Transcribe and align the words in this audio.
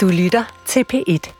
Du 0.00 0.08
lytter 0.08 0.44
til 0.66 0.84
P1. 0.92 1.32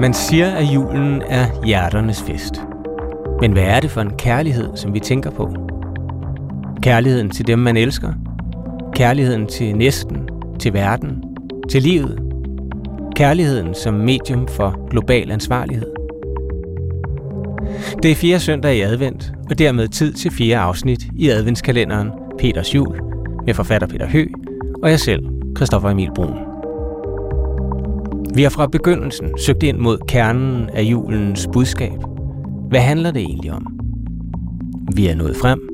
Man 0.00 0.14
siger, 0.14 0.50
at 0.50 0.64
julen 0.64 1.22
er 1.22 1.64
hjerternes 1.64 2.22
fest. 2.22 2.62
Men 3.40 3.52
hvad 3.52 3.62
er 3.62 3.80
det 3.80 3.90
for 3.90 4.00
en 4.00 4.16
kærlighed, 4.16 4.76
som 4.76 4.94
vi 4.94 5.00
tænker 5.00 5.30
på? 5.30 5.54
Kærligheden 6.82 7.30
til 7.30 7.46
dem, 7.46 7.58
man 7.58 7.76
elsker? 7.76 8.12
Kærligheden 8.98 9.46
til 9.46 9.76
næsten, 9.76 10.28
til 10.60 10.72
verden, 10.72 11.24
til 11.70 11.82
livet? 11.82 12.18
Kærligheden 13.16 13.74
som 13.74 13.94
medium 13.94 14.48
for 14.48 14.88
global 14.90 15.30
ansvarlighed? 15.30 15.92
Det 18.02 18.10
er 18.10 18.14
fjerde 18.14 18.40
søndag 18.40 18.76
i 18.76 18.80
advent, 18.80 19.32
og 19.50 19.58
dermed 19.58 19.88
tid 19.88 20.12
til 20.12 20.30
fjerde 20.30 20.56
afsnit 20.56 21.06
i 21.16 21.28
adventskalenderen 21.28 22.10
Peters 22.38 22.74
Jul 22.74 23.00
med 23.46 23.54
forfatter 23.54 23.88
Peter 23.88 24.06
Hø 24.06 24.26
og 24.82 24.90
jeg 24.90 25.00
selv, 25.00 25.26
Christoffer 25.56 25.90
Emil 25.90 26.10
Brun. 26.14 26.38
Vi 28.34 28.42
har 28.42 28.50
fra 28.50 28.66
begyndelsen 28.66 29.38
søgt 29.38 29.62
ind 29.62 29.78
mod 29.78 29.98
kernen 30.08 30.70
af 30.70 30.82
julens 30.82 31.48
budskab. 31.52 31.98
Hvad 32.68 32.80
handler 32.80 33.10
det 33.10 33.22
egentlig 33.22 33.52
om? 33.52 33.80
Vi 34.94 35.06
er 35.06 35.14
nået 35.14 35.36
frem 35.36 35.68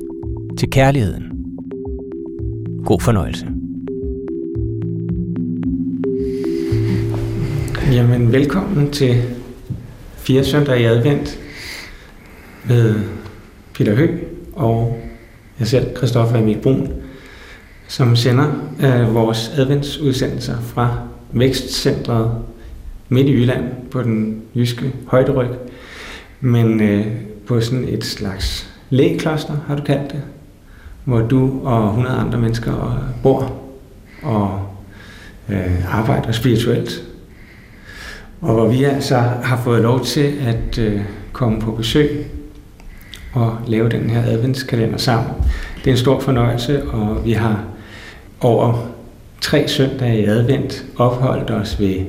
til 0.57 0.69
kærligheden. 0.69 1.34
God 2.85 2.99
fornøjelse. 2.99 3.45
Jamen, 7.91 8.31
velkommen 8.31 8.91
til 8.91 9.23
fire 10.17 10.43
søndag 10.43 10.79
i 10.79 10.83
advent 10.83 11.39
med 12.67 12.95
Peter 13.73 13.95
Høg 13.95 14.27
og 14.53 14.99
jeg 15.59 15.67
selv, 15.67 15.97
Christoffer 15.97 16.37
Emil 16.37 16.57
Brun, 16.57 16.89
som 17.87 18.15
sender 18.15 18.45
øh, 18.79 19.15
vores 19.15 19.49
adventsudsendelser 19.57 20.61
fra 20.61 20.97
Vækstcentret 21.31 22.31
midt 23.09 23.27
i 23.27 23.33
Jylland 23.33 23.63
på 23.91 24.03
den 24.03 24.41
jyske 24.55 24.93
højderyg, 25.07 25.49
men 26.41 26.81
øh, 26.81 27.07
på 27.47 27.61
sådan 27.61 27.87
et 27.87 28.03
slags 28.03 28.69
lægkloster, 28.89 29.53
har 29.67 29.75
du 29.75 29.83
kaldt 29.83 30.11
det, 30.11 30.21
hvor 31.05 31.21
du 31.21 31.61
og 31.63 31.87
100 31.87 32.15
andre 32.15 32.37
mennesker 32.39 33.03
bor 33.23 33.53
og 34.23 34.61
øh, 35.49 35.95
arbejder 35.95 36.31
spirituelt. 36.31 37.03
Og 38.41 38.53
hvor 38.53 38.67
vi 38.67 38.83
altså 38.83 39.15
har 39.17 39.61
fået 39.63 39.81
lov 39.81 40.05
til 40.05 40.33
at 40.45 40.77
øh, 40.77 41.01
komme 41.33 41.61
på 41.61 41.71
besøg 41.71 42.25
og 43.33 43.57
lave 43.67 43.89
den 43.89 44.09
her 44.09 44.23
adventskalender 44.23 44.97
sammen. 44.97 45.31
Det 45.77 45.87
er 45.87 45.91
en 45.91 45.97
stor 45.97 46.19
fornøjelse, 46.19 46.89
og 46.89 47.25
vi 47.25 47.31
har 47.31 47.63
over 48.39 48.87
tre 49.41 49.67
søndage 49.67 50.21
i 50.21 50.25
advent 50.25 50.85
opholdt 50.95 51.51
os 51.51 51.79
ved 51.79 52.05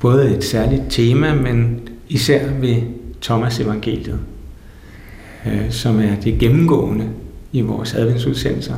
både 0.00 0.36
et 0.36 0.44
særligt 0.44 0.82
tema, 0.88 1.34
men 1.34 1.80
især 2.08 2.48
ved 2.60 2.76
Thomas 3.22 3.60
evangeliet, 3.60 4.18
øh, 5.46 5.70
som 5.70 6.00
er 6.00 6.14
det 6.24 6.38
gennemgående 6.38 7.08
i 7.52 7.60
vores 7.60 7.94
adventsudsendelser, 7.94 8.74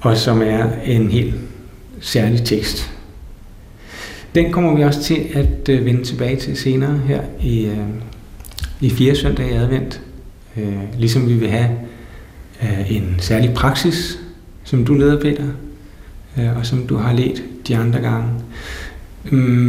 og 0.00 0.16
som 0.16 0.42
er 0.42 0.66
en 0.84 1.10
helt 1.10 1.34
særlig 2.00 2.44
tekst. 2.44 2.90
Den 4.34 4.52
kommer 4.52 4.76
vi 4.76 4.82
også 4.82 5.02
til 5.02 5.26
at 5.34 5.68
øh, 5.68 5.84
vende 5.84 6.04
tilbage 6.04 6.36
til 6.36 6.56
senere 6.56 6.98
her 6.98 7.22
i, 7.40 7.64
øh, 7.66 7.78
i 8.80 8.90
fire 8.90 9.14
søndag 9.14 9.50
i 9.50 9.52
advent, 9.52 10.00
øh, 10.56 10.98
ligesom 10.98 11.28
vi 11.28 11.34
vil 11.34 11.50
have 11.50 11.70
øh, 12.62 12.96
en 12.96 13.14
særlig 13.18 13.54
praksis, 13.54 14.18
som 14.64 14.84
du 14.84 14.94
leder, 14.94 15.20
Peter, 15.20 15.44
øh, 16.38 16.58
og 16.58 16.66
som 16.66 16.86
du 16.86 16.96
har 16.96 17.12
let 17.12 17.42
de 17.68 17.76
andre 17.76 18.00
gange. 18.00 18.28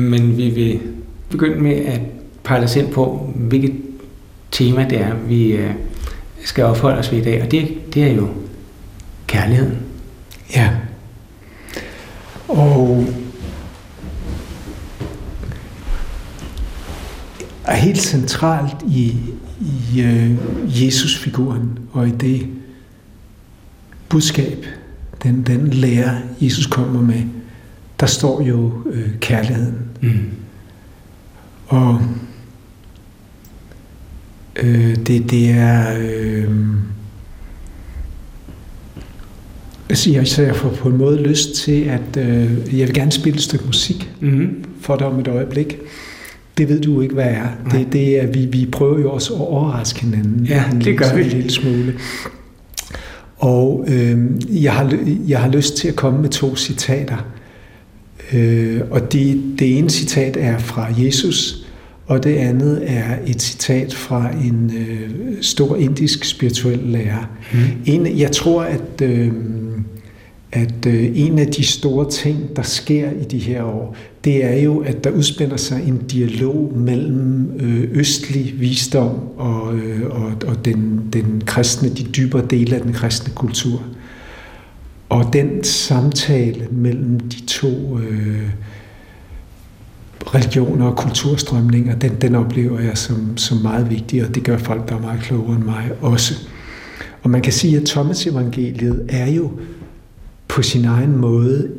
Men 0.09 0.37
vi 0.37 0.49
vil 0.49 0.79
begynde 1.29 1.63
med 1.63 1.75
at 1.75 1.99
pege 2.43 2.63
os 2.63 2.75
ind 2.75 2.91
på, 2.91 3.33
hvilket 3.35 3.73
tema 4.51 4.87
det 4.89 5.01
er, 5.01 5.13
vi 5.27 5.57
skal 6.43 6.63
opholde 6.63 6.97
os 6.97 7.11
ved 7.11 7.19
i 7.19 7.23
dag. 7.23 7.43
Og 7.43 7.51
det, 7.51 7.84
det 7.95 8.03
er 8.03 8.13
jo 8.13 8.29
kærligheden. 9.27 9.77
Ja. 10.55 10.71
Og 12.47 13.07
er 17.65 17.75
helt 17.75 18.01
centralt 18.01 18.75
i, 18.87 19.15
i 19.61 20.03
uh, 20.03 20.83
Jesus-figuren 20.83 21.79
og 21.91 22.07
i 22.07 22.11
det 22.11 22.47
budskab, 24.09 24.65
den, 25.23 25.43
den 25.43 25.67
lære, 25.67 26.21
Jesus 26.41 26.65
kommer 26.65 27.01
med, 27.01 27.23
der 27.99 28.05
står 28.05 28.41
jo 28.41 28.83
øh, 28.85 29.19
kærligheden. 29.19 29.77
Mm. 30.01 30.31
Og 31.67 32.01
øh, 34.55 34.95
det, 34.95 35.31
det 35.31 35.49
er... 35.49 35.97
Øh, 35.97 36.75
altså 39.89 40.11
jeg, 40.11 40.27
så 40.27 40.41
jeg 40.41 40.55
får 40.55 40.69
på 40.69 40.89
en 40.89 40.97
måde 40.97 41.21
lyst 41.21 41.55
til, 41.55 41.81
at 41.81 42.27
øh, 42.27 42.79
jeg 42.79 42.87
vil 42.87 42.93
gerne 42.93 43.11
spille 43.11 43.35
et 43.35 43.43
stykke 43.43 43.65
musik 43.65 44.09
mm. 44.21 44.63
for 44.81 44.95
dig 44.95 45.07
om 45.07 45.19
et 45.19 45.27
øjeblik. 45.27 45.77
Det 46.57 46.69
ved 46.69 46.81
du 46.81 47.01
ikke, 47.01 47.13
hvad 47.13 47.25
er. 47.25 47.47
Det, 47.71 47.93
det 47.93 48.21
er 48.23 48.27
vi, 48.27 48.45
vi 48.45 48.67
prøver 48.71 48.99
jo 48.99 49.11
også 49.11 49.33
at 49.33 49.39
overraske 49.39 50.01
hinanden. 50.01 50.45
Ja, 50.45 50.63
en 50.71 50.81
det 50.81 50.97
gør 50.97 51.15
vi. 51.15 51.21
En 51.21 51.27
lille 51.27 51.51
smule. 51.51 51.93
Og 53.37 53.85
øh, 53.87 54.17
jeg, 54.63 54.73
har, 54.73 54.97
jeg 55.27 55.39
har 55.39 55.49
lyst 55.49 55.77
til 55.77 55.87
at 55.87 55.95
komme 55.95 56.21
med 56.21 56.29
to 56.29 56.55
citater 56.55 57.35
Øh, 58.33 58.81
og 58.91 59.11
det, 59.13 59.43
det 59.59 59.77
ene 59.77 59.89
citat 59.89 60.37
er 60.39 60.57
fra 60.57 60.87
Jesus, 60.97 61.65
og 62.07 62.23
det 62.23 62.35
andet 62.35 62.81
er 62.85 63.15
et 63.27 63.41
citat 63.41 63.93
fra 63.93 64.31
en 64.31 64.71
øh, 64.77 65.09
stor 65.41 65.75
indisk 65.75 66.23
spirituel 66.23 66.79
lærer. 66.79 67.29
Mm. 67.53 67.59
En, 67.85 68.19
jeg 68.19 68.31
tror, 68.31 68.63
at, 68.63 69.01
øh, 69.01 69.31
at 70.55 70.85
øh, 70.87 71.11
en 71.15 71.39
af 71.39 71.47
de 71.47 71.63
store 71.65 72.09
ting, 72.09 72.55
der 72.55 72.61
sker 72.61 73.11
i 73.11 73.23
de 73.23 73.37
her 73.37 73.63
år, 73.63 73.95
det 74.23 74.45
er 74.45 74.61
jo, 74.61 74.77
at 74.77 75.03
der 75.03 75.11
udspænder 75.11 75.57
sig 75.57 75.83
en 75.87 75.97
dialog 75.97 76.71
mellem 76.75 77.51
øh, 77.59 77.87
østlig 77.91 78.53
visdom 78.59 79.19
og, 79.37 79.75
øh, 79.75 80.09
og, 80.09 80.31
og 80.47 80.65
den, 80.65 81.09
den 81.13 81.43
kristne, 81.45 81.89
de 81.89 82.03
dybere 82.03 82.45
dele 82.49 82.75
af 82.75 82.81
den 82.81 82.93
kristne 82.93 83.33
kultur. 83.33 83.83
Og 85.09 85.33
den 85.33 85.63
samtale 85.63 86.67
mellem 86.71 87.19
de 87.19 87.41
to 87.45 87.99
øh, 87.99 88.49
religioner 90.35 90.85
og 90.85 90.97
kulturstrømninger, 90.97 91.95
den, 91.95 92.11
den 92.21 92.35
oplever 92.35 92.79
jeg 92.79 92.97
som, 92.97 93.37
som 93.37 93.57
meget 93.57 93.89
vigtig, 93.89 94.25
og 94.25 94.35
det 94.35 94.43
gør 94.43 94.57
folk, 94.57 94.89
der 94.89 94.95
er 94.95 95.01
meget 95.01 95.21
klogere 95.21 95.55
end 95.55 95.63
mig 95.63 95.91
også. 96.01 96.33
Og 97.23 97.29
man 97.29 97.41
kan 97.41 97.53
sige, 97.53 97.77
at 97.77 97.85
Thomas 97.85 98.27
evangeliet 98.27 99.05
er 99.09 99.27
jo 99.31 99.51
på 100.55 100.61
sin 100.61 100.85
egen 100.85 101.17
måde 101.17 101.69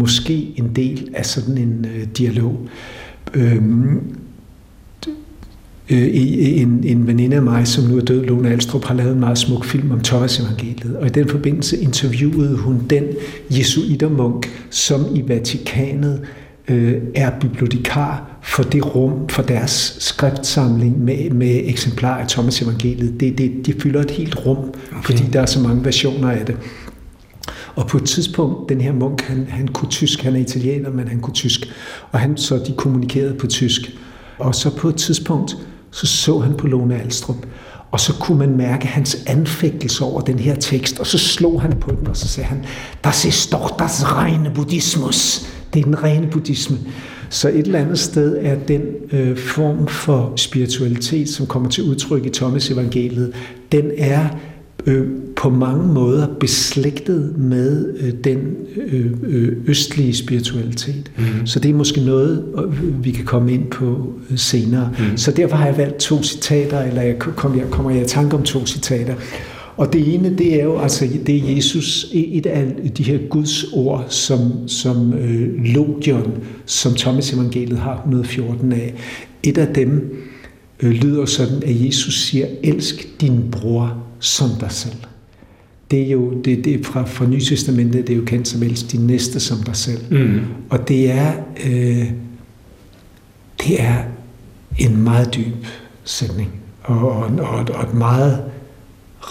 måske 0.00 0.52
en 0.56 0.70
del 0.76 1.08
af 1.14 1.26
sådan 1.26 1.58
en 1.58 1.86
øh, 1.96 2.06
dialog. 2.18 2.68
Øhm, 3.34 3.96
øh, 5.90 6.08
en, 6.12 6.84
en 6.84 7.06
veninde 7.06 7.36
af 7.36 7.42
mig, 7.42 7.66
som 7.66 7.84
nu 7.84 7.96
er 7.96 8.00
død, 8.00 8.24
Lone 8.24 8.50
Alstrup, 8.50 8.84
har 8.84 8.94
lavet 8.94 9.12
en 9.12 9.20
meget 9.20 9.38
smuk 9.38 9.64
film 9.64 9.90
om 9.90 10.00
Thomas 10.00 10.40
evangeliet. 10.40 10.96
Og 10.96 11.06
i 11.06 11.10
den 11.10 11.28
forbindelse 11.28 11.76
interviewede 11.76 12.56
hun 12.56 12.82
den 12.90 13.04
jesuitermunk, 13.50 14.50
som 14.70 15.00
i 15.14 15.28
Vatikanet 15.28 16.20
øh, 16.68 16.94
er 17.14 17.30
bibliotekar 17.40 18.38
for 18.42 18.62
det 18.62 18.94
rum, 18.94 19.28
for 19.28 19.42
deres 19.42 19.96
skriftsamling 20.00 21.04
med, 21.04 21.30
med 21.30 21.60
eksemplarer 21.64 22.22
af 22.22 22.28
Thomas 22.28 22.62
evangeliet. 22.62 23.20
Det, 23.20 23.38
det, 23.38 23.66
de 23.66 23.72
fylder 23.72 24.00
et 24.00 24.10
helt 24.10 24.46
rum, 24.46 24.58
okay. 24.58 25.02
fordi 25.02 25.22
der 25.32 25.40
er 25.40 25.46
så 25.46 25.60
mange 25.60 25.84
versioner 25.84 26.30
af 26.30 26.46
det. 26.46 26.56
Og 27.76 27.86
på 27.86 27.96
et 27.96 28.04
tidspunkt, 28.04 28.68
den 28.68 28.80
her 28.80 28.92
munk, 28.92 29.20
han, 29.20 29.46
han 29.48 29.68
kunne 29.68 29.90
tysk, 29.90 30.22
han 30.22 30.36
er 30.36 30.40
italiener, 30.40 30.90
men 30.90 31.08
han 31.08 31.20
kunne 31.20 31.34
tysk, 31.34 31.72
og 32.12 32.20
han 32.20 32.36
så 32.36 32.58
de 32.58 32.72
kommunikerede 32.76 33.34
på 33.34 33.46
tysk. 33.46 33.98
Og 34.38 34.54
så 34.54 34.76
på 34.76 34.88
et 34.88 34.96
tidspunkt, 34.96 35.56
så 35.90 36.06
så 36.06 36.38
han 36.38 36.54
på 36.54 36.66
Lone 36.66 37.00
Alstrup, 37.00 37.46
og 37.90 38.00
så 38.00 38.12
kunne 38.12 38.38
man 38.38 38.56
mærke 38.56 38.86
hans 38.86 39.16
anfægtelse 39.26 40.04
over 40.04 40.20
den 40.20 40.38
her 40.38 40.54
tekst, 40.54 41.00
og 41.00 41.06
så 41.06 41.18
slog 41.18 41.62
han 41.62 41.72
på 41.80 41.90
den, 41.90 42.06
og 42.06 42.16
så 42.16 42.28
sagde 42.28 42.48
han, 42.48 42.64
das 43.04 43.24
ist 43.24 43.52
doch 43.52 43.78
das 43.78 44.04
reine 44.12 44.50
Buddhismus. 44.54 45.46
Det 45.74 45.80
er 45.80 45.84
den 45.84 46.02
rene 46.02 46.26
buddhisme. 46.30 46.78
Så 47.30 47.48
et 47.48 47.58
eller 47.58 47.78
andet 47.78 47.98
sted 47.98 48.38
er 48.40 48.54
den 48.54 48.82
øh, 49.12 49.38
form 49.38 49.86
for 49.86 50.32
spiritualitet, 50.36 51.28
som 51.28 51.46
kommer 51.46 51.68
til 51.68 51.84
udtryk 51.84 52.26
i 52.26 52.30
Thomas 52.30 52.70
evangeliet, 52.70 53.32
den 53.72 53.90
er 53.98 54.28
øh, 54.86 55.08
på 55.36 55.50
mange 55.50 55.92
måder 55.92 56.26
beslægtet 56.40 57.38
med 57.38 57.94
øh, 58.00 58.12
den 58.24 58.38
øh, 58.76 59.10
øh, 59.22 59.52
østlige 59.66 60.14
spiritualitet. 60.14 61.10
Mm. 61.18 61.46
Så 61.46 61.60
det 61.60 61.70
er 61.70 61.74
måske 61.74 62.00
noget, 62.00 62.44
øh, 62.58 63.04
vi 63.04 63.10
kan 63.10 63.24
komme 63.24 63.52
ind 63.52 63.70
på 63.70 64.12
senere. 64.36 64.90
Mm. 64.98 65.16
Så 65.16 65.30
derfor 65.30 65.56
har 65.56 65.66
jeg 65.66 65.76
valgt 65.76 65.96
to 65.96 66.22
citater, 66.22 66.80
eller 66.82 67.02
jeg 67.02 67.18
kommer, 67.18 67.58
jeg 67.58 67.70
kommer 67.70 67.90
jeg 67.90 68.02
i 68.02 68.06
tanke 68.06 68.36
om 68.36 68.42
to 68.42 68.66
citater. 68.66 69.14
Og 69.76 69.92
det 69.92 70.14
ene, 70.14 70.36
det 70.38 70.60
er 70.60 70.64
jo 70.64 70.78
altså, 70.78 71.08
det 71.26 71.36
er 71.36 71.54
Jesus, 71.54 72.06
et 72.12 72.46
af 72.46 72.66
de 72.96 73.02
her 73.02 73.18
Guds 73.30 73.64
ord, 73.72 74.04
som, 74.08 74.68
som 74.68 75.12
øh, 75.12 75.64
Logion, 75.64 76.32
som 76.66 76.94
Thomas 76.94 77.32
evangeliet 77.32 77.78
har 77.78 77.96
114 77.96 78.72
af. 78.72 78.94
Et 79.42 79.58
af 79.58 79.74
dem 79.74 80.16
øh, 80.82 80.90
lyder 80.90 81.24
sådan, 81.24 81.62
at 81.62 81.86
Jesus 81.86 82.20
siger, 82.20 82.46
elsk 82.62 83.20
din 83.20 83.40
bror 83.52 84.05
som 84.20 84.50
dig 84.60 84.70
selv. 84.70 84.96
Det 85.90 86.02
er 86.02 86.10
jo 86.10 86.32
det, 86.44 86.64
det 86.64 86.80
er 86.80 86.84
fra, 86.84 87.04
fra 87.04 87.26
Nye 87.26 87.40
Testamentet, 87.40 88.06
det 88.06 88.12
er 88.12 88.16
jo 88.16 88.24
kendt 88.26 88.48
som 88.48 88.62
elsk 88.62 88.92
din 88.92 89.06
næste 89.06 89.40
som 89.40 89.62
dig 89.62 89.76
selv. 89.76 90.00
Mm. 90.10 90.40
Og 90.70 90.88
det 90.88 91.10
er, 91.10 91.32
øh, 91.66 92.10
det 93.60 93.82
er 93.82 93.96
en 94.78 95.02
meget 95.02 95.34
dyb 95.34 95.66
sætning, 96.04 96.50
og, 96.82 96.98
og, 96.98 97.30
og, 97.38 97.66
og 97.74 97.82
et 97.82 97.94
meget 97.94 98.44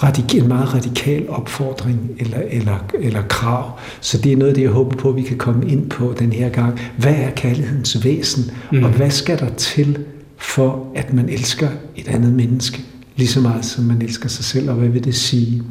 radikal, 0.03 0.41
en 0.41 0.47
meget 0.47 0.73
radikal 0.73 1.29
opfordring 1.29 2.11
eller, 2.19 2.37
eller, 2.49 2.77
eller 2.99 3.21
krav. 3.21 3.79
Så 4.01 4.17
det 4.17 4.31
er 4.31 4.37
noget, 4.37 4.55
det 4.55 4.61
jeg 4.61 4.69
håber 4.69 4.97
på, 4.97 5.09
at 5.09 5.15
vi 5.15 5.21
kan 5.21 5.37
komme 5.37 5.67
ind 5.67 5.89
på 5.89 6.15
den 6.19 6.33
her 6.33 6.49
gang. 6.49 6.79
Hvad 6.97 7.15
er 7.15 7.31
kærlighedens 7.31 8.03
væsen, 8.03 8.51
mm. 8.71 8.83
og 8.83 8.89
hvad 8.89 9.09
skal 9.09 9.39
der 9.39 9.49
til 9.49 9.97
for, 10.37 10.87
at 10.95 11.13
man 11.13 11.29
elsker 11.29 11.69
et 11.95 12.07
andet 12.07 12.33
menneske? 12.33 12.83
Lige 13.17 13.27
så 13.27 13.41
meget, 13.41 13.65
som 13.65 13.83
man 13.83 14.01
elsker 14.01 14.29
sig 14.29 14.45
selv, 14.45 14.69
og 14.69 14.75
hvad 14.75 14.89
vil 14.89 15.03
det 15.03 15.15
sige? 15.15 15.63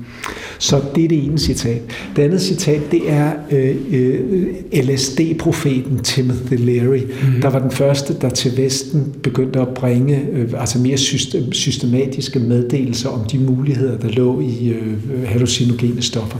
Så 0.58 0.80
det 0.94 1.04
er 1.04 1.08
det 1.08 1.24
ene 1.24 1.38
citat. 1.38 1.82
Det 2.16 2.22
andet 2.22 2.42
citat, 2.42 2.80
det 2.90 3.10
er 3.10 3.32
øh, 3.50 3.76
øh, 3.90 4.46
LSD-profeten 4.72 5.98
Timothy 5.98 6.56
Leary, 6.58 7.00
mm-hmm. 7.00 7.40
der 7.40 7.50
var 7.50 7.58
den 7.58 7.70
første, 7.70 8.16
der 8.20 8.28
til 8.28 8.56
Vesten 8.56 9.14
begyndte 9.22 9.60
at 9.60 9.68
bringe 9.68 10.26
øh, 10.32 10.52
altså 10.56 10.78
mere 10.78 10.96
system, 10.96 11.52
systematiske 11.52 12.38
meddelelser 12.38 13.08
om 13.08 13.24
de 13.24 13.38
muligheder, 13.38 13.98
der 13.98 14.08
lå 14.08 14.40
i 14.40 14.68
øh, 14.68 15.28
hallucinogene 15.28 16.02
stoffer. 16.02 16.38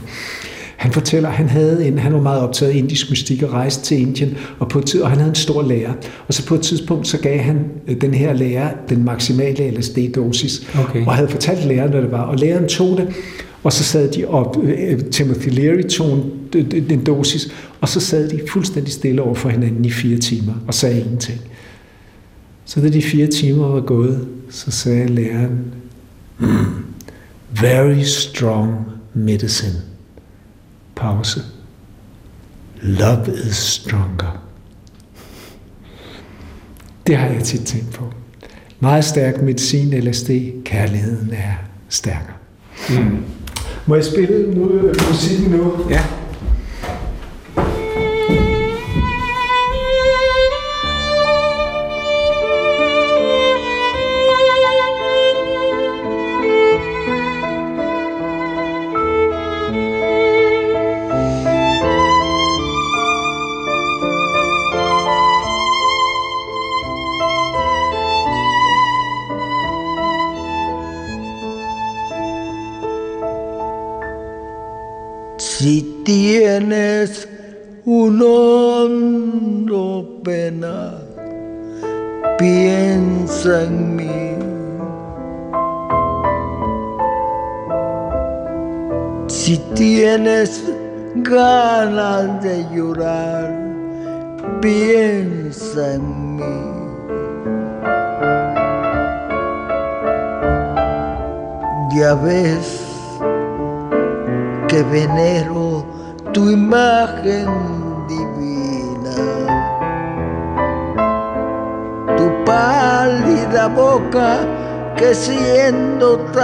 Han 0.85 0.93
fortæller, 0.93 1.29
at 1.29 1.35
han, 1.35 1.49
havde 1.49 1.87
en, 1.87 1.99
han 1.99 2.13
var 2.13 2.21
meget 2.21 2.41
optaget 2.41 2.71
af 2.71 2.75
indisk 2.75 3.09
mystik 3.09 3.43
og 3.43 3.53
rejste 3.53 3.83
til 3.83 3.99
Indien, 3.99 4.37
og, 4.59 4.69
på 4.69 4.79
et 4.79 4.85
tid, 4.85 5.01
og 5.01 5.09
han 5.09 5.17
havde 5.17 5.29
en 5.29 5.35
stor 5.35 5.61
lærer. 5.61 5.93
Og 6.27 6.33
så 6.33 6.45
på 6.45 6.55
et 6.55 6.61
tidspunkt, 6.61 7.07
så 7.07 7.17
gav 7.17 7.39
han 7.39 7.59
øh, 7.87 8.01
den 8.01 8.13
her 8.13 8.33
lærer 8.33 8.71
den 8.89 9.03
maksimale 9.03 9.71
LSD-dosis, 9.71 10.79
okay. 10.79 11.05
og 11.05 11.15
havde 11.15 11.29
fortalt 11.29 11.65
læreren, 11.65 11.91
hvad 11.91 12.01
det 12.01 12.11
var. 12.11 12.21
Og 12.21 12.37
læreren 12.37 12.67
tog 12.67 12.97
det, 12.97 13.07
og 13.63 13.73
så 13.73 13.83
sad 13.83 14.11
de 14.11 14.25
op, 14.25 14.57
øh, 14.63 14.99
Timothy 14.99 15.49
Leary 15.49 15.81
tog 15.81 16.25
en 16.89 17.03
dosis, 17.05 17.53
og 17.81 17.89
så 17.89 17.99
sad 17.99 18.29
de 18.29 18.39
fuldstændig 18.49 18.93
stille 18.93 19.21
over 19.21 19.35
for 19.35 19.49
hinanden 19.49 19.85
i 19.85 19.91
fire 19.91 20.17
timer, 20.17 20.53
og 20.67 20.73
sagde 20.73 20.99
ingenting. 20.99 21.39
Så 22.65 22.81
da 22.81 22.89
de 22.89 23.01
fire 23.01 23.27
timer 23.27 23.67
var 23.67 23.81
gået, 23.81 24.27
så 24.49 24.71
sagde 24.71 25.07
læreren, 25.07 25.59
mm, 26.39 26.47
very 27.61 28.01
strong 28.01 28.75
medicine 29.13 29.94
pause. 30.95 31.41
Love 32.81 33.33
is 33.49 33.55
stronger. 33.55 34.41
Det 37.07 37.17
har 37.17 37.27
jeg 37.27 37.43
tit 37.43 37.65
tænkt 37.65 37.93
på. 37.93 38.11
Meget 38.79 39.05
stærk 39.05 39.41
medicin, 39.41 39.93
LSD, 40.03 40.29
kærligheden 40.65 41.33
er 41.33 41.53
stærkere. 41.89 42.35
Mm. 42.89 43.23
Må 43.85 43.95
jeg 43.95 44.05
spille 44.05 44.55
nu, 44.55 44.91
musikken 45.09 45.51
nu? 45.51 45.73
Ja. 45.89 46.03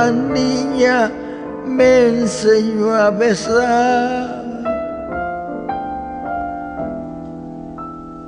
Tan 0.02 0.34
niña 0.34 1.12
me 1.78 1.92
enseñó 2.08 2.92
a 2.92 3.12
besar. 3.12 4.42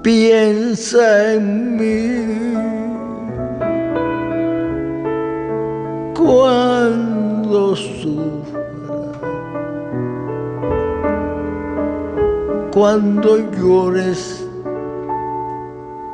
Piensa 0.03 1.33
en 1.33 1.45
mí 1.79 2.03
cuando 6.15 7.75
sufro 7.75 8.43
cuando 12.73 13.29
llores, 13.55 14.21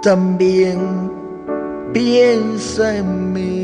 también 0.04 0.80
piensa 1.94 2.98
en 2.98 3.34
mí. 3.34 3.59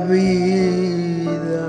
Vida, 0.00 1.66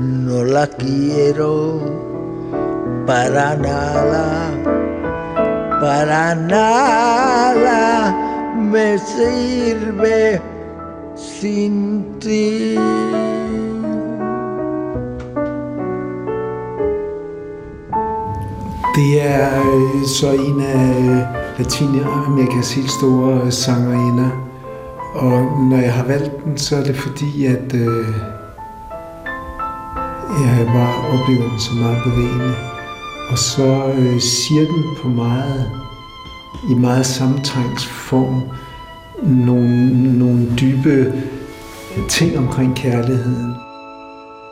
no 0.00 0.44
la 0.44 0.66
quiero 0.66 1.80
para 3.06 3.56
nada 3.56 4.72
para 5.82 6.34
nada 6.34 8.14
me 8.54 8.98
sirve 8.98 10.40
sin 11.16 12.04
ti. 12.20 12.78
Det 18.96 19.22
er 19.22 19.60
øh, 19.60 20.06
så 20.06 20.32
en 20.32 20.60
af 20.60 21.26
Latinamerikas 21.58 22.74
helt 22.74 22.90
store 22.90 23.50
sangerinder. 23.50 24.51
Og 25.14 25.62
når 25.70 25.76
jeg 25.76 25.94
har 25.94 26.04
valgt 26.04 26.44
den, 26.44 26.58
så 26.58 26.76
er 26.76 26.84
det 26.84 26.96
fordi, 26.96 27.46
at 27.46 27.74
øh, 27.74 28.06
jeg 30.40 30.66
bare 30.66 30.96
oplever 30.96 31.50
den 31.50 31.60
så 31.60 31.74
meget 31.74 31.98
bevægende. 32.04 32.54
Og 33.30 33.38
så 33.38 33.92
øh, 33.98 34.20
siger 34.20 34.64
den 34.64 34.84
på 35.02 35.08
meget, 35.08 35.70
i 36.70 36.74
meget 36.74 37.06
samtrængsform 37.06 38.42
nogle, 39.22 40.18
nogle 40.18 40.46
dybe 40.60 41.12
ting 42.08 42.38
omkring 42.38 42.76
kærligheden. 42.76 43.54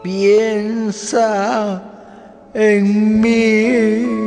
Piensa 0.04 1.78
en 2.54 3.20
mí 3.20 4.20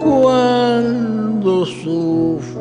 cuando 0.00 1.64
sufro. 1.64 2.57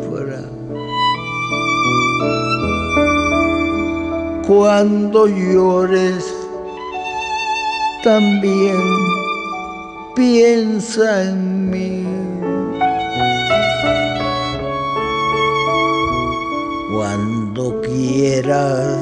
Cuando 4.48 5.27
llores 5.27 6.34
también 8.01 8.82
piensa 10.16 11.24
en 11.24 11.70
mí. 11.70 12.08
Cuando 16.94 17.82
quieras 17.82 18.98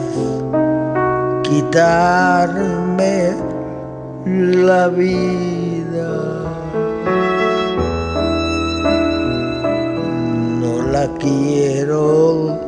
quitarme 1.43 3.35
la 4.25 4.87
vida, 4.87 6.41
no 10.59 10.91
la 10.91 11.07
quiero 11.19 12.64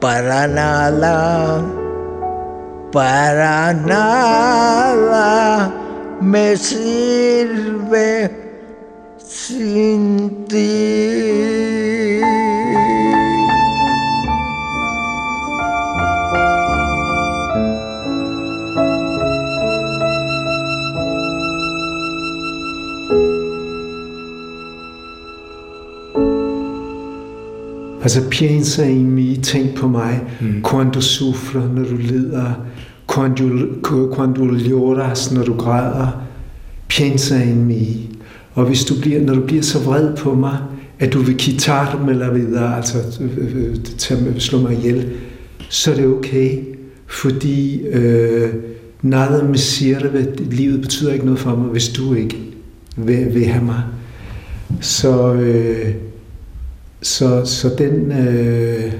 para 0.00 0.48
nada, 0.48 1.62
para 2.90 3.74
nada 3.74 5.70
me 6.20 6.56
sirve 6.56 8.30
sin 9.18 10.46
ti. 10.48 11.49
Altså 28.02 28.22
piensa 28.30 28.84
i 28.84 29.02
mi, 29.02 29.40
tænk 29.42 29.74
på 29.74 29.88
mig, 29.88 30.20
mm. 30.40 30.62
quando 30.62 31.00
sufler, 31.00 31.62
når 31.74 31.82
du 31.82 31.96
lider, 31.96 32.52
quando, 33.14 33.48
quando 34.14 34.44
lloras, 34.44 35.32
når 35.32 35.42
du 35.42 35.54
græder, 35.54 36.22
piensa 36.88 37.42
i 37.42 37.54
mi. 37.54 38.10
Og 38.54 38.64
hvis 38.64 38.84
du 38.84 38.94
bliver, 39.00 39.20
når 39.20 39.34
du 39.34 39.40
bliver 39.40 39.62
så 39.62 39.78
vred 39.78 40.16
på 40.16 40.34
mig, 40.34 40.58
at 40.98 41.12
du 41.12 41.18
vil 41.18 41.38
quitarme 41.38 42.14
la 42.14 42.28
vida, 42.28 42.74
altså 42.76 42.98
tage, 43.98 44.40
slå 44.40 44.60
mig 44.60 44.72
ihjel, 44.72 45.08
så 45.68 45.90
er 45.90 45.94
det 45.94 46.06
okay, 46.06 46.58
fordi 47.06 47.86
øh, 47.86 48.48
nada 49.02 49.42
me 49.42 49.58
sirve, 49.58 50.26
livet 50.50 50.80
betyder 50.80 51.12
ikke 51.12 51.24
noget 51.24 51.40
for 51.40 51.56
mig, 51.56 51.68
hvis 51.68 51.88
du 51.88 52.14
ikke 52.14 52.38
vil, 52.96 53.34
vil 53.34 53.46
have 53.46 53.64
mig. 53.64 53.82
Så 54.80 55.32
øh, 55.32 55.94
så, 57.02 57.44
så 57.44 57.70
den, 57.78 58.12
øh, 58.12 58.92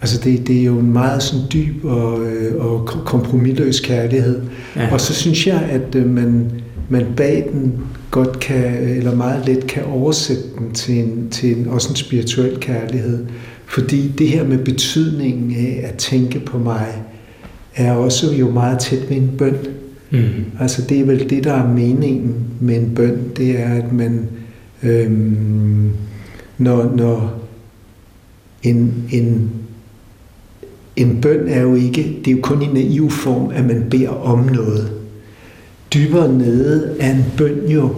altså 0.00 0.20
det, 0.24 0.46
det 0.46 0.60
er 0.60 0.64
jo 0.64 0.78
en 0.78 0.92
meget 0.92 1.22
sådan 1.22 1.46
dyb 1.52 1.84
og, 1.84 2.26
øh, 2.26 2.64
og 2.64 2.86
kompromilløs 2.86 3.80
kærlighed. 3.80 4.40
Ja. 4.76 4.92
Og 4.92 5.00
så 5.00 5.14
synes 5.14 5.46
jeg, 5.46 5.68
at 5.70 5.94
øh, 5.94 6.06
man, 6.06 6.50
man 6.88 7.06
bag 7.16 7.48
den 7.52 7.72
godt 8.10 8.40
kan, 8.40 8.74
eller 8.74 9.14
meget 9.14 9.46
let 9.46 9.66
kan 9.66 9.84
oversætte 9.84 10.42
den 10.58 10.72
til 10.74 10.98
en, 10.98 11.28
til 11.30 11.58
en, 11.58 11.68
også 11.68 11.90
en 11.90 11.96
spirituel 11.96 12.60
kærlighed. 12.60 13.26
Fordi 13.66 14.08
det 14.18 14.28
her 14.28 14.44
med 14.44 14.58
betydningen 14.58 15.54
af 15.56 15.80
at 15.92 15.94
tænke 15.94 16.40
på 16.40 16.58
mig, 16.58 16.86
er 17.76 17.92
også 17.92 18.34
jo 18.34 18.50
meget 18.50 18.78
tæt 18.78 19.10
ved 19.10 19.16
en 19.16 19.30
bøn. 19.38 19.56
Mm. 20.10 20.20
Altså 20.60 20.82
det 20.88 21.00
er 21.00 21.04
vel 21.04 21.30
det, 21.30 21.44
der 21.44 21.52
er 21.52 21.68
meningen 21.68 22.34
med 22.60 22.76
en 22.76 22.94
bøn, 22.94 23.18
det 23.36 23.60
er, 23.60 23.74
at 23.74 23.92
man 23.92 24.28
øhm, 24.82 25.90
når, 26.60 26.92
når 26.96 27.40
en, 28.62 29.04
en, 29.12 29.50
en 30.96 31.20
bøn 31.20 31.48
er 31.48 31.60
jo 31.60 31.74
ikke, 31.74 32.16
det 32.24 32.30
er 32.30 32.36
jo 32.36 32.42
kun 32.42 32.62
i 32.62 32.66
naiv 32.66 33.10
form, 33.10 33.50
at 33.50 33.64
man 33.64 33.86
beder 33.90 34.08
om 34.08 34.38
noget. 34.38 34.92
Dybere 35.94 36.32
nede 36.32 36.96
er 37.00 37.10
en 37.10 37.24
bøn 37.36 37.68
jo 37.68 37.94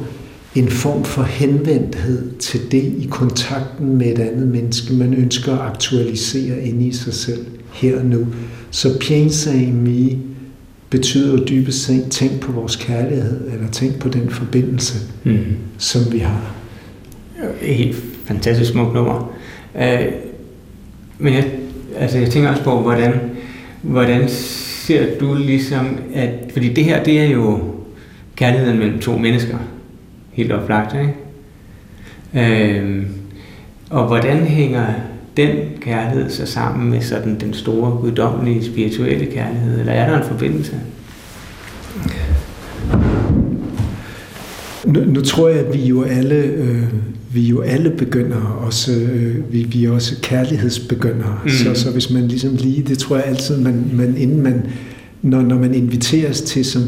en 0.54 0.68
form 0.68 1.04
for 1.04 1.22
henvendthed 1.22 2.38
til 2.38 2.60
det 2.72 2.82
i 2.82 3.08
kontakten 3.10 3.96
med 3.96 4.06
et 4.06 4.18
andet 4.18 4.48
menneske, 4.48 4.94
man 4.94 5.14
ønsker 5.14 5.52
at 5.52 5.60
aktualisere 5.60 6.62
ind 6.62 6.82
i 6.82 6.92
sig 6.92 7.14
selv 7.14 7.46
her 7.72 7.98
og 7.98 8.06
nu. 8.06 8.26
Så 8.70 8.98
piensa 8.98 9.52
i 9.52 9.70
mi 9.70 10.18
betyder 10.90 11.32
jo 11.32 11.44
dybest 11.44 11.84
set 11.84 12.06
tænk 12.10 12.40
på 12.40 12.52
vores 12.52 12.76
kærlighed, 12.76 13.40
eller 13.52 13.70
tænk 13.70 13.98
på 13.98 14.08
den 14.08 14.30
forbindelse, 14.30 14.98
mm. 15.24 15.38
som 15.78 16.12
vi 16.12 16.18
har. 16.18 16.54
Helt 17.60 18.11
fantastisk 18.24 18.70
smukt 18.70 18.94
nummer. 18.94 19.32
Øh, 19.78 20.06
men 21.18 21.34
jeg, 21.34 21.44
altså 21.96 22.18
jeg 22.18 22.30
tænker 22.30 22.50
også 22.50 22.64
på, 22.64 22.80
hvordan, 22.80 23.12
hvordan 23.82 24.28
ser 24.28 25.18
du 25.18 25.34
ligesom, 25.34 25.98
at, 26.14 26.30
fordi 26.52 26.72
det 26.72 26.84
her, 26.84 27.04
det 27.04 27.20
er 27.20 27.26
jo 27.26 27.60
kærligheden 28.36 28.78
mellem 28.78 28.98
to 28.98 29.18
mennesker, 29.18 29.58
helt 30.32 30.52
oplagt, 30.52 30.94
ikke? 30.94 31.14
Øh, 32.34 33.06
og 33.90 34.06
hvordan 34.06 34.36
hænger 34.36 34.86
den 35.36 35.50
kærlighed 35.80 36.30
så 36.30 36.46
sammen 36.46 36.90
med 36.90 37.00
sådan 37.00 37.40
den 37.40 37.54
store, 37.54 37.90
guddommelige, 37.90 38.64
spirituelle 38.64 39.26
kærlighed, 39.26 39.80
eller 39.80 39.92
er 39.92 40.10
der 40.10 40.18
en 40.18 40.28
forbindelse? 40.28 40.80
Nu, 44.92 45.04
nu 45.04 45.20
tror 45.20 45.48
jeg, 45.48 45.58
at 45.58 45.74
vi 45.74 45.82
jo 45.86 46.02
alle 46.02 46.34
øh, 46.34 46.84
vi 47.34 47.48
jo 47.48 47.60
alle 47.60 47.90
begynder 47.90 48.36
også, 48.66 48.92
øh, 48.92 49.52
vi, 49.52 49.62
vi 49.62 49.84
er 49.84 49.90
også 49.90 50.16
kærlighedsbegyndere. 50.22 51.38
Mm. 51.44 51.50
Så, 51.50 51.74
så 51.74 51.90
hvis 51.90 52.10
man 52.10 52.28
ligesom 52.28 52.56
lige, 52.56 52.82
det 52.82 52.98
tror 52.98 53.16
jeg 53.16 53.24
altid, 53.24 53.56
man, 53.56 53.90
man 53.92 54.16
inden 54.16 54.42
man, 54.42 54.62
når, 55.22 55.42
når 55.42 55.58
man 55.58 55.74
inviteres 55.74 56.40
til, 56.40 56.64
som 56.64 56.82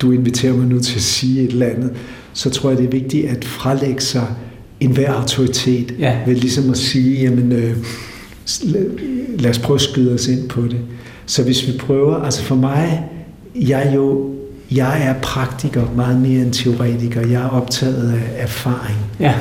du 0.00 0.12
inviterer 0.12 0.56
mig 0.56 0.66
nu 0.66 0.78
til 0.78 0.96
at 0.96 1.02
sige 1.02 1.42
et 1.42 1.52
eller 1.52 1.66
andet, 1.66 1.90
så 2.32 2.50
tror 2.50 2.70
jeg, 2.70 2.78
det 2.78 2.86
er 2.86 2.90
vigtigt 2.90 3.26
at 3.26 3.44
frelægge 3.44 4.00
sig 4.00 4.26
enhver 4.80 5.12
autoritet 5.12 5.94
ja. 5.98 6.18
ved 6.26 6.34
ligesom 6.34 6.70
at 6.70 6.76
sige, 6.76 7.22
jamen 7.22 7.52
øh, 7.52 7.76
lad 9.38 9.50
os 9.50 9.58
prøve 9.58 9.74
at 9.74 9.80
skyde 9.80 10.14
os 10.14 10.28
ind 10.28 10.48
på 10.48 10.62
det. 10.62 10.78
Så 11.26 11.42
hvis 11.42 11.66
vi 11.66 11.72
prøver, 11.78 12.16
altså 12.16 12.42
for 12.42 12.54
mig, 12.54 13.04
jeg 13.54 13.88
er 13.88 13.94
jo 13.94 14.30
jeg 14.76 15.06
er 15.06 15.14
praktiker 15.22 15.86
meget 15.96 16.20
mere 16.20 16.42
end 16.42 16.52
teoretiker. 16.52 17.26
Jeg 17.26 17.42
er 17.42 17.48
optaget 17.48 18.12
af 18.12 18.42
erfaring. 18.42 18.98
Ja. 19.20 19.34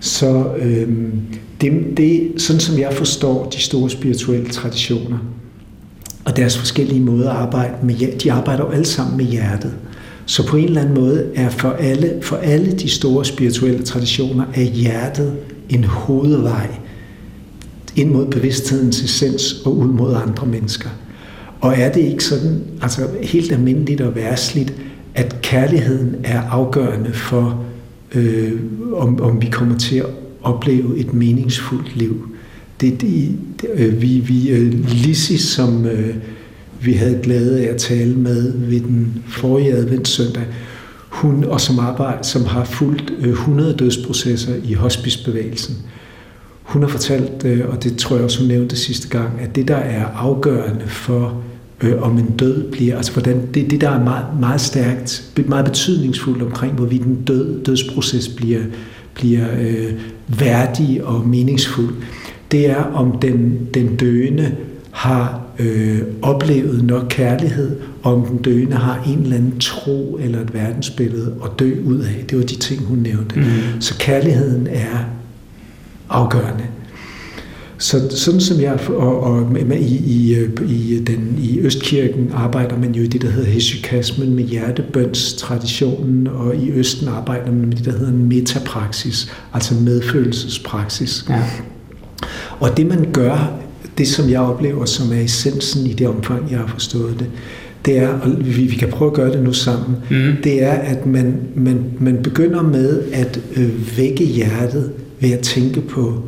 Så 0.00 0.54
øhm, 0.56 1.20
det, 1.60 1.72
det, 1.96 2.32
sådan 2.36 2.60
som 2.60 2.78
jeg 2.78 2.92
forstår 2.92 3.48
de 3.48 3.60
store 3.60 3.90
spirituelle 3.90 4.48
traditioner, 4.48 5.18
og 6.24 6.36
deres 6.36 6.58
forskellige 6.58 7.00
måder 7.00 7.30
at 7.30 7.36
arbejde 7.36 7.74
med, 7.82 8.18
de 8.18 8.32
arbejder 8.32 8.64
jo 8.64 8.70
alle 8.70 8.86
sammen 8.86 9.16
med 9.16 9.24
hjertet. 9.24 9.74
Så 10.26 10.46
på 10.46 10.56
en 10.56 10.64
eller 10.64 10.80
anden 10.80 10.94
måde 10.94 11.26
er 11.34 11.48
for 11.48 11.70
alle, 11.70 12.12
for 12.22 12.36
alle 12.36 12.72
de 12.72 12.88
store 12.88 13.24
spirituelle 13.24 13.82
traditioner 13.82 14.44
er 14.54 14.62
hjertet 14.62 15.36
en 15.68 15.84
hovedvej 15.84 16.68
ind 17.96 18.10
mod 18.10 18.26
bevidsthedens 18.26 19.02
essens 19.02 19.54
og 19.64 19.76
ud 19.76 19.88
mod 19.88 20.14
andre 20.14 20.46
mennesker. 20.46 20.88
Og 21.64 21.74
er 21.78 21.92
det 21.92 22.00
ikke 22.00 22.24
sådan, 22.24 22.62
altså 22.82 23.02
helt 23.22 23.52
almindeligt 23.52 24.00
og 24.00 24.14
værsligt, 24.14 24.74
at 25.14 25.36
kærligheden 25.42 26.16
er 26.24 26.40
afgørende 26.40 27.12
for, 27.12 27.64
øh, 28.14 28.52
om, 28.92 29.20
om 29.20 29.42
vi 29.42 29.46
kommer 29.46 29.78
til 29.78 29.96
at 29.96 30.06
opleve 30.42 30.98
et 30.98 31.14
meningsfuldt 31.14 31.96
liv? 31.96 32.28
Det, 32.80 33.00
det, 33.00 33.36
øh, 33.74 34.02
vi, 34.02 34.18
vi 34.18 34.50
øh, 34.50 34.88
Lissi, 34.88 35.36
som 35.36 35.86
øh, 35.86 36.14
vi 36.80 36.92
havde 36.92 37.20
glæde 37.22 37.66
af 37.66 37.72
at 37.72 37.76
tale 37.76 38.14
med 38.14 38.52
ved 38.52 38.80
den 38.80 39.22
forrige 39.26 39.72
adventssøndag, 39.72 40.44
hun, 41.08 41.44
og 41.44 41.60
som, 41.60 41.78
arbejder, 41.78 42.22
som 42.22 42.44
har 42.44 42.64
fulgt 42.64 43.12
øh, 43.18 43.28
100 43.28 43.76
dødsprocesser 43.76 44.54
i 44.64 44.72
hospicebevægelsen, 44.72 45.76
hun 46.62 46.82
har 46.82 46.88
fortalt, 46.88 47.44
øh, 47.44 47.68
og 47.68 47.84
det 47.84 47.96
tror 47.96 48.16
jeg 48.16 48.24
også, 48.24 48.38
hun 48.38 48.48
nævnte 48.48 48.76
sidste 48.76 49.08
gang, 49.08 49.40
at 49.40 49.56
det, 49.56 49.68
der 49.68 49.76
er 49.76 50.06
afgørende 50.06 50.86
for 50.86 51.42
øh, 51.84 52.02
om 52.02 52.18
en 52.18 52.30
død 52.38 52.70
bliver, 52.72 52.96
altså 52.96 53.12
hvordan, 53.12 53.42
det, 53.54 53.70
det 53.70 53.80
der 53.80 53.90
er 53.90 54.04
meget, 54.04 54.26
meget 54.40 54.60
stærkt, 54.60 55.32
meget 55.46 55.64
betydningsfuldt 55.64 56.42
omkring, 56.42 56.72
hvorvidt 56.74 57.02
den 57.02 57.22
død, 57.26 57.64
dødsproces 57.64 58.28
bliver, 58.28 58.60
bliver 59.14 59.46
øh, 59.60 59.92
værdig 60.28 61.04
og 61.04 61.28
meningsfuld, 61.28 61.94
det 62.52 62.70
er 62.70 62.82
om 62.82 63.18
den, 63.18 63.68
den 63.74 63.96
døende 63.96 64.54
har 64.90 65.40
øh, 65.58 65.98
oplevet 66.22 66.84
nok 66.84 67.06
kærlighed, 67.10 67.76
om 68.02 68.26
den 68.26 68.38
døende 68.38 68.76
har 68.76 69.02
en 69.06 69.18
eller 69.18 69.36
anden 69.36 69.58
tro 69.58 70.18
eller 70.22 70.40
et 70.40 70.54
verdensbillede 70.54 71.34
at 71.44 71.50
dø 71.58 71.74
ud 71.84 71.98
af. 71.98 72.24
Det 72.30 72.38
var 72.38 72.44
de 72.44 72.56
ting, 72.56 72.82
hun 72.82 72.98
nævnte. 72.98 73.40
Mm. 73.40 73.80
Så 73.80 73.94
kærligheden 73.98 74.66
er 74.70 75.04
afgørende. 76.08 76.64
Så 77.78 78.10
sådan 78.10 78.40
som 78.40 78.60
jeg, 78.60 78.78
og, 78.88 79.20
og 79.22 79.56
i, 79.60 79.96
i, 79.96 80.36
i, 80.68 81.04
den, 81.06 81.38
i 81.42 81.58
Østkirken 81.60 82.30
arbejder 82.34 82.78
man 82.78 82.94
jo 82.94 83.02
i 83.02 83.06
det, 83.06 83.22
der 83.22 83.30
hedder 83.30 83.50
hesykasmen 83.50 84.34
med 84.34 84.44
hjertebønstraditionen, 84.44 86.26
og 86.26 86.56
i 86.56 86.70
Østen 86.70 87.08
arbejder 87.08 87.46
man 87.46 87.66
med 87.66 87.76
det, 87.76 87.84
der 87.84 87.98
hedder 87.98 88.12
metapraksis, 88.12 89.32
altså 89.52 89.74
medfølelsespraksis. 89.74 91.24
Ja. 91.28 91.42
Og 92.60 92.76
det 92.76 92.86
man 92.86 93.06
gør, 93.12 93.52
det 93.98 94.08
som 94.08 94.30
jeg 94.30 94.40
oplever 94.40 94.84
som 94.84 95.12
er 95.12 95.20
essensen 95.20 95.86
i 95.86 95.92
det 95.92 96.06
omfang, 96.06 96.50
jeg 96.50 96.58
har 96.58 96.66
forstået 96.66 97.14
det, 97.18 97.26
det 97.86 97.98
er, 97.98 98.08
og 98.08 98.30
vi, 98.38 98.62
vi 98.62 98.76
kan 98.76 98.88
prøve 98.88 99.10
at 99.10 99.14
gøre 99.16 99.32
det 99.32 99.42
nu 99.42 99.52
sammen, 99.52 99.96
Mm. 100.10 100.32
det 100.44 100.62
er, 100.62 100.72
at 100.72 101.06
man, 101.06 101.36
man, 101.54 101.84
man 102.00 102.22
begynder 102.22 102.62
med 102.62 103.02
at 103.12 103.40
øh, 103.56 103.98
vække 103.98 104.24
hjertet 104.24 104.90
ved 105.20 105.30
at 105.30 105.40
tænke 105.40 105.80
på 105.80 106.22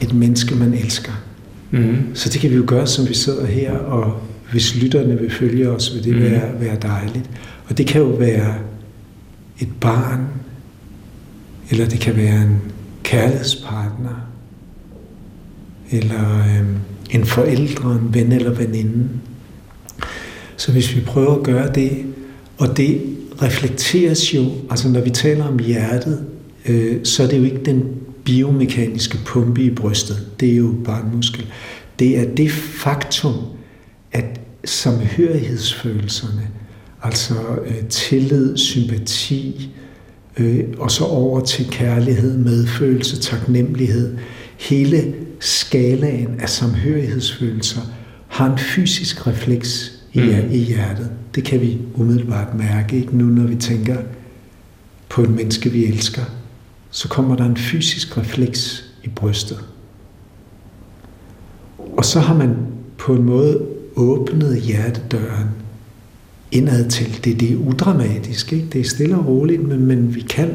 et 0.00 0.14
menneske, 0.14 0.54
man 0.54 0.74
elsker. 0.74 1.12
Mm. 1.70 1.96
Så 2.14 2.28
det 2.28 2.40
kan 2.40 2.50
vi 2.50 2.56
jo 2.56 2.64
gøre, 2.66 2.86
som 2.86 3.08
vi 3.08 3.14
sidder 3.14 3.46
her, 3.46 3.72
og 3.72 4.20
hvis 4.52 4.76
lytterne 4.82 5.18
vil 5.20 5.30
følge 5.30 5.68
os, 5.70 5.94
vil 5.94 6.04
det 6.04 6.12
Mhm. 6.14 6.22
være, 6.22 6.60
være 6.60 6.76
dejligt. 6.82 7.30
Og 7.68 7.78
det 7.78 7.86
kan 7.86 8.00
jo 8.00 8.06
være 8.06 8.54
et 9.60 9.68
barn, 9.80 10.20
eller 11.70 11.86
det 11.86 12.00
kan 12.00 12.16
være 12.16 12.42
en 12.42 12.56
kærlighedspartner, 13.02 14.26
eller 15.90 16.38
øhm, 16.58 16.76
en 17.10 17.24
forældre, 17.24 17.92
en 17.92 18.14
ven 18.14 18.32
eller 18.32 18.50
veninde. 18.54 19.08
Så 20.56 20.72
hvis 20.72 20.96
vi 20.96 21.00
prøver 21.00 21.36
at 21.36 21.42
gøre 21.42 21.72
det, 21.74 21.90
og 22.58 22.76
det 22.76 23.00
reflekteres 23.42 24.34
jo, 24.34 24.44
altså 24.70 24.88
når 24.88 25.00
vi 25.00 25.10
taler 25.10 25.44
om 25.44 25.58
hjertet, 25.58 26.24
øh, 26.68 26.96
så 27.04 27.22
er 27.22 27.26
det 27.26 27.38
jo 27.38 27.44
ikke 27.44 27.60
den 27.64 27.84
biomekaniske 28.30 29.18
pumpe 29.24 29.62
i 29.62 29.70
brystet. 29.70 30.26
Det 30.40 30.52
er 30.52 30.56
jo 30.56 30.74
bare 30.84 31.04
en 31.04 31.16
muskel. 31.16 31.46
Det 31.98 32.18
er 32.18 32.34
det 32.34 32.50
faktum, 32.52 33.34
at 34.12 34.40
samhørighedsfølelserne, 34.64 36.48
altså 37.02 37.34
øh, 37.66 37.84
tillid, 37.88 38.56
sympati, 38.56 39.70
øh, 40.38 40.64
og 40.78 40.90
så 40.90 41.04
over 41.04 41.40
til 41.40 41.70
kærlighed, 41.70 42.38
medfølelse, 42.38 43.20
taknemmelighed, 43.20 44.16
hele 44.58 45.14
skalaen 45.40 46.40
af 46.40 46.48
samhørighedsfølelser 46.48 47.80
har 48.28 48.52
en 48.52 48.58
fysisk 48.58 49.26
refleks 49.26 49.92
i, 50.12 50.20
mm. 50.20 50.50
i 50.50 50.58
hjertet. 50.58 51.10
Det 51.34 51.44
kan 51.44 51.60
vi 51.60 51.78
umiddelbart 51.94 52.54
mærke, 52.54 52.96
ikke 52.96 53.16
nu 53.16 53.24
når 53.24 53.46
vi 53.46 53.56
tænker 53.56 53.96
på 55.08 55.22
et 55.22 55.30
menneske, 55.30 55.70
vi 55.70 55.84
elsker. 55.84 56.22
Så 56.90 57.08
kommer 57.08 57.36
der 57.36 57.44
en 57.44 57.56
fysisk 57.56 58.18
refleks 58.18 58.84
i 59.04 59.08
brystet. 59.08 59.58
Og 61.78 62.04
så 62.04 62.20
har 62.20 62.34
man 62.34 62.56
på 62.98 63.14
en 63.14 63.22
måde 63.22 63.66
åbnet 63.96 64.60
hjertedøren 64.60 65.48
indad 66.52 66.88
til. 66.88 67.24
Det, 67.24 67.40
det 67.40 67.52
er 67.52 67.56
udramatisk, 67.56 68.52
ikke? 68.52 68.66
det 68.72 68.80
er 68.80 68.84
stille 68.84 69.16
og 69.16 69.26
roligt, 69.26 69.68
men, 69.68 69.86
men 69.86 70.14
vi 70.14 70.20
kan 70.20 70.50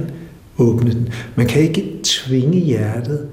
åbne 0.58 0.92
den. 0.92 1.10
Man 1.36 1.48
kan 1.48 1.62
ikke 1.62 2.00
tvinge 2.04 2.60
hjertet, 2.60 3.28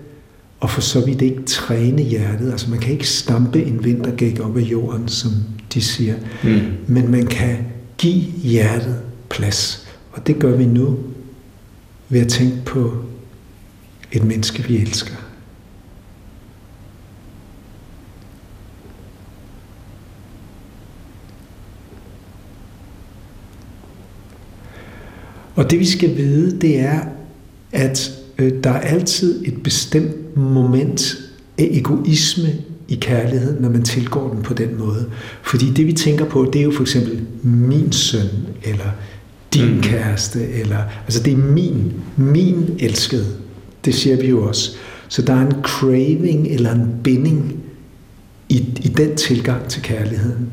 og 0.61 0.71
for 0.71 0.81
så 0.81 1.05
vidt 1.05 1.23
ikke 1.23 1.43
træne 1.43 2.03
hjertet. 2.03 2.51
Altså 2.51 2.71
man 2.71 2.79
kan 2.79 2.93
ikke 2.93 3.09
stampe 3.09 3.65
en 3.65 3.85
vintergæk 3.85 4.41
op 4.41 4.57
af 4.57 4.61
jorden, 4.61 5.09
som 5.09 5.31
de 5.75 5.81
siger. 5.81 6.15
Mm. 6.45 6.61
Men 6.87 7.11
man 7.11 7.27
kan 7.27 7.57
give 7.99 8.23
hjertet 8.43 8.97
plads. 9.29 9.89
Og 10.13 10.27
det 10.27 10.39
gør 10.39 10.57
vi 10.57 10.65
nu 10.65 10.99
ved 12.13 12.21
at 12.21 12.29
tænke 12.29 12.57
på 12.65 12.93
et 14.13 14.25
menneske, 14.25 14.63
vi 14.63 14.77
elsker. 14.77 15.15
Og 25.55 25.71
det 25.71 25.79
vi 25.79 25.87
skal 25.87 26.17
vide, 26.17 26.61
det 26.61 26.81
er, 26.81 27.01
at 27.73 28.11
øh, 28.39 28.53
der 28.65 28.71
er 28.71 28.81
altid 28.81 29.47
et 29.47 29.63
bestemt 29.63 30.37
moment 30.37 31.17
af 31.59 31.69
egoisme 31.71 32.49
i 32.89 32.95
kærlighed, 32.95 33.61
når 33.61 33.69
man 33.69 33.83
tilgår 33.83 34.35
den 34.35 34.43
på 34.43 34.55
den 34.55 34.79
måde. 34.79 35.11
Fordi 35.43 35.71
det 35.71 35.87
vi 35.87 35.93
tænker 35.93 36.25
på, 36.25 36.51
det 36.53 36.59
er 36.59 36.65
jo 36.65 36.73
for 36.73 36.83
eksempel 36.83 37.27
min 37.43 37.93
søn, 37.93 38.29
eller 38.63 38.91
din 39.55 39.71
Mhm. 39.71 39.83
kæreste, 39.83 40.49
eller 40.49 40.79
altså 41.05 41.23
det 41.23 41.33
er 41.33 41.37
min, 41.37 41.93
min 42.17 42.77
elskede. 42.79 43.27
Det 43.85 43.95
siger 43.95 44.17
vi 44.17 44.27
jo 44.29 44.49
også. 44.49 44.71
Så 45.09 45.23
der 45.23 45.33
er 45.35 45.47
en 45.47 45.53
craving 45.63 46.47
eller 46.49 46.73
en 46.73 46.87
binding 47.05 47.55
i, 48.49 48.57
i 48.57 48.89
den 48.89 49.17
tilgang 49.17 49.69
til 49.69 49.83
kærligheden. 49.83 50.49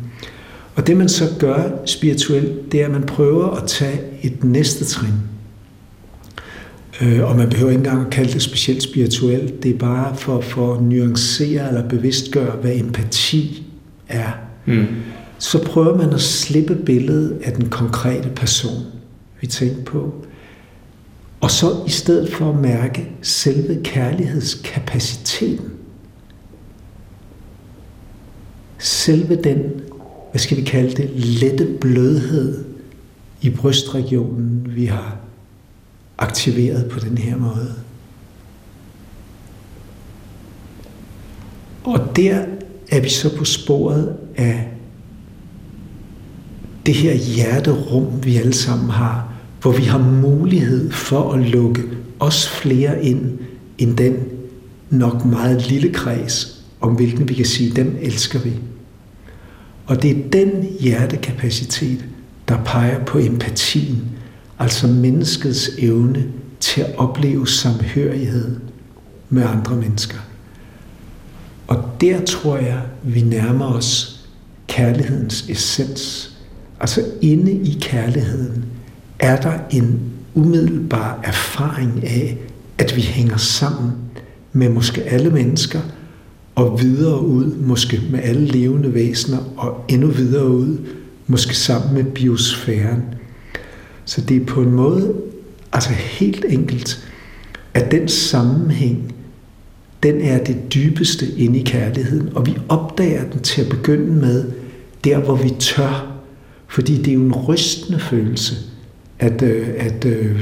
Og 0.75 0.87
det 0.87 0.97
man 0.97 1.09
så 1.09 1.25
gør 1.39 1.63
spirituelt, 1.85 2.71
det 2.71 2.81
er, 2.81 2.85
at 2.85 2.91
man 2.91 3.03
prøver 3.03 3.47
at 3.49 3.67
tage 3.67 3.99
et 4.21 4.43
næste 4.43 4.85
trin. 4.85 5.13
Øh, 7.01 7.23
og 7.29 7.35
man 7.35 7.49
behøver 7.49 7.71
ikke 7.71 7.79
engang 7.79 8.05
at 8.05 8.11
kalde 8.11 8.33
det 8.33 8.41
specielt 8.41 8.83
spirituelt. 8.83 9.63
Det 9.63 9.73
er 9.75 9.77
bare 9.77 10.15
for, 10.15 10.41
for 10.41 10.73
at 10.73 10.81
nuancere 10.81 11.67
eller 11.67 11.89
bevidstgøre, 11.89 12.55
hvad 12.61 12.71
empati 12.75 13.63
er. 14.07 14.31
Mm. 14.65 14.85
Så 15.39 15.63
prøver 15.63 15.97
man 15.97 16.13
at 16.13 16.21
slippe 16.21 16.75
billedet 16.75 17.37
af 17.43 17.51
den 17.53 17.69
konkrete 17.69 18.29
person, 18.35 18.81
vi 19.41 19.47
tænkte 19.47 19.81
på. 19.81 20.13
Og 21.41 21.51
så 21.51 21.83
i 21.87 21.89
stedet 21.89 22.33
for 22.33 22.49
at 22.49 22.59
mærke 22.59 23.11
selve 23.21 23.83
kærlighedskapaciteten. 23.83 25.71
Selve 28.77 29.35
den, 29.35 29.57
hvad 30.31 30.39
skal 30.39 30.57
vi 30.57 30.61
kalde 30.61 30.95
det, 30.95 31.09
lette 31.15 31.77
blødhed 31.81 32.65
i 33.41 33.49
brystregionen, 33.49 34.75
vi 34.75 34.85
har 34.85 35.17
aktiveret 36.17 36.91
på 36.91 36.99
den 36.99 37.17
her 37.17 37.37
måde. 37.37 37.75
Og 41.83 42.15
der 42.15 42.45
er 42.91 42.99
vi 43.01 43.09
så 43.09 43.37
på 43.37 43.45
sporet 43.45 44.17
af 44.35 44.67
det 46.85 46.93
her 46.93 47.13
hjerterum, 47.13 48.25
vi 48.25 48.37
alle 48.37 48.53
sammen 48.53 48.89
har, 48.89 49.33
hvor 49.61 49.71
vi 49.71 49.83
har 49.83 49.97
mulighed 49.97 50.91
for 50.91 51.31
at 51.31 51.39
lukke 51.39 51.83
os 52.19 52.49
flere 52.49 53.03
ind 53.03 53.39
end 53.77 53.97
den 53.97 54.15
nok 54.89 55.25
meget 55.25 55.69
lille 55.69 55.93
kreds, 55.93 56.63
om 56.81 56.93
hvilken 56.93 57.29
vi 57.29 57.33
kan 57.33 57.45
sige, 57.45 57.71
dem 57.75 57.97
elsker 58.01 58.39
vi. 58.39 58.51
Og 59.85 60.01
det 60.01 60.11
er 60.11 60.29
den 60.29 60.67
hjertekapacitet, 60.79 62.05
der 62.47 62.63
peger 62.63 63.05
på 63.05 63.19
empatien, 63.19 64.09
altså 64.59 64.87
menneskets 64.87 65.69
evne 65.77 66.25
til 66.59 66.81
at 66.81 66.97
opleve 66.97 67.47
samhørighed 67.47 68.59
med 69.29 69.43
andre 69.43 69.75
mennesker. 69.75 70.17
Og 71.67 71.83
der 72.01 72.25
tror 72.25 72.57
jeg, 72.57 72.81
vi 73.03 73.21
nærmer 73.21 73.65
os 73.65 74.19
kærlighedens 74.67 75.49
essens. 75.49 76.35
Altså 76.79 77.01
inde 77.21 77.51
i 77.51 77.77
kærligheden 77.81 78.65
er 79.19 79.41
der 79.41 79.53
en 79.71 79.99
umiddelbar 80.33 81.19
erfaring 81.23 82.03
af, 82.03 82.37
at 82.77 82.95
vi 82.95 83.01
hænger 83.01 83.37
sammen 83.37 83.91
med 84.53 84.69
måske 84.69 85.03
alle 85.03 85.29
mennesker, 85.29 85.79
og 86.55 86.81
videre 86.81 87.25
ud, 87.25 87.55
måske 87.55 88.01
med 88.11 88.19
alle 88.23 88.45
levende 88.45 88.93
væsener, 88.93 89.37
og 89.57 89.85
endnu 89.87 90.07
videre 90.07 90.49
ud, 90.49 90.77
måske 91.27 91.57
sammen 91.57 91.93
med 91.93 92.03
biosfæren. 92.03 93.03
Så 94.05 94.21
det 94.21 94.41
er 94.41 94.45
på 94.45 94.61
en 94.61 94.71
måde, 94.71 95.13
altså 95.71 95.89
helt 95.89 96.45
enkelt, 96.49 97.09
at 97.73 97.91
den 97.91 98.07
sammenhæng, 98.07 99.15
den 100.03 100.21
er 100.21 100.43
det 100.43 100.73
dybeste 100.73 101.25
inde 101.37 101.59
i 101.59 101.63
kærligheden, 101.63 102.29
og 102.35 102.45
vi 102.45 102.57
opdager 102.69 103.23
den 103.31 103.39
til 103.39 103.61
at 103.61 103.69
begynde 103.69 104.11
med, 104.11 104.45
der 105.03 105.19
hvor 105.19 105.35
vi 105.35 105.49
tør. 105.59 106.18
Fordi 106.69 106.97
det 106.97 107.07
er 107.07 107.13
jo 107.13 107.21
en 107.21 107.35
rystende 107.35 107.99
følelse, 107.99 108.55
at, 109.19 109.41
øh, 109.41 109.67
at, 109.77 110.05
øh, 110.05 110.39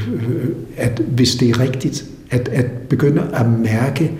at 0.77 1.01
hvis 1.07 1.35
det 1.35 1.49
er 1.49 1.59
rigtigt, 1.59 2.05
at, 2.29 2.49
at 2.49 2.65
begynde 2.89 3.21
at 3.33 3.49
mærke 3.49 4.11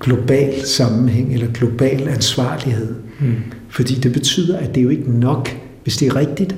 global 0.00 0.66
sammenhæng 0.66 1.32
eller 1.32 1.46
global 1.52 2.08
ansvarlighed. 2.08 2.94
Mm. 3.20 3.34
Fordi 3.68 3.94
det 3.94 4.12
betyder, 4.12 4.58
at 4.58 4.68
det 4.74 4.80
er 4.80 4.84
jo 4.84 4.88
ikke 4.88 5.12
nok, 5.12 5.48
hvis 5.82 5.96
det 5.96 6.08
er 6.08 6.16
rigtigt, 6.16 6.56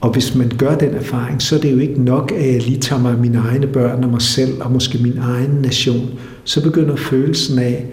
og 0.00 0.12
hvis 0.12 0.34
man 0.34 0.52
gør 0.58 0.74
den 0.74 0.94
erfaring, 0.94 1.42
så 1.42 1.56
er 1.56 1.60
det 1.60 1.72
jo 1.72 1.78
ikke 1.78 2.02
nok, 2.02 2.32
at 2.32 2.52
jeg 2.52 2.62
lige 2.62 2.80
tager 2.80 3.02
mig 3.02 3.18
mine 3.18 3.38
egne 3.38 3.66
børn 3.66 4.04
og 4.04 4.10
mig 4.10 4.22
selv, 4.22 4.62
og 4.62 4.72
måske 4.72 4.98
min 4.98 5.18
egen 5.18 5.50
nation. 5.50 6.10
Så 6.44 6.62
begynder 6.62 6.96
følelsen 6.96 7.58
af, 7.58 7.86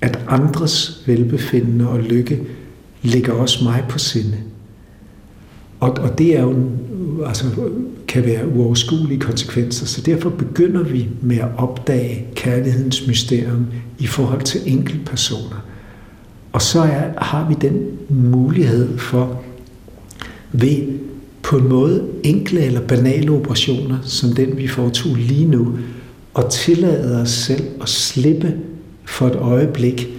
at 0.00 0.18
andres 0.28 1.02
velbefindende 1.06 1.88
og 1.88 1.98
lykke 1.98 2.40
ligger 3.02 3.32
også 3.32 3.64
mig 3.64 3.84
på 3.88 3.98
sinde. 3.98 4.36
Og, 5.80 5.90
og 5.90 6.18
det 6.18 6.36
er 6.36 6.42
jo 6.42 6.50
en, 6.50 6.78
altså, 7.26 7.44
kan 8.08 8.24
være 8.24 8.48
uoverskuelige 8.48 9.20
konsekvenser, 9.20 9.86
så 9.86 10.00
derfor 10.00 10.30
begynder 10.30 10.82
vi 10.82 11.08
med 11.22 11.36
at 11.36 11.48
opdage 11.56 12.26
kærlighedens 12.34 13.06
mysterium 13.06 13.66
i 13.98 14.06
forhold 14.06 14.42
til 14.42 14.60
enkeltpersoner. 14.66 15.64
Og 16.52 16.62
så 16.62 16.80
er, 16.80 17.24
har 17.24 17.48
vi 17.48 17.54
den 17.60 17.86
mulighed 18.08 18.98
for 18.98 19.42
ved 20.52 20.78
på 21.42 21.56
en 21.56 21.68
måde 21.68 22.08
enkle 22.22 22.60
eller 22.60 22.80
banale 22.80 23.32
operationer, 23.32 23.98
som 24.02 24.32
den 24.32 24.56
vi 24.56 24.68
foretog 24.68 25.16
lige 25.16 25.46
nu, 25.46 25.78
og 26.34 26.50
tillade 26.50 27.20
os 27.22 27.30
selv 27.30 27.64
at 27.80 27.88
slippe 27.88 28.54
for 29.04 29.26
et 29.26 29.36
øjeblik 29.36 30.18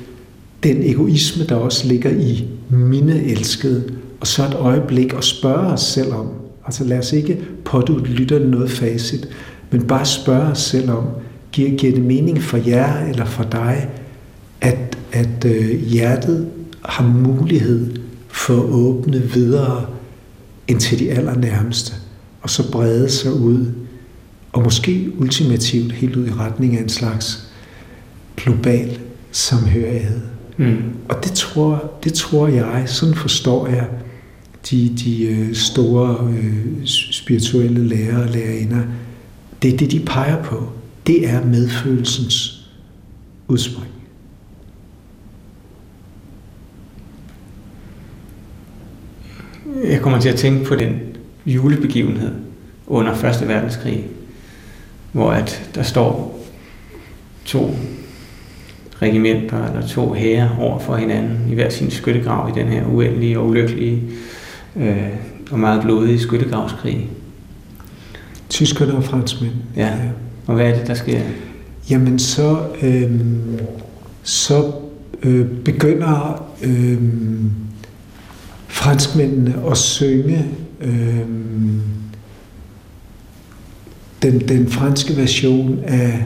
den 0.63 0.83
egoisme, 0.83 1.45
der 1.45 1.55
også 1.55 1.87
ligger 1.87 2.09
i 2.09 2.45
mine 2.69 3.23
elskede, 3.23 3.83
og 4.19 4.27
så 4.27 4.45
et 4.45 4.53
øjeblik 4.53 5.13
og 5.13 5.23
spørge 5.23 5.67
os 5.67 5.81
selv 5.81 6.13
om, 6.13 6.27
altså 6.65 6.83
lad 6.83 6.99
os 6.99 7.13
ikke 7.13 7.41
pådutte 7.65 8.11
lytterne 8.11 8.51
noget 8.51 8.71
facit, 8.71 9.27
men 9.71 9.87
bare 9.87 10.05
spørge 10.05 10.51
os 10.51 10.59
selv 10.59 10.89
om, 10.89 11.05
giver, 11.51 11.77
giver 11.77 11.93
det 11.93 12.03
mening 12.03 12.41
for 12.43 12.57
jer 12.57 13.05
eller 13.09 13.25
for 13.25 13.43
dig, 13.43 13.89
at, 14.61 14.97
at 15.11 15.45
øh, 15.45 15.79
hjertet 15.79 16.47
har 16.85 17.03
mulighed 17.07 17.95
for 18.27 18.53
at 18.53 18.69
åbne 18.69 19.21
videre 19.33 19.85
end 20.67 20.79
til 20.79 20.99
de 20.99 21.11
allernærmeste, 21.11 21.93
og 22.41 22.49
så 22.49 22.71
brede 22.71 23.09
sig 23.09 23.33
ud, 23.33 23.65
og 24.51 24.63
måske 24.63 25.11
ultimativt 25.17 25.91
helt 25.91 26.15
ud 26.15 26.27
i 26.27 26.31
retning 26.31 26.77
af 26.77 26.81
en 26.81 26.89
slags 26.89 27.47
global 28.37 28.99
samhørighed. 29.31 30.19
Mm. 30.57 30.77
Og 31.09 31.23
det 31.23 31.31
tror, 31.31 31.91
det 32.03 32.13
tror 32.13 32.47
jeg, 32.47 32.83
sådan 32.85 33.15
forstår 33.15 33.67
jeg 33.67 33.87
de, 34.71 34.95
de 34.97 35.25
øh, 35.25 35.55
store 35.55 36.33
øh, 36.37 36.85
spirituelle 36.85 37.87
lærere 37.87 38.23
og 38.23 38.29
lærerinder, 38.29 38.83
det 39.61 39.73
er 39.73 39.77
det, 39.77 39.91
de 39.91 39.99
peger 39.99 40.43
på. 40.43 40.69
Det 41.07 41.29
er 41.29 41.45
medfølelsens 41.45 42.65
udspring. 43.47 43.87
Jeg 49.83 50.01
kommer 50.01 50.19
til 50.19 50.29
at 50.29 50.35
tænke 50.35 50.65
på 50.65 50.75
den 50.75 50.99
julebegivenhed 51.45 52.31
under 52.87 53.15
Første 53.15 53.47
Verdenskrig, 53.47 54.05
hvor 55.11 55.31
at 55.31 55.69
der 55.75 55.83
står 55.83 56.39
to 57.45 57.75
regimenter 59.01 59.67
eller 59.67 59.87
to 59.87 60.13
hære 60.13 60.55
over 60.59 60.79
for 60.79 60.95
hinanden 60.95 61.51
i 61.51 61.53
hver 61.53 61.69
sin 61.69 61.91
skyttegrav 61.91 62.49
i 62.49 62.59
den 62.59 62.67
her 62.67 62.85
uendelige 62.85 63.39
og 63.39 63.47
ulykkelige 63.47 64.01
øh, 64.75 64.97
og 65.51 65.59
meget 65.59 65.81
blodige 65.81 66.19
skyttegravskrig. 66.19 67.09
Tyskerne 68.49 68.93
og 68.93 69.03
franskmænd. 69.03 69.53
Ja. 69.75 69.93
Og 70.47 70.55
hvad 70.55 70.65
er 70.65 70.77
det, 70.77 70.87
der 70.87 70.93
sker? 70.93 71.19
Jamen 71.89 72.19
så, 72.19 72.59
øh, 72.81 73.11
så 74.23 74.71
øh, 75.23 75.47
begynder 75.65 76.45
øh, 76.63 76.97
franskmændene 78.67 79.55
at 79.71 79.77
synge 79.77 80.45
øh, 80.81 81.19
den, 84.21 84.39
den 84.47 84.67
franske 84.67 85.17
version 85.17 85.79
af 85.83 86.25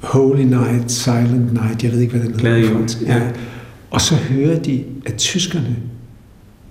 Holy 0.00 0.42
Night, 0.42 0.90
Silent 0.92 1.52
Night, 1.52 1.84
jeg 1.84 1.92
ved 1.92 2.00
ikke, 2.00 2.18
hvad 2.18 2.28
den 2.28 2.40
hedder. 2.40 2.68
på 2.68 2.78
fransk. 2.78 3.02
ja. 3.02 3.20
Og 3.90 4.00
så 4.00 4.14
hører 4.14 4.58
de, 4.58 4.84
at 5.06 5.14
tyskerne 5.14 5.76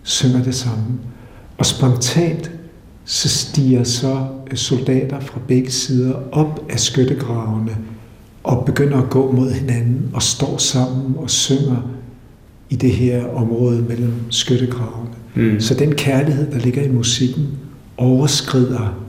synger 0.05 0.43
det 0.43 0.55
samme. 0.55 0.85
Og 1.57 1.65
spontant 1.65 2.51
så 3.05 3.29
stiger 3.29 3.83
så 3.83 4.27
soldater 4.53 5.19
fra 5.19 5.39
begge 5.47 5.71
sider 5.71 6.13
op 6.31 6.65
af 6.69 6.79
skyttegravene 6.79 7.77
og 8.43 8.65
begynder 8.65 9.01
at 9.01 9.09
gå 9.09 9.31
mod 9.31 9.51
hinanden 9.51 10.09
og 10.13 10.23
står 10.23 10.57
sammen 10.57 11.15
og 11.17 11.29
synger 11.29 11.91
i 12.69 12.75
det 12.75 12.91
her 12.91 13.27
område 13.27 13.81
mellem 13.81 14.13
skyttegravene. 14.29 15.09
Mm. 15.35 15.59
Så 15.59 15.73
den 15.73 15.95
kærlighed, 15.95 16.51
der 16.51 16.59
ligger 16.59 16.83
i 16.83 16.89
musikken, 16.89 17.47
overskrider 17.97 19.05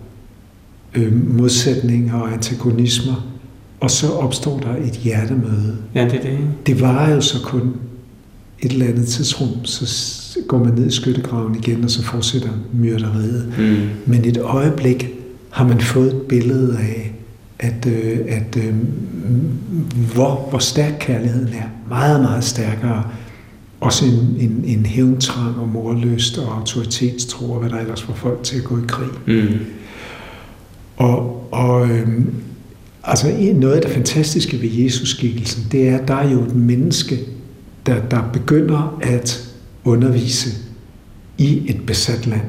øh, 0.94 1.37
modsætninger 1.38 2.14
og 2.14 2.32
antagonismer, 2.32 3.26
og 3.80 3.90
så 3.90 4.12
opstår 4.12 4.59
der 4.59 4.76
et 4.76 4.92
hjertemøde. 4.92 5.76
Ja, 5.94 6.04
det 6.04 6.14
er 6.14 6.22
det. 6.22 6.38
Det 6.66 6.80
varer 6.80 7.14
jo 7.14 7.20
så 7.20 7.42
kun 7.42 7.74
et 8.61 8.72
eller 8.72 8.87
andet 8.87 9.06
tidsrum, 9.09 9.64
så 9.64 9.87
s- 10.42 10.44
går 10.49 10.64
man 10.64 10.75
ned 10.75 10.87
i 10.87 10.90
skyttegraven 10.90 11.55
igen, 11.55 11.85
og 11.85 11.90
så 11.90 12.03
fortsætter 12.03 12.49
myrderiet. 12.72 13.53
Mm. 13.59 13.77
Men 14.12 14.25
et 14.25 14.38
øjeblik 14.38 15.09
har 15.51 15.68
man 15.68 15.81
fået 15.81 16.07
et 16.14 16.20
billede 16.22 16.79
af, 16.79 17.12
at, 17.59 17.87
øh, 17.87 18.18
at 18.29 18.57
øh, 18.57 18.75
hvor, 20.14 20.46
hvor 20.51 20.59
stærk 20.59 20.92
kærligheden 21.01 21.49
er. 21.49 21.64
Meget, 21.88 22.20
meget 22.20 22.44
stærkere. 22.44 23.03
Også 23.81 24.05
en, 24.05 24.37
en, 24.38 24.62
en 24.64 24.87
hævntrang 24.87 25.57
og 25.59 25.68
morløst 25.68 26.38
og 26.38 26.57
autoritetstro, 26.59 27.53
og 27.53 27.61
hvad 27.61 27.70
der 27.70 27.79
ellers 27.79 28.03
får 28.03 28.14
folk 28.14 28.42
til 28.42 28.57
at 28.59 28.64
gå 28.64 28.77
i 28.79 28.83
krig. 28.88 29.09
Mm. 29.27 29.49
Og, 30.96 31.49
og 31.53 31.88
øhm, 31.90 32.27
altså 33.05 33.27
noget 33.55 33.75
af 33.75 33.83
det 33.83 33.90
fantastiske 33.90 34.62
ved 34.62 34.68
Jesus-skikkelsen, 34.72 35.66
det 35.72 35.88
er, 35.88 35.99
at 35.99 36.09
der 36.09 36.14
er 36.14 36.31
jo 36.31 36.42
et 36.42 36.57
menneske, 36.57 37.18
der, 37.87 38.01
der 38.11 38.22
begynder 38.33 38.99
at 39.03 39.45
undervise 39.87 40.51
i 41.38 41.62
et 41.70 41.87
besat 41.87 42.27
land 42.27 42.40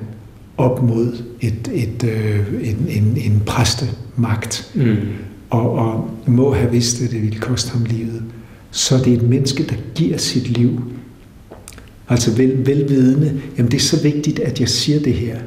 op 0.58 0.84
mod 0.84 1.24
et, 1.42 1.70
et, 1.74 2.04
øh, 2.04 2.40
en, 2.70 2.86
en, 2.90 3.18
en 3.18 3.42
præstemagt, 3.46 4.72
Mm. 4.76 4.96
og, 5.50 5.72
og 5.72 6.10
må 6.28 6.54
have 6.54 6.72
vidst, 6.72 7.02
at 7.02 7.12
det 7.12 7.22
ville 7.22 7.40
koste 7.40 7.72
ham 7.72 7.84
livet. 7.86 8.24
Så 8.72 8.98
det 8.98 9.14
er 9.14 9.18
et 9.18 9.30
menneske, 9.30 9.64
der 9.64 9.76
giver 9.96 10.18
sit 10.18 10.48
liv. 10.58 10.82
Altså 12.10 12.32
vel, 12.36 12.66
velvidende, 12.66 13.42
jamen 13.58 13.72
det 13.72 13.78
er 13.78 13.82
så 13.82 14.02
vigtigt, 14.04 14.40
at 14.40 14.60
jeg 14.60 14.70
siger 14.70 15.00
det 15.00 15.14
her, 15.14 15.38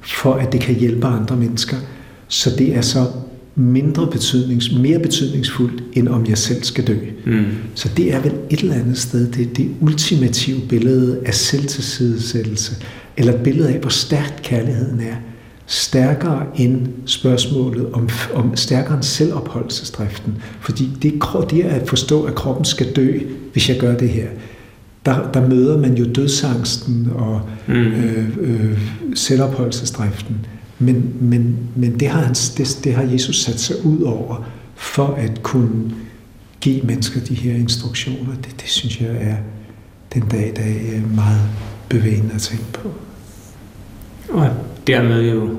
for 0.00 0.34
at 0.34 0.52
det 0.52 0.60
kan 0.60 0.74
hjælpe 0.74 1.06
andre 1.06 1.36
mennesker. 1.36 1.76
Så 2.28 2.50
det 2.58 2.76
er 2.76 2.80
så 2.80 3.06
mindre 3.58 4.06
betydnings, 4.06 4.72
mere 4.72 4.98
betydningsfuldt, 4.98 5.82
end 5.92 6.08
om 6.08 6.26
jeg 6.26 6.38
selv 6.38 6.62
skal 6.62 6.86
dø. 6.86 6.96
Mm. 7.26 7.44
Så 7.74 7.88
det 7.96 8.14
er 8.14 8.20
vel 8.20 8.32
et 8.50 8.60
eller 8.60 8.74
andet 8.74 8.98
sted 8.98 9.32
det, 9.32 9.56
det 9.56 9.70
ultimative 9.80 10.60
billede 10.68 11.20
af 11.26 11.34
selvtilsidesættelse, 11.34 12.76
eller 13.16 13.32
et 13.32 13.40
billede 13.40 13.68
af, 13.68 13.78
hvor 13.80 13.90
stærkt 13.90 14.42
kærligheden 14.42 15.00
er. 15.00 15.14
Stærkere 15.66 16.46
end 16.56 16.86
spørgsmålet 17.06 17.86
om, 17.92 18.08
om 18.34 18.56
stærkere 18.56 18.94
end 18.94 19.02
selvopholdelsesdriften. 19.02 20.34
Fordi 20.60 20.88
det, 21.02 21.14
det 21.50 21.66
er 21.66 21.70
at 21.70 21.88
forstå, 21.88 22.22
at 22.22 22.34
kroppen 22.34 22.64
skal 22.64 22.86
dø, 22.96 23.18
hvis 23.52 23.68
jeg 23.68 23.78
gør 23.78 23.96
det 23.96 24.08
her. 24.08 24.26
Der, 25.06 25.30
der 25.34 25.48
møder 25.48 25.78
man 25.78 25.94
jo 25.94 26.04
dødsangsten 26.14 27.08
og 27.14 27.40
Mm. 27.66 27.74
øh, 27.74 28.28
øh, 28.40 28.78
selvopholdelsesdriften. 29.14 30.36
Men, 30.78 31.12
men, 31.20 31.58
men 31.76 32.00
det, 32.00 32.08
har 32.08 32.20
han, 32.20 32.34
det, 32.34 32.80
det 32.84 32.94
har 32.94 33.02
Jesus 33.02 33.42
sat 33.42 33.60
sig 33.60 33.76
ud 33.84 34.02
over 34.02 34.44
for 34.74 35.06
at 35.06 35.42
kunne 35.42 35.94
give 36.60 36.82
mennesker 36.82 37.20
de 37.20 37.34
her 37.34 37.54
instruktioner. 37.54 38.34
Det, 38.34 38.60
det 38.60 38.68
synes 38.68 39.00
jeg 39.00 39.16
er 39.20 39.36
den 40.14 40.22
dag 40.22 40.48
i 40.48 40.54
dag 40.54 41.02
meget 41.14 41.48
bevægende 41.88 42.34
at 42.34 42.40
tænke 42.40 42.72
på. 42.72 42.90
Og 44.28 44.50
dermed 44.86 45.30
jo 45.30 45.58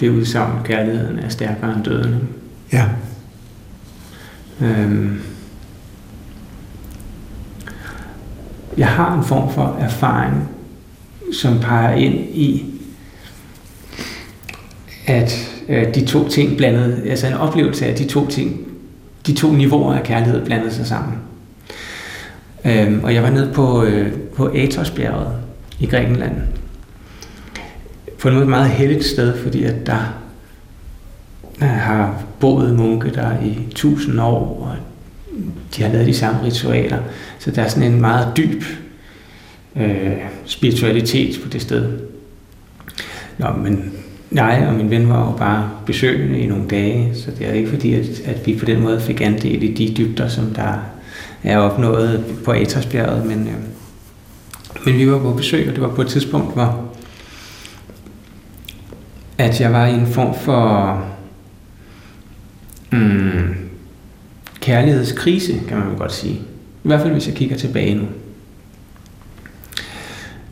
det 0.00 0.08
udsagn, 0.08 0.64
kærligheden 0.64 1.18
er 1.18 1.28
stærkere 1.28 1.74
end 1.76 1.84
døden. 1.84 2.28
Ja, 2.72 2.88
Øhm. 4.60 5.20
Jeg 8.76 8.88
har 8.88 9.18
en 9.18 9.24
form 9.24 9.52
for 9.52 9.76
erfaring, 9.80 10.48
som 11.32 11.58
peger 11.58 11.94
ind 11.94 12.14
i, 12.14 12.69
at 15.10 15.52
øh, 15.68 15.94
de 15.94 16.06
to 16.06 16.28
ting 16.28 16.56
blandede, 16.56 17.02
altså 17.10 17.26
en 17.26 17.34
oplevelse 17.34 17.86
af, 17.86 17.94
de 17.94 18.04
to 18.04 18.26
ting, 18.26 18.60
de 19.26 19.34
to 19.34 19.52
niveauer 19.52 19.94
af 19.94 20.02
kærlighed 20.02 20.44
blandede 20.44 20.74
sig 20.74 20.86
sammen. 20.86 21.18
Øhm, 22.64 23.04
og 23.04 23.14
jeg 23.14 23.22
var 23.22 23.30
nede 23.30 23.50
på, 23.54 23.84
øh, 23.84 24.12
på 24.12 24.46
Atosbjerget 24.46 25.32
i 25.80 25.86
Grækenland. 25.86 26.36
På 28.18 28.28
en 28.28 28.34
måde 28.34 28.44
et 28.44 28.50
meget 28.50 28.70
heldigt 28.70 29.04
sted, 29.04 29.38
fordi 29.38 29.64
at 29.64 29.86
der 29.86 30.20
der 31.60 31.66
har 31.66 32.22
boet 32.40 32.76
munke 32.76 33.10
der 33.10 33.42
i 33.42 33.58
tusind 33.74 34.20
år, 34.20 34.68
og 34.70 34.76
de 35.76 35.82
har 35.82 35.92
lavet 35.92 36.06
de 36.06 36.14
samme 36.14 36.42
ritualer. 36.42 36.98
Så 37.38 37.50
der 37.50 37.62
er 37.62 37.68
sådan 37.68 37.92
en 37.92 38.00
meget 38.00 38.36
dyb 38.36 38.62
øh, 39.76 40.12
spiritualitet 40.44 41.40
på 41.42 41.48
det 41.48 41.62
sted. 41.62 41.98
Nå, 43.38 43.46
men 43.50 43.92
Nej, 44.30 44.64
og 44.68 44.74
min 44.74 44.90
ven 44.90 45.08
var 45.08 45.26
jo 45.26 45.36
bare 45.36 45.70
besøgende 45.86 46.38
i 46.38 46.46
nogle 46.46 46.68
dage, 46.68 47.14
så 47.14 47.30
det 47.38 47.48
er 47.48 47.52
ikke 47.52 47.70
fordi, 47.70 47.94
at, 47.94 48.20
at 48.24 48.46
vi 48.46 48.56
på 48.58 48.64
den 48.64 48.80
måde 48.80 49.00
fik 49.00 49.20
andel 49.20 49.62
i 49.62 49.74
de 49.74 49.94
dybder, 49.96 50.28
som 50.28 50.44
der 50.54 50.74
er 51.42 51.58
opnået 51.58 52.24
på 52.44 52.52
Athosbjerget, 52.52 53.26
men, 53.26 53.48
øh, 53.48 53.54
men 54.84 54.98
vi 54.98 55.10
var 55.10 55.18
på 55.18 55.32
besøg, 55.32 55.68
og 55.68 55.74
det 55.74 55.82
var 55.82 55.94
på 55.94 56.02
et 56.02 56.08
tidspunkt, 56.08 56.54
hvor 56.54 56.90
at 59.38 59.60
jeg 59.60 59.72
var 59.72 59.86
i 59.86 59.94
en 59.94 60.06
form 60.06 60.34
for 60.34 61.04
mm, 62.92 63.54
kærlighedskrise, 64.60 65.60
kan 65.68 65.78
man 65.78 65.88
vel 65.88 65.96
godt 65.96 66.12
sige. 66.12 66.34
I 66.84 66.88
hvert 66.88 67.00
fald, 67.00 67.12
hvis 67.12 67.26
jeg 67.26 67.34
kigger 67.34 67.56
tilbage 67.56 67.94
nu. 67.94 68.04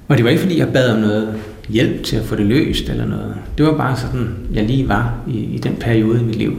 Og 0.08 0.16
det 0.16 0.24
var 0.24 0.30
ikke, 0.30 0.42
fordi 0.42 0.58
jeg 0.58 0.72
bad 0.72 0.92
om 0.92 1.00
noget 1.00 1.34
hjælp 1.68 2.04
til 2.04 2.16
at 2.16 2.24
få 2.24 2.36
det 2.36 2.46
løst 2.46 2.88
eller 2.88 3.06
noget. 3.06 3.34
Det 3.58 3.66
var 3.66 3.76
bare 3.76 3.96
sådan, 3.96 4.34
jeg 4.52 4.64
lige 4.64 4.88
var 4.88 5.14
i, 5.28 5.38
i 5.38 5.58
den 5.58 5.76
periode 5.80 6.20
i 6.20 6.24
mit 6.24 6.36
liv. 6.36 6.56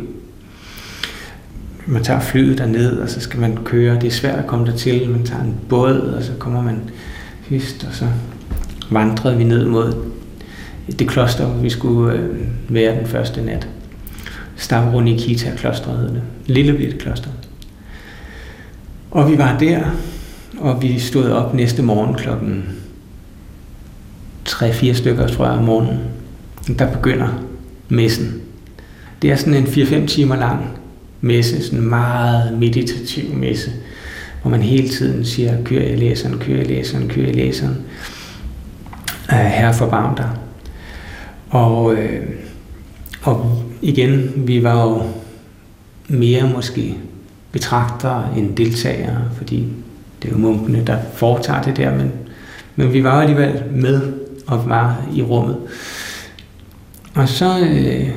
Man 1.86 2.04
tager 2.04 2.20
flyet 2.20 2.58
derned, 2.58 2.98
og 2.98 3.10
så 3.10 3.20
skal 3.20 3.40
man 3.40 3.58
køre. 3.64 3.96
Det 3.96 4.08
er 4.08 4.12
svært 4.12 4.40
at 4.40 4.48
komme 4.48 4.66
dertil. 4.66 5.10
Man 5.10 5.26
tager 5.26 5.44
en 5.44 5.56
båd, 5.70 6.00
og 6.00 6.24
så 6.24 6.32
kommer 6.40 6.62
man 6.62 6.82
hist, 7.48 7.86
og 7.90 7.96
så 7.96 8.06
vandrede 8.92 9.38
vi 9.38 9.44
ned 9.44 9.66
mod 9.66 9.94
det 11.00 11.08
kloster, 11.08 11.46
hvor 11.46 11.62
vi 11.62 11.70
skulle 11.70 12.14
øh, 12.14 12.48
være 12.70 13.00
den 13.00 13.08
første 13.08 13.42
nat. 13.42 13.68
Stavronikita 14.56 15.52
klostret 15.58 15.98
hed 15.98 16.10
det. 16.10 16.22
Lille 16.46 16.74
bitte 16.74 16.98
kloster. 16.98 17.30
Og 19.12 19.32
vi 19.32 19.38
var 19.38 19.58
der, 19.60 19.84
og 20.60 20.82
vi 20.82 21.00
stod 21.00 21.30
op 21.30 21.54
næste 21.54 21.82
morgen 21.82 22.16
klokken 22.16 22.79
3-4 24.62 24.94
stykker, 24.94 25.28
tror 25.28 25.46
jeg, 25.46 25.54
om 25.54 25.64
morgenen. 25.64 26.00
Der 26.80 26.92
begynder 26.92 27.44
messen. 27.90 28.42
Det 29.22 29.32
er 29.32 29.36
sådan 29.36 29.54
en 29.54 29.64
4-5 29.64 30.08
timer 30.08 30.36
lang 30.36 30.66
messe, 31.22 31.64
sådan 31.64 31.80
en 31.80 31.90
meget 31.90 32.60
meditativ 32.60 33.34
messe, 33.34 33.72
hvor 34.42 34.52
man 34.52 34.62
hele 34.62 34.90
tiden 34.90 35.26
siger, 35.26 35.64
kør 35.64 35.82
i 35.82 35.96
læseren, 35.96 36.40
kør 36.40 36.56
i 36.56 36.64
læseren, 36.64 37.08
kør 37.08 37.22
i 37.22 37.32
læseren. 37.32 37.78
Herre 39.30 39.74
forbarm 39.74 40.16
dig. 40.16 40.30
Og, 41.50 41.94
øh, 41.94 42.30
og 43.22 43.64
igen, 43.82 44.34
vi 44.36 44.64
var 44.64 44.84
jo 44.84 45.02
mere 46.08 46.50
måske 46.56 46.96
betragtere 47.52 48.28
end 48.38 48.56
deltagere, 48.56 49.22
fordi 49.38 49.68
det 50.22 50.28
er 50.28 50.32
jo 50.32 50.38
munkene, 50.38 50.84
der 50.88 50.98
foretager 51.14 51.62
det 51.62 51.78
der, 51.78 51.96
men, 51.96 52.12
men 52.76 52.94
vi 52.94 53.04
var 53.04 53.22
alligevel 53.22 53.64
med 53.72 54.19
og 54.50 54.70
var 54.70 55.02
i 55.16 55.22
rummet. 55.22 55.58
Og 57.16 57.30
så 57.30 57.60
øh, 57.60 58.10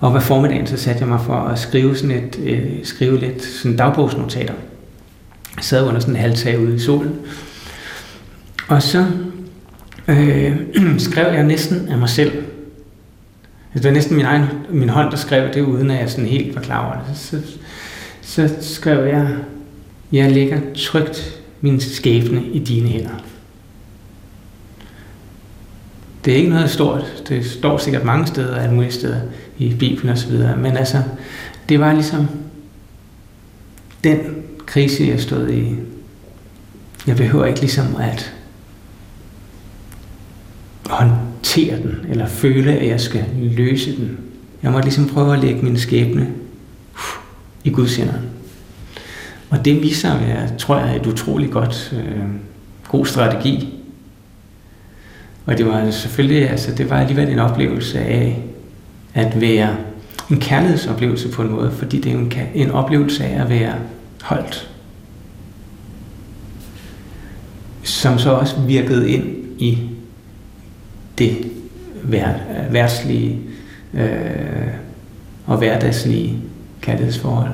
og 0.00 0.10
hver 0.10 0.20
formiddagen, 0.20 0.66
så 0.66 0.76
satte 0.76 1.00
jeg 1.00 1.08
mig 1.08 1.20
for 1.20 1.34
at 1.34 1.58
skrive, 1.58 1.96
sådan 1.96 2.16
et, 2.16 2.40
øh, 2.44 2.70
skrive 2.82 3.20
lidt 3.20 3.44
sådan 3.44 3.76
dagbogsnotater. 3.76 4.54
Jeg 5.56 5.64
sad 5.64 5.86
under 5.86 6.00
sådan 6.00 6.14
en 6.14 6.20
halvtag 6.20 6.60
ude 6.60 6.74
i 6.74 6.78
solen. 6.78 7.14
Og 8.68 8.82
så 8.82 9.06
øh, 10.08 10.56
skrev 10.98 11.34
jeg 11.34 11.44
næsten 11.44 11.88
af 11.88 11.98
mig 11.98 12.08
selv. 12.08 12.32
Altså, 12.32 12.44
det 13.74 13.84
var 13.84 13.90
næsten 13.90 14.16
min 14.16 14.26
egen 14.26 14.44
min 14.70 14.88
hånd, 14.88 15.10
der 15.10 15.16
skrev 15.16 15.54
det, 15.54 15.60
uden 15.60 15.90
at 15.90 16.00
jeg 16.00 16.10
sådan 16.10 16.26
helt 16.26 16.54
var 16.54 16.62
klar 16.62 16.86
over 16.86 17.04
det. 17.08 17.18
Så, 17.18 17.40
så, 18.20 18.48
så 18.60 18.74
skrev 18.74 19.06
jeg, 19.06 19.28
jeg 20.12 20.32
lægger 20.32 20.60
trygt 20.76 21.40
min 21.60 21.80
skæbne 21.80 22.42
i 22.44 22.58
dine 22.58 22.88
hænder. 22.88 23.24
Det 26.26 26.32
er 26.32 26.36
ikke 26.36 26.50
noget 26.50 26.70
stort. 26.70 27.22
Det 27.28 27.46
står 27.46 27.78
sikkert 27.78 28.04
mange 28.04 28.26
steder, 28.26 28.56
alle 28.56 28.74
mulige 28.74 28.92
steder 28.92 29.20
i 29.58 29.74
Bibelen 29.74 30.12
osv. 30.12 30.32
Men 30.58 30.76
altså, 30.76 31.02
det 31.68 31.80
var 31.80 31.92
ligesom 31.92 32.28
den 34.04 34.18
krise, 34.66 35.04
jeg 35.04 35.20
stod 35.20 35.48
i. 35.48 35.74
Jeg 37.06 37.16
behøver 37.16 37.44
ikke 37.44 37.60
ligesom 37.60 37.96
at 38.00 38.34
håndtere 40.86 41.76
den, 41.76 41.96
eller 42.08 42.26
føle, 42.26 42.72
at 42.72 42.88
jeg 42.88 43.00
skal 43.00 43.24
løse 43.36 43.96
den. 43.96 44.18
Jeg 44.62 44.72
må 44.72 44.80
ligesom 44.80 45.08
prøve 45.08 45.32
at 45.32 45.38
lægge 45.38 45.62
min 45.62 45.78
skæbne 45.78 46.32
uh, 46.94 47.00
i 47.64 47.70
Guds 47.70 47.96
hænder. 47.96 48.14
Og 49.50 49.64
det 49.64 49.82
viser 49.82 50.12
at 50.12 50.26
være, 50.26 50.56
tror 50.58 50.78
jeg, 50.78 50.96
et 50.96 51.06
utroligt 51.06 51.52
godt, 51.52 51.94
øh, 51.96 52.24
god 52.88 53.06
strategi. 53.06 53.75
Og 55.46 55.58
det 55.58 55.66
var 55.66 55.90
selvfølgelig, 55.90 56.50
altså 56.50 56.74
det 56.74 56.90
var 56.90 57.00
alligevel 57.00 57.28
en 57.28 57.38
oplevelse 57.38 58.00
af 58.00 58.42
at 59.14 59.40
være 59.40 59.76
en 60.30 60.40
kærlighedsoplevelse 60.40 61.28
på 61.28 61.42
en 61.42 61.50
måde, 61.50 61.70
fordi 61.70 62.00
det 62.00 62.12
er 62.12 62.16
en, 62.16 62.32
en 62.54 62.70
oplevelse 62.70 63.24
af 63.24 63.42
at 63.42 63.50
være 63.50 63.74
holdt. 64.22 64.70
Som 67.82 68.18
så 68.18 68.30
også 68.30 68.60
virkede 68.60 69.10
ind 69.10 69.24
i 69.58 69.78
det 71.18 71.36
værtslige 72.70 73.38
øh, 73.94 74.10
og 75.46 75.58
hverdagslige 75.58 76.38
kærlighedsforhold. 76.80 77.52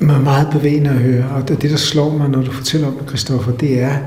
Det 0.00 0.10
er 0.10 0.20
meget 0.20 0.48
bevægende 0.52 0.90
at 0.90 0.96
høre, 0.96 1.28
og 1.28 1.48
det, 1.48 1.62
der 1.62 1.76
slår 1.76 2.16
mig, 2.18 2.28
når 2.28 2.42
du 2.42 2.52
fortæller 2.52 2.86
om 2.86 2.94
det, 2.94 3.08
Christoffer, 3.08 3.52
det 3.52 3.82
er, 3.82 3.98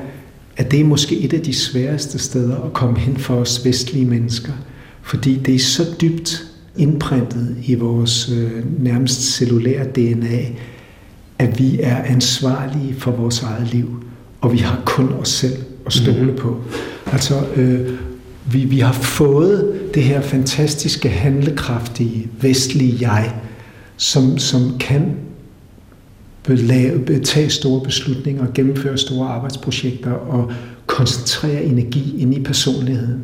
at 0.57 0.71
det 0.71 0.79
er 0.79 0.83
måske 0.83 1.17
et 1.17 1.33
af 1.33 1.41
de 1.41 1.53
sværeste 1.53 2.19
steder 2.19 2.55
at 2.55 2.73
komme 2.73 2.99
hen 2.99 3.17
for 3.17 3.35
os 3.35 3.65
vestlige 3.65 4.05
mennesker, 4.05 4.53
fordi 5.01 5.35
det 5.35 5.55
er 5.55 5.59
så 5.59 5.83
dybt 6.01 6.43
indprintet 6.77 7.55
i 7.63 7.75
vores 7.75 8.31
øh, 8.35 8.83
nærmest 8.83 9.21
cellulære 9.21 9.85
DNA, 9.85 10.45
at 11.39 11.59
vi 11.59 11.79
er 11.81 12.03
ansvarlige 12.03 12.95
for 12.97 13.11
vores 13.11 13.41
eget 13.41 13.73
liv, 13.73 14.03
og 14.41 14.53
vi 14.53 14.57
har 14.57 14.81
kun 14.85 15.13
os 15.13 15.29
selv 15.29 15.57
at 15.85 15.93
stole 15.93 16.31
mm. 16.31 16.37
på. 16.37 16.61
Altså, 17.05 17.45
øh, 17.55 17.93
vi, 18.51 18.59
vi 18.59 18.79
har 18.79 18.93
fået 18.93 19.79
det 19.93 20.03
her 20.03 20.21
fantastiske, 20.21 21.09
handlekraftige, 21.09 22.27
vestlige 22.41 22.97
jeg, 23.01 23.33
som, 23.97 24.37
som 24.37 24.77
kan 24.79 25.15
tage 27.23 27.49
store 27.49 27.81
beslutninger, 27.81 28.45
gennemføre 28.53 28.97
store 28.97 29.27
arbejdsprojekter 29.27 30.11
og 30.11 30.51
koncentrere 30.85 31.63
energi 31.63 32.21
ind 32.21 32.33
i 32.33 32.43
personligheden. 32.43 33.21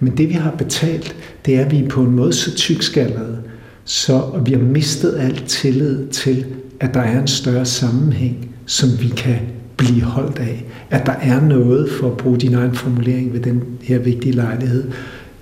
Men 0.00 0.16
det 0.16 0.28
vi 0.28 0.34
har 0.34 0.50
betalt, 0.50 1.16
det 1.46 1.56
er, 1.56 1.64
at 1.64 1.70
vi 1.70 1.78
er 1.78 1.88
på 1.88 2.02
en 2.02 2.10
måde 2.10 2.32
så 2.32 2.56
tykskaldede, 2.56 3.38
så 3.84 4.40
vi 4.44 4.52
har 4.52 4.60
mistet 4.60 5.16
alt 5.18 5.44
tillid 5.46 6.08
til, 6.08 6.46
at 6.80 6.94
der 6.94 7.00
er 7.00 7.20
en 7.20 7.26
større 7.26 7.64
sammenhæng, 7.64 8.48
som 8.66 8.88
vi 9.00 9.08
kan 9.08 9.38
blive 9.76 10.02
holdt 10.02 10.38
af. 10.38 10.64
At 10.90 11.06
der 11.06 11.12
er 11.12 11.40
noget, 11.40 11.90
for 11.90 12.10
at 12.10 12.16
bruge 12.16 12.38
din 12.38 12.54
egen 12.54 12.74
formulering 12.74 13.32
ved 13.32 13.40
den 13.40 13.62
her 13.82 13.98
vigtige 13.98 14.32
lejlighed, 14.32 14.84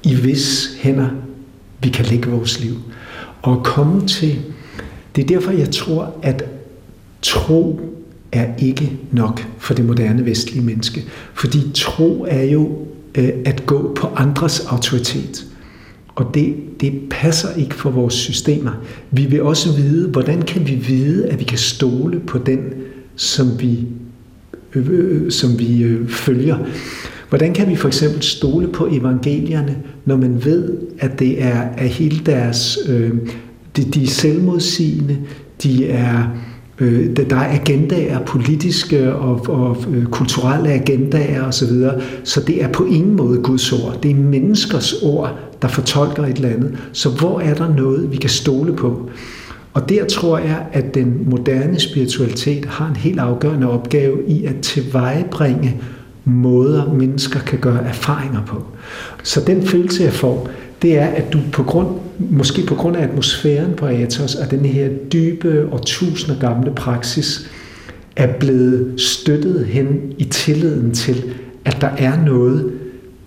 i 0.05 0.15
hvis 0.15 0.77
hænder 0.81 1.09
vi 1.83 1.89
kan 1.89 2.05
lægge 2.05 2.31
vores 2.31 2.61
liv. 2.61 2.75
Og 3.43 3.65
komme 3.65 4.07
til, 4.07 4.39
det 5.17 5.23
er 5.23 5.27
derfor, 5.27 5.51
jeg 5.51 5.71
tror, 5.71 6.15
at 6.23 6.45
tro 7.25 7.81
er 8.33 8.47
ikke 8.59 8.93
nok 9.13 9.47
for 9.59 9.75
det 9.75 9.85
moderne 9.85 10.27
vestlige 10.27 10.65
menneske. 10.65 11.05
Fordi 11.35 11.59
tro 11.75 12.27
er 12.29 12.43
jo 12.43 12.79
øh, 13.15 13.29
at 13.45 13.67
gå 13.67 13.93
på 13.97 14.07
andres 14.07 14.61
autoritet. 14.61 15.47
Og 16.15 16.31
det, 16.35 16.55
det 16.81 16.93
passer 17.11 17.55
ikke 17.55 17.75
for 17.75 17.91
vores 17.91 18.15
systemer. 18.15 18.73
Vi 19.11 19.25
vil 19.25 19.43
også 19.43 19.73
vide, 19.73 20.09
hvordan 20.09 20.43
kan 20.43 20.69
vi 20.69 20.75
vide, 20.75 21.27
at 21.27 21.39
vi 21.39 21.45
kan 21.45 21.59
stole 21.59 22.21
på 22.21 22.39
den, 22.39 22.61
som 23.17 23.61
vi, 23.61 23.87
øh, 24.75 24.89
øh 24.91 25.31
som 25.31 25.59
vi 25.59 25.83
øh, 25.83 26.09
følger. 26.09 26.57
Hvordan 27.29 27.55
kan 27.55 27.69
vi 27.69 27.77
for 27.77 27.89
eksempel 27.89 28.23
stole 28.23 28.69
på 28.69 28.89
evangelierne, 28.91 29.77
når 30.05 30.17
man 30.17 30.45
ved, 30.45 30.73
at 30.99 31.19
det 31.19 31.43
er 31.43 31.61
at 31.61 31.89
hele 31.89 32.19
deres... 32.27 32.79
Øh, 32.89 33.13
de, 33.77 33.83
de 33.83 34.03
er 34.03 34.09
selvmodsigende, 34.09 35.19
de 35.63 35.87
er 35.87 36.29
Øh, 36.79 37.17
der 37.17 37.37
er 37.37 37.61
agendaer, 37.61 38.21
politiske 38.21 39.15
og, 39.15 39.49
og 39.49 39.77
øh, 39.93 40.05
kulturelle 40.05 40.69
agendaer 40.69 41.43
osv., 41.43 41.69
så, 41.69 42.01
så 42.25 42.41
det 42.41 42.63
er 42.63 42.69
på 42.69 42.85
ingen 42.85 43.17
måde 43.17 43.39
Guds 43.39 43.73
ord. 43.73 43.99
Det 44.03 44.11
er 44.11 44.15
menneskers 44.15 44.93
ord, 44.93 45.39
der 45.63 45.69
fortolker 45.69 46.25
et 46.25 46.37
eller 46.37 46.49
andet. 46.49 46.79
Så 46.93 47.09
hvor 47.09 47.41
er 47.41 47.55
der 47.55 47.75
noget, 47.75 48.13
vi 48.13 48.17
kan 48.17 48.31
stole 48.31 48.77
på? 48.77 49.11
Og 49.75 49.89
der 49.89 50.05
tror 50.05 50.39
jeg, 50.39 50.67
at 50.73 50.95
den 50.95 51.23
moderne 51.31 51.81
spiritualitet 51.81 52.65
har 52.65 52.89
en 52.89 52.97
helt 52.97 53.19
afgørende 53.19 53.71
opgave 53.71 54.19
i 54.27 54.45
at 54.45 54.57
tilvejebringe 54.63 55.81
måder, 56.25 56.93
mennesker 56.93 57.41
kan 57.41 57.59
gøre 57.59 57.85
erfaringer 57.85 58.43
på. 58.47 58.63
Så 59.23 59.41
den 59.47 59.67
følelse, 59.67 60.03
jeg 60.03 60.13
får, 60.13 60.49
det 60.85 60.99
er, 60.99 61.07
at 61.07 61.33
du 61.33 61.39
på 61.53 61.63
grund, 61.63 61.89
måske 62.19 62.63
på 62.67 62.75
grund 62.75 62.97
af 62.97 63.03
atmosfæren 63.03 63.73
på 63.77 63.87
Athos 63.87 64.35
og 64.35 64.51
den 64.51 64.65
her 64.65 64.89
dybe 65.13 65.69
og 65.73 65.87
tusinder 65.87 66.41
gamle 66.41 66.73
praksis, 66.77 67.51
er 68.17 68.27
blevet 68.39 69.01
støttet 69.01 69.67
hen 69.67 70.01
i 70.19 70.25
tilliden 70.25 70.95
til, 70.95 71.25
at 71.65 71.77
der 71.81 71.89
er 71.89 72.25
noget, 72.25 72.73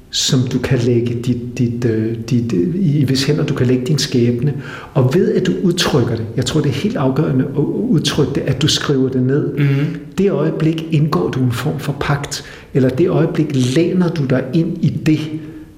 som 0.09 0.39
du 0.53 0.59
kan 0.59 0.79
lægge 0.79 1.13
dit, 1.23 1.57
dit, 1.57 1.85
øh, 1.85 2.15
dit, 2.29 2.51
dit, 2.51 2.75
i 2.75 3.03
hvis 3.05 3.23
hænder 3.23 3.45
du 3.45 3.53
kan 3.53 3.67
lægge 3.67 3.85
din 3.85 3.97
skæbne. 3.97 4.53
Og 4.93 5.15
ved 5.15 5.33
at 5.33 5.47
du 5.47 5.51
udtrykker 5.63 6.15
det, 6.15 6.25
jeg 6.35 6.45
tror 6.45 6.61
det 6.61 6.69
er 6.69 6.73
helt 6.73 6.97
afgørende 6.97 7.45
at 7.45 7.59
udtrykke 7.89 8.33
det, 8.35 8.41
at 8.41 8.61
du 8.61 8.67
skriver 8.67 9.09
det 9.09 9.23
ned. 9.23 9.53
Mm-hmm. 9.57 9.97
Det 10.17 10.31
øjeblik 10.31 10.85
indgår 10.91 11.29
du 11.29 11.39
en 11.39 11.51
form 11.51 11.79
for 11.79 11.95
pagt, 11.99 12.43
eller 12.73 12.89
det 12.89 13.09
øjeblik 13.09 13.75
læner 13.75 14.09
du 14.09 14.25
dig 14.25 14.43
ind 14.53 14.77
i 14.81 14.89
det, 14.89 15.19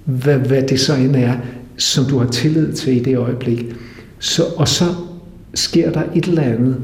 hvad, 0.05 0.37
hvad 0.37 0.63
det 0.63 0.79
så 0.79 0.95
end 0.95 1.15
er, 1.15 1.33
som 1.79 2.05
du 2.05 2.17
har 2.17 2.27
tillid 2.27 2.73
til 2.73 2.97
i 2.97 2.99
det 2.99 3.17
øjeblik. 3.17 3.65
Så, 4.19 4.43
og 4.57 4.67
så 4.67 4.85
sker 5.53 5.91
der 5.91 6.01
et 6.15 6.25
eller 6.25 6.41
andet 6.41 6.75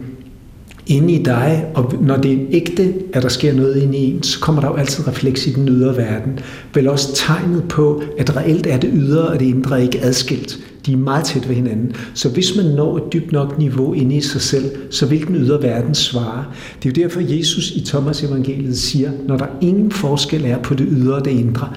inde 0.88 1.14
i 1.14 1.24
dig, 1.24 1.66
og 1.74 1.94
når 2.02 2.18
det 2.18 2.32
er 2.32 2.46
ægte, 2.52 2.94
at 3.14 3.24
der 3.24 3.30
sker 3.30 3.54
noget 3.54 3.84
inde 3.84 3.98
i 3.98 4.14
en, 4.14 4.24
så 4.24 4.40
kommer 4.40 4.62
der 4.62 4.68
jo 4.68 4.76
altid 4.76 5.08
refleks 5.08 5.48
i 5.48 5.54
den 5.54 5.70
ydre 5.70 5.98
verden. 5.98 6.40
Vel 6.74 6.88
også 6.88 7.16
tegnet 7.16 7.64
på, 7.64 8.04
at 8.18 8.36
reelt 8.36 8.68
er 8.68 8.78
det 8.78 8.90
ydre 8.94 9.28
og 9.28 9.40
det 9.40 9.46
indre 9.46 9.84
ikke 9.84 10.02
adskilt. 10.02 10.60
De 10.86 10.94
er 10.94 10.98
meget 10.98 11.26
tæt 11.26 11.50
ved 11.50 11.56
hinanden. 11.56 11.94
Så 12.14 12.30
hvis 12.30 12.56
man 12.56 12.66
når 12.66 12.98
et 12.98 13.14
dybt 13.14 13.32
nok 13.32 13.58
niveau 13.58 13.94
inde 13.94 14.16
i 14.16 14.22
sig 14.22 14.42
selv, 14.42 14.66
så 14.90 15.06
vil 15.06 15.28
den 15.28 15.36
ydre 15.36 15.64
verden 15.64 15.96
svare. 15.96 16.46
Det 16.84 16.90
er 16.90 17.02
jo 17.02 17.04
derfor, 17.04 17.38
Jesus 17.38 17.72
i 17.72 17.86
Thomas 17.86 18.24
evangeliet 18.24 18.78
siger, 18.78 19.12
når 19.28 19.38
der 19.38 19.48
ingen 19.62 19.92
forskel 19.92 20.46
er 20.46 20.58
på 20.58 20.74
det 20.74 20.88
ydre 20.92 21.16
og 21.16 21.26
det 21.26 21.32
indre, 21.32 21.70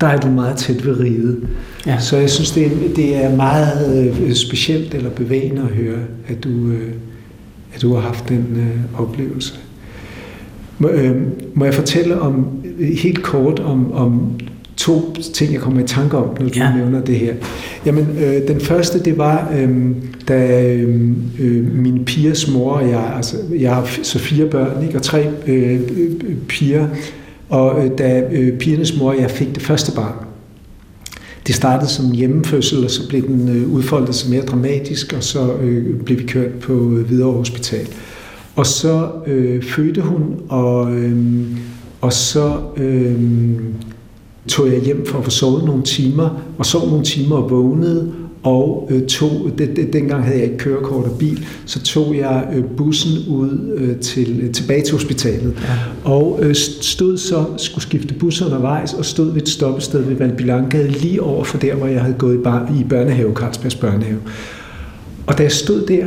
der 0.00 0.06
er 0.06 0.20
du 0.20 0.28
meget 0.28 0.56
tæt 0.56 0.86
ved 0.86 1.00
riget. 1.00 1.38
Ja. 1.86 2.00
Så 2.00 2.16
jeg 2.16 2.30
synes, 2.30 2.50
det 2.50 2.66
er, 2.66 2.70
det 2.96 3.24
er 3.24 3.36
meget 3.36 4.08
øh, 4.20 4.34
specielt 4.34 4.94
eller 4.94 5.10
bevægende 5.10 5.62
at 5.62 5.68
høre, 5.68 5.98
at 6.28 6.44
du, 6.44 6.68
øh, 6.68 6.92
at 7.74 7.82
du 7.82 7.94
har 7.94 8.00
haft 8.00 8.28
den 8.28 8.46
øh, 8.56 9.02
oplevelse. 9.02 9.54
Må, 10.78 10.88
øh, 10.88 11.16
må 11.54 11.64
jeg 11.64 11.74
fortælle 11.74 12.20
om 12.20 12.46
helt 12.78 13.22
kort 13.22 13.60
om, 13.60 13.92
om 13.92 14.40
to 14.76 15.14
ting, 15.34 15.52
jeg 15.52 15.60
kommer 15.60 15.80
i 15.80 15.86
tanke 15.86 16.16
om, 16.16 16.28
når 16.40 16.48
du 16.48 16.58
ja. 16.58 16.76
nævner 16.76 17.00
det 17.00 17.14
her. 17.14 17.34
Jamen, 17.86 18.06
øh, 18.20 18.48
den 18.48 18.60
første, 18.60 19.02
det 19.02 19.18
var, 19.18 19.52
øh, 19.58 19.86
da 20.28 20.72
øh, 21.38 21.74
min 21.74 22.04
pigers 22.04 22.50
mor 22.50 22.72
og 22.72 22.88
jeg, 22.88 23.12
altså 23.16 23.36
jeg 23.58 23.74
har 23.74 23.88
så 24.02 24.18
fire 24.18 24.46
børn, 24.46 24.82
ikke, 24.82 24.98
og 24.98 25.02
tre 25.02 25.26
øh, 25.46 25.80
piger, 26.48 26.88
og 27.48 27.84
øh, 27.84 27.98
da 27.98 28.22
øh, 28.32 28.58
pigernes 28.58 28.98
mor 28.98 29.08
og 29.08 29.20
jeg 29.20 29.30
fik 29.30 29.54
det 29.54 29.62
første 29.62 29.92
barn, 29.92 30.26
det 31.46 31.54
startede 31.54 31.90
som 31.90 32.10
hjemmefødsel, 32.10 32.84
og 32.84 32.90
så 32.90 33.08
blev 33.08 33.26
den 33.26 33.48
øh, 33.48 33.72
udfoldet 33.72 34.14
sig 34.14 34.30
mere 34.30 34.42
dramatisk, 34.42 35.12
og 35.12 35.22
så 35.22 35.52
øh, 35.52 36.00
blev 36.00 36.18
vi 36.18 36.24
kørt 36.24 36.54
på 36.54 36.72
øh, 36.72 37.06
Hvidovre 37.06 37.38
Hospital. 37.38 37.88
Og 38.56 38.66
så 38.66 39.08
øh, 39.26 39.62
fødte 39.62 40.00
hun, 40.00 40.22
og, 40.48 40.94
øh, 40.96 41.46
og 42.00 42.12
så 42.12 42.56
øh, 42.76 43.20
tog 44.48 44.72
jeg 44.72 44.80
hjem 44.80 45.06
for 45.06 45.18
at 45.18 45.24
få 45.24 45.30
sovet 45.30 45.64
nogle 45.64 45.82
timer, 45.82 46.42
og 46.58 46.66
sov 46.66 46.88
nogle 46.88 47.04
timer 47.04 47.36
og 47.36 47.50
vågnede, 47.50 48.12
og 48.46 48.88
øh, 48.90 49.06
tog, 49.06 49.50
det, 49.58 49.76
det, 49.76 49.92
dengang 49.92 50.24
havde 50.24 50.36
jeg 50.36 50.44
ikke 50.44 50.58
kørekort 50.58 51.04
og 51.04 51.18
bil, 51.18 51.46
så 51.64 51.82
tog 51.82 52.16
jeg 52.16 52.48
øh, 52.54 52.64
bussen 52.76 53.28
ud 53.28 53.74
øh, 53.76 53.96
til, 53.96 54.40
øh, 54.42 54.52
tilbage 54.52 54.82
til 54.82 54.92
hospitalet, 54.92 55.56
ja. 55.62 56.10
og 56.10 56.38
øh, 56.42 56.54
stod 56.80 57.18
så, 57.18 57.44
skulle 57.56 57.82
skifte 57.82 58.14
bus 58.14 58.42
undervejs, 58.42 58.94
og 58.94 59.04
stod 59.04 59.32
ved 59.32 59.42
et 59.42 59.48
stoppested 59.48 60.02
ved 60.02 60.14
Valbylangade, 60.14 60.88
lige 60.88 61.22
over 61.22 61.44
for 61.44 61.58
der, 61.58 61.74
hvor 61.74 61.86
jeg 61.86 62.00
havde 62.00 62.14
gået 62.18 62.34
i, 62.34 62.38
bar, 62.38 62.72
i 62.80 62.84
børnehave, 62.84 63.34
Carlsbergs 63.34 63.74
børnehave. 63.74 64.20
Og 65.26 65.38
da 65.38 65.42
jeg 65.42 65.52
stod 65.52 65.86
der, 65.86 66.06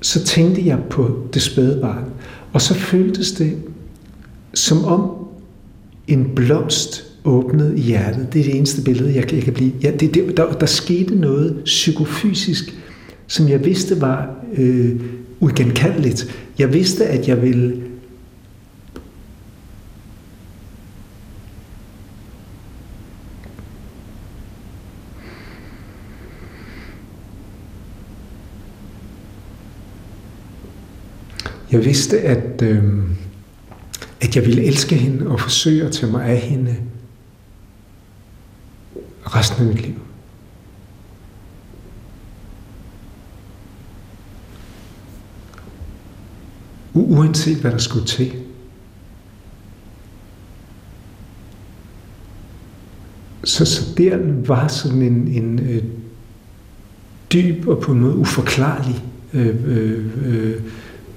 så 0.00 0.24
tænkte 0.24 0.66
jeg 0.66 0.78
på 0.90 1.16
det 1.34 1.42
spæde 1.42 1.78
barn, 1.82 2.04
og 2.52 2.62
så 2.62 2.74
føltes 2.74 3.32
det 3.32 3.56
som 4.54 4.84
om 4.84 5.10
en 6.08 6.30
blomst 6.34 7.04
åbnet 7.26 7.78
i 7.78 7.80
hjertet. 7.80 8.26
Det 8.32 8.40
er 8.40 8.44
det 8.44 8.56
eneste 8.56 8.82
billede, 8.82 9.14
jeg, 9.14 9.34
jeg 9.34 9.42
kan 9.42 9.52
blive. 9.52 9.72
Ja, 9.82 9.90
det, 9.90 10.14
det, 10.14 10.36
der, 10.36 10.52
der 10.52 10.66
skete 10.66 11.14
noget 11.14 11.60
psykofysisk, 11.64 12.74
som 13.26 13.48
jeg 13.48 13.64
vidste 13.64 14.00
var 14.00 14.34
øh, 14.56 15.00
uigenkaldeligt. 15.40 16.36
Jeg 16.58 16.72
vidste, 16.72 17.06
at 17.06 17.28
jeg 17.28 17.42
ville 17.42 17.82
Jeg 31.72 31.84
vidste, 31.84 32.20
at, 32.20 32.62
øh, 32.62 32.82
at 34.20 34.36
jeg 34.36 34.46
ville 34.46 34.64
elske 34.64 34.94
hende 34.94 35.26
og 35.26 35.40
forsøge 35.40 35.84
at 35.84 35.92
tage 35.92 36.12
mig 36.12 36.24
af 36.24 36.36
hende 36.36 36.76
resten 39.26 39.68
af 39.68 39.74
mit 39.74 39.82
liv. 39.82 39.94
Uanset 46.94 47.56
hvad 47.56 47.70
der 47.70 47.78
skulle 47.78 48.06
til. 48.06 48.32
Så, 53.44 53.64
så 53.64 53.94
der 53.98 54.18
var 54.46 54.68
sådan 54.68 55.02
en, 55.02 55.28
en 55.28 55.58
øh, 55.58 55.82
dyb 57.32 57.68
og 57.68 57.80
på 57.80 57.92
en 57.92 58.00
måde 58.00 58.16
uforklarlig, 58.16 59.04
øh, 59.32 59.56
øh, 59.66 60.06
øh 60.26 60.60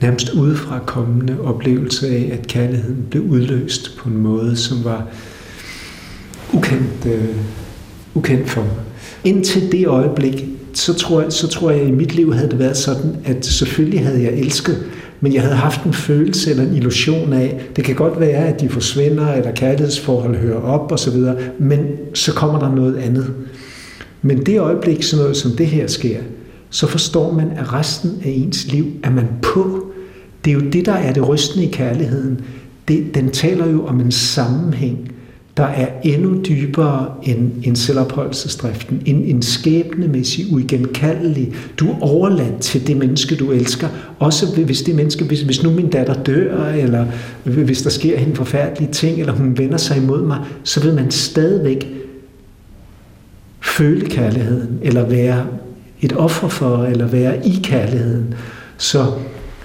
nærmest 0.02 0.30
udefra 0.30 0.80
kommende 0.80 1.42
oplevelse 1.42 2.08
af, 2.08 2.30
at 2.40 2.48
kærligheden 2.48 3.06
blev 3.10 3.24
udløst 3.24 3.98
på 3.98 4.10
en 4.10 4.18
måde, 4.18 4.58
som 4.58 4.84
var 4.84 5.08
ukendt. 6.54 7.06
Øh, 7.06 7.36
ukendt 8.16 8.50
for 8.50 8.62
mig. 8.62 8.72
Indtil 9.24 9.72
det 9.72 9.88
øjeblik, 9.88 10.46
så 10.74 10.94
tror, 10.94 11.22
jeg, 11.22 11.34
så 11.34 11.48
tror 11.48 11.72
jeg, 11.72 11.82
at 11.82 11.88
i 11.88 11.92
mit 11.92 12.16
liv 12.16 12.34
havde 12.34 12.50
det 12.50 12.60
været 12.60 12.78
sådan, 12.78 13.16
at 13.26 13.46
selvfølgelig 13.46 14.06
havde 14.06 14.24
jeg 14.24 14.34
elsket, 14.34 14.84
men 15.22 15.34
jeg 15.34 15.42
havde 15.42 15.56
haft 15.56 15.84
en 15.84 15.94
følelse 15.94 16.50
eller 16.52 16.64
en 16.64 16.76
illusion 16.76 17.34
af, 17.34 17.62
det 17.76 17.84
kan 17.84 17.96
godt 17.96 18.20
være, 18.20 18.48
at 18.48 18.62
de 18.62 18.70
forsvinder, 18.70 19.34
eller 19.34 19.52
kærlighedsforhold 19.52 20.36
hører 20.36 20.62
op 20.62 20.92
osv., 20.92 21.18
men 21.60 21.88
så 22.14 22.34
kommer 22.34 22.60
der 22.60 22.76
noget 22.76 22.98
andet. 22.98 23.34
Men 24.22 24.46
det 24.46 24.60
øjeblik, 24.60 25.04
sådan 25.04 25.24
noget 25.24 25.38
som 25.38 25.52
det 25.52 25.68
her 25.68 25.88
sker, 25.88 26.20
så 26.70 26.88
forstår 26.88 27.32
man, 27.34 27.52
at 27.58 27.74
resten 27.74 28.12
af 28.26 28.30
ens 28.30 28.72
liv 28.72 28.86
er 29.04 29.10
man 29.10 29.28
på. 29.42 29.86
Det 30.46 30.52
er 30.52 30.56
jo 30.56 30.60
det, 30.60 30.86
der 30.86 30.94
er 30.94 31.14
det 31.14 31.28
rystende 31.28 31.66
i 31.66 31.72
kærligheden. 31.72 32.42
Det, 32.88 33.16
den 33.16 33.30
taler 33.32 33.68
jo 33.68 33.86
om 33.86 34.00
en 34.00 34.12
sammenhæng 34.12 35.12
der 35.60 35.66
er 35.66 35.88
endnu 36.04 36.42
dybere 36.48 37.14
end, 37.24 37.52
end 37.64 37.76
selvopholdelsesdriften, 37.76 39.02
en, 39.06 39.16
en 39.16 39.42
skæbnemæssig, 39.42 40.54
uigenkaldelig. 40.54 41.54
Du 41.80 41.92
er 41.92 41.96
overladt 42.02 42.60
til 42.60 42.88
det 42.88 42.98
menneske, 42.98 43.36
du 43.36 43.52
elsker. 43.52 43.88
Også 44.20 44.62
hvis 44.66 44.82
det 44.82 44.96
menneske, 44.96 45.26
hvis, 45.26 45.42
hvis 45.42 45.64
nu 45.64 45.72
min 45.72 45.90
datter 45.90 46.24
dør, 46.24 46.66
eller 46.66 47.06
hvis 47.44 47.82
der 47.82 47.90
sker 47.90 48.18
en 48.18 48.36
forfærdelig 48.36 48.90
ting, 48.90 49.20
eller 49.20 49.34
hun 49.34 49.58
vender 49.58 49.78
sig 49.78 49.98
imod 49.98 50.22
mig, 50.22 50.40
så 50.64 50.84
vil 50.84 50.94
man 50.94 51.12
stadigvæk 51.12 51.88
føle 53.62 54.10
kærligheden, 54.10 54.80
eller 54.82 55.06
være 55.06 55.46
et 56.02 56.14
offer 56.14 56.48
for, 56.48 56.84
eller 56.84 57.08
være 57.08 57.48
i 57.48 57.60
kærligheden. 57.64 58.34
Så, 58.78 59.06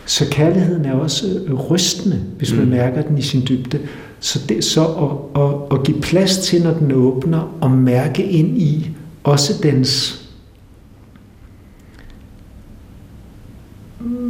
så 0.07 0.25
kærligheden 0.31 0.85
er 0.85 0.93
også 0.93 1.27
rystende, 1.71 2.21
hvis 2.39 2.55
man 2.55 2.65
mm. 2.65 2.71
mærker 2.71 3.03
den 3.03 3.19
i 3.19 3.23
sin 3.23 3.43
dybde. 3.49 3.79
Så 4.25 4.41
det 4.49 4.65
så 4.65 4.85
at, 4.85 5.43
at, 5.43 5.79
at 5.79 5.87
give 5.87 6.01
plads 6.01 6.39
til, 6.39 6.63
når 6.63 6.75
den 6.75 6.93
åbner, 6.93 7.57
og 7.61 7.71
mærke 7.71 8.25
ind 8.25 8.59
i 8.59 8.91
også 9.25 9.53
dens 9.63 10.21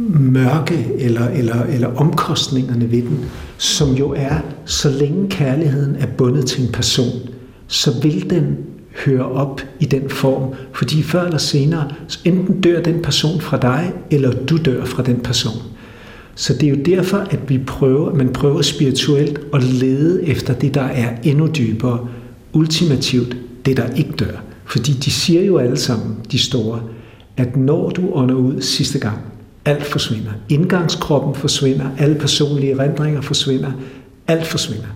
mørke 0.09 0.87
eller, 0.99 1.27
eller, 1.27 1.63
eller 1.63 1.95
omkostningerne 1.95 2.91
ved 2.91 3.01
den, 3.01 3.25
som 3.57 3.93
jo 3.93 4.13
er, 4.17 4.35
så 4.65 4.89
længe 4.89 5.29
kærligheden 5.29 5.95
er 5.95 6.07
bundet 6.17 6.45
til 6.45 6.65
en 6.65 6.71
person, 6.71 7.29
så 7.67 8.01
vil 8.01 8.29
den 8.29 8.57
høre 9.05 9.25
op 9.25 9.61
i 9.79 9.85
den 9.85 10.09
form, 10.09 10.53
fordi 10.73 11.03
før 11.03 11.23
eller 11.23 11.37
senere, 11.37 11.91
så 12.07 12.19
enten 12.25 12.61
dør 12.61 12.81
den 12.81 13.01
person 13.01 13.41
fra 13.41 13.57
dig, 13.57 13.93
eller 14.11 14.31
du 14.31 14.57
dør 14.57 14.85
fra 14.85 15.03
den 15.03 15.19
person. 15.19 15.74
Så 16.35 16.53
det 16.53 16.63
er 16.63 16.69
jo 16.69 16.83
derfor, 16.85 17.17
at 17.17 17.49
vi 17.49 17.57
prøver, 17.57 18.13
man 18.13 18.29
prøver 18.29 18.61
spirituelt 18.61 19.39
at 19.53 19.63
lede 19.63 20.23
efter 20.23 20.53
det, 20.53 20.73
der 20.73 20.81
er 20.81 21.15
endnu 21.23 21.47
dybere, 21.47 22.07
ultimativt 22.53 23.37
det, 23.65 23.77
der 23.77 23.87
ikke 23.95 24.11
dør. 24.11 24.43
Fordi 24.65 24.91
de 24.91 25.11
siger 25.11 25.41
jo 25.41 25.57
alle 25.57 25.77
sammen, 25.77 26.15
de 26.31 26.39
store, 26.39 26.81
at 27.37 27.57
når 27.57 27.89
du 27.89 28.09
ånder 28.13 28.35
ud 28.35 28.61
sidste 28.61 28.99
gang, 28.99 29.17
alt 29.65 29.85
forsvinder. 29.85 30.31
Indgangskroppen 30.49 31.35
forsvinder, 31.35 31.85
alle 31.97 32.15
personlige 32.15 32.71
erindringer 32.71 33.21
forsvinder, 33.21 33.71
alt 34.27 34.47
forsvinder. 34.47 34.87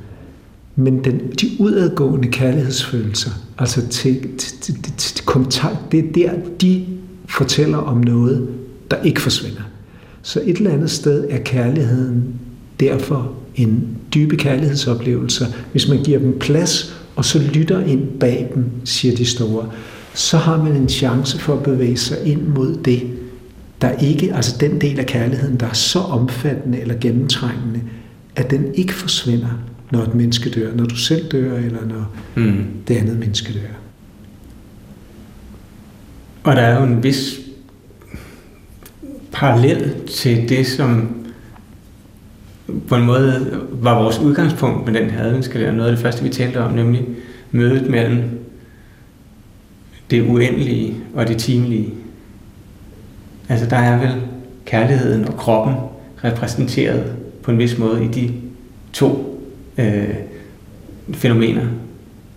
Men 0.75 1.03
den, 1.03 1.19
de 1.41 1.49
udadgående 1.59 2.27
kærlighedsfølelser, 2.27 3.31
altså 3.57 3.87
til, 3.87 4.21
til, 4.37 4.57
til, 4.61 4.83
til, 4.83 4.93
til 4.97 5.25
kontakt, 5.25 5.91
det 5.91 5.99
er 5.99 6.11
der, 6.15 6.31
de 6.61 6.85
fortæller 7.25 7.77
om 7.77 7.97
noget, 7.97 8.49
der 8.91 8.97
ikke 9.03 9.21
forsvinder. 9.21 9.61
Så 10.29 10.41
et 10.45 10.57
eller 10.57 10.71
andet 10.71 10.91
sted 10.91 11.27
er 11.29 11.37
kærligheden 11.37 12.23
derfor 12.79 13.33
en 13.55 13.87
dybe 14.13 14.35
kærlighedsoplevelse. 14.35 15.45
Hvis 15.71 15.87
man 15.89 16.03
giver 16.03 16.19
dem 16.19 16.39
plads, 16.39 17.01
og 17.15 17.25
så 17.25 17.39
lytter 17.53 17.85
ind 17.85 18.07
bag 18.19 18.51
dem, 18.55 18.65
siger 18.85 19.15
de 19.15 19.25
store, 19.25 19.71
så 20.13 20.37
har 20.37 20.63
man 20.63 20.75
en 20.75 20.89
chance 20.89 21.39
for 21.39 21.53
at 21.53 21.63
bevæge 21.63 21.97
sig 21.97 22.17
ind 22.25 22.41
mod 22.41 22.77
det, 22.85 23.01
der 23.81 23.91
ikke, 23.91 24.33
altså 24.35 24.55
den 24.59 24.81
del 24.81 24.99
af 24.99 25.05
kærligheden, 25.05 25.59
der 25.59 25.67
er 25.67 25.73
så 25.73 25.99
omfattende 25.99 26.79
eller 26.79 26.95
gennemtrængende, 27.01 27.81
at 28.35 28.51
den 28.51 28.75
ikke 28.75 28.93
forsvinder, 28.93 29.63
når 29.91 29.99
et 29.99 30.15
menneske 30.15 30.49
dør, 30.49 30.75
når 30.75 30.85
du 30.85 30.95
selv 30.95 31.31
dør, 31.31 31.57
eller 31.57 31.85
når 31.85 32.11
mm. 32.35 32.65
det 32.87 32.95
andet 32.95 33.19
menneske 33.19 33.53
dør. 33.53 33.75
Og 36.43 36.55
der 36.55 36.61
er 36.61 36.79
jo 36.79 36.85
en 36.85 37.03
vis 37.03 37.48
parallel 39.31 40.07
til 40.07 40.49
det, 40.49 40.67
som 40.67 41.15
på 42.87 42.95
en 42.95 43.05
måde 43.05 43.59
var 43.71 44.01
vores 44.03 44.19
udgangspunkt 44.19 44.85
med 44.85 45.01
den 45.01 45.09
her 45.09 45.23
adventskalender. 45.23 45.73
Noget 45.73 45.89
af 45.89 45.95
det 45.95 46.03
første, 46.03 46.23
vi 46.23 46.29
talte 46.29 46.57
om, 46.57 46.71
nemlig 46.73 47.05
mødet 47.51 47.89
mellem 47.89 48.23
det 50.11 50.21
uendelige 50.21 50.95
og 51.13 51.27
det 51.27 51.37
timelige. 51.37 51.93
Altså 53.49 53.65
der 53.65 53.77
er 53.77 53.99
vel 53.99 54.21
kærligheden 54.65 55.25
og 55.25 55.37
kroppen 55.37 55.75
repræsenteret 56.23 57.15
på 57.43 57.51
en 57.51 57.57
vis 57.57 57.77
måde 57.77 58.05
i 58.05 58.07
de 58.07 58.33
to 58.93 59.41
øh, 59.77 60.15
fænomener. 61.13 61.65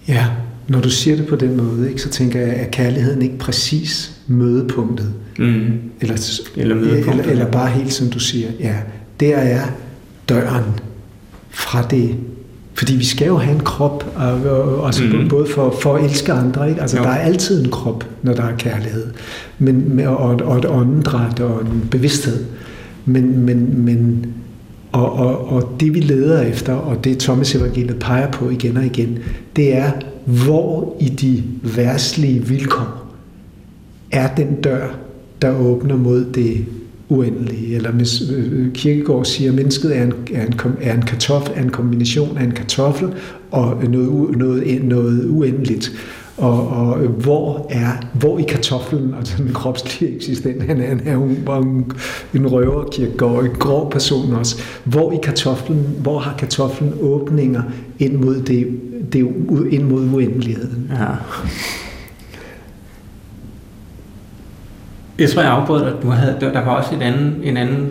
Ja, 0.08 0.26
når 0.68 0.80
du 0.80 0.90
siger 0.90 1.16
det 1.16 1.26
på 1.26 1.36
den 1.36 1.56
måde, 1.56 1.88
ikke, 1.88 2.02
så 2.02 2.08
tænker 2.08 2.40
jeg, 2.40 2.48
at 2.48 2.70
kærligheden 2.70 3.22
ikke 3.22 3.38
præcis 3.38 4.12
mødepunktet? 4.26 5.12
Mm. 5.38 5.64
Eller, 6.00 6.40
eller 6.56 6.74
mødepunktet. 6.74 7.10
Eller, 7.10 7.24
eller 7.32 7.50
bare 7.50 7.70
helt 7.70 7.92
som 7.92 8.10
du 8.10 8.18
siger, 8.18 8.48
ja. 8.60 8.76
Der 9.20 9.36
er 9.36 9.60
døren 10.28 10.64
fra 11.50 11.86
det 11.90 12.16
fordi 12.74 12.96
vi 12.96 13.04
skal 13.04 13.26
jo 13.26 13.36
have 13.36 13.54
en 13.54 13.64
krop, 13.64 14.12
og, 14.16 14.32
og, 14.32 14.80
også 14.80 15.04
mm. 15.04 15.28
både 15.28 15.46
for, 15.54 15.76
for 15.80 15.96
at 15.96 16.04
elske 16.04 16.32
andre. 16.32 16.68
Ikke? 16.68 16.80
Altså, 16.80 16.96
jo. 16.96 17.02
der 17.02 17.10
er 17.10 17.18
altid 17.18 17.64
en 17.64 17.70
krop, 17.70 18.08
når 18.22 18.32
der 18.32 18.42
er 18.42 18.56
kærlighed. 18.56 19.06
Men, 19.58 20.00
og, 20.00 20.40
og 20.44 20.58
et 20.58 20.64
åndedræt 20.64 21.40
og 21.40 21.60
en 21.60 21.88
bevidsthed. 21.90 22.44
Men, 23.04 23.38
men, 23.38 23.84
men 23.84 24.26
og, 24.92 25.12
og, 25.12 25.48
og 25.48 25.76
det 25.80 25.94
vi 25.94 26.00
leder 26.00 26.42
efter, 26.42 26.72
og 26.72 27.04
det 27.04 27.18
Thomas 27.18 27.54
evangeliet 27.54 27.98
peger 27.98 28.30
på 28.30 28.50
igen 28.50 28.76
og 28.76 28.84
igen, 28.84 29.18
det 29.56 29.76
er, 29.76 29.90
hvor 30.24 30.96
i 31.00 31.08
de 31.08 31.42
værtslige 31.62 32.46
vilkår 32.46 33.06
er 34.10 34.34
den 34.34 34.54
dør, 34.54 34.96
der 35.42 35.56
åbner 35.56 35.96
mod 35.96 36.24
det 36.24 36.64
uendelige. 37.08 37.76
Eller 37.76 37.90
hvis 37.90 38.22
øh, 38.30 38.72
Kirkegaard 38.72 39.24
siger, 39.24 39.50
at 39.50 39.56
mennesket 39.56 39.96
er 39.96 40.02
en, 40.02 40.12
er, 40.34 40.46
en, 40.46 40.54
er 40.80 40.94
en 40.94 41.02
kartoffel, 41.02 41.52
er 41.56 41.62
en 41.62 41.70
kombination 41.70 42.38
af 42.38 42.44
en 42.44 42.52
kartoffel 42.52 43.08
og 43.50 43.84
noget, 43.88 44.36
noget, 44.36 44.84
noget 44.84 45.26
uendeligt. 45.28 45.92
Og, 46.36 46.68
og 46.68 46.98
hvor 46.98 47.66
er 47.70 47.92
hvor 48.12 48.38
i 48.38 48.42
kartoflen, 48.42 49.14
altså 49.18 49.42
den 49.42 49.52
kropslige 49.52 50.14
eksistens, 50.16 50.64
han 50.64 50.80
er, 50.80 50.86
han 50.86 51.00
er 51.06 51.56
en, 51.56 51.92
en 52.34 52.46
røver, 52.46 52.84
Kirkegaard, 52.92 53.44
en 53.44 53.50
grov 53.58 53.90
person 53.90 54.32
også. 54.32 54.56
Hvor 54.84 55.12
i 55.12 55.16
kartoflen, 55.22 55.86
hvor 56.02 56.18
har 56.18 56.36
kartoflen 56.38 56.92
åbninger 57.00 57.62
ind 57.98 58.16
mod 58.16 58.40
det, 58.40 58.80
det 59.12 59.18
ind 59.70 59.82
mod 59.82 60.08
uendeligheden? 60.14 60.90
Ja. 60.90 61.06
Jeg 65.18 65.30
tror, 65.30 65.42
jeg 65.42 65.50
afbrød 65.50 65.84
dig. 65.84 65.92
Du 66.02 66.08
havde, 66.08 66.36
der 66.40 66.64
var 66.64 66.76
også 66.76 66.94
et 66.94 67.02
anden, 67.02 67.34
en 67.42 67.56
anden... 67.56 67.88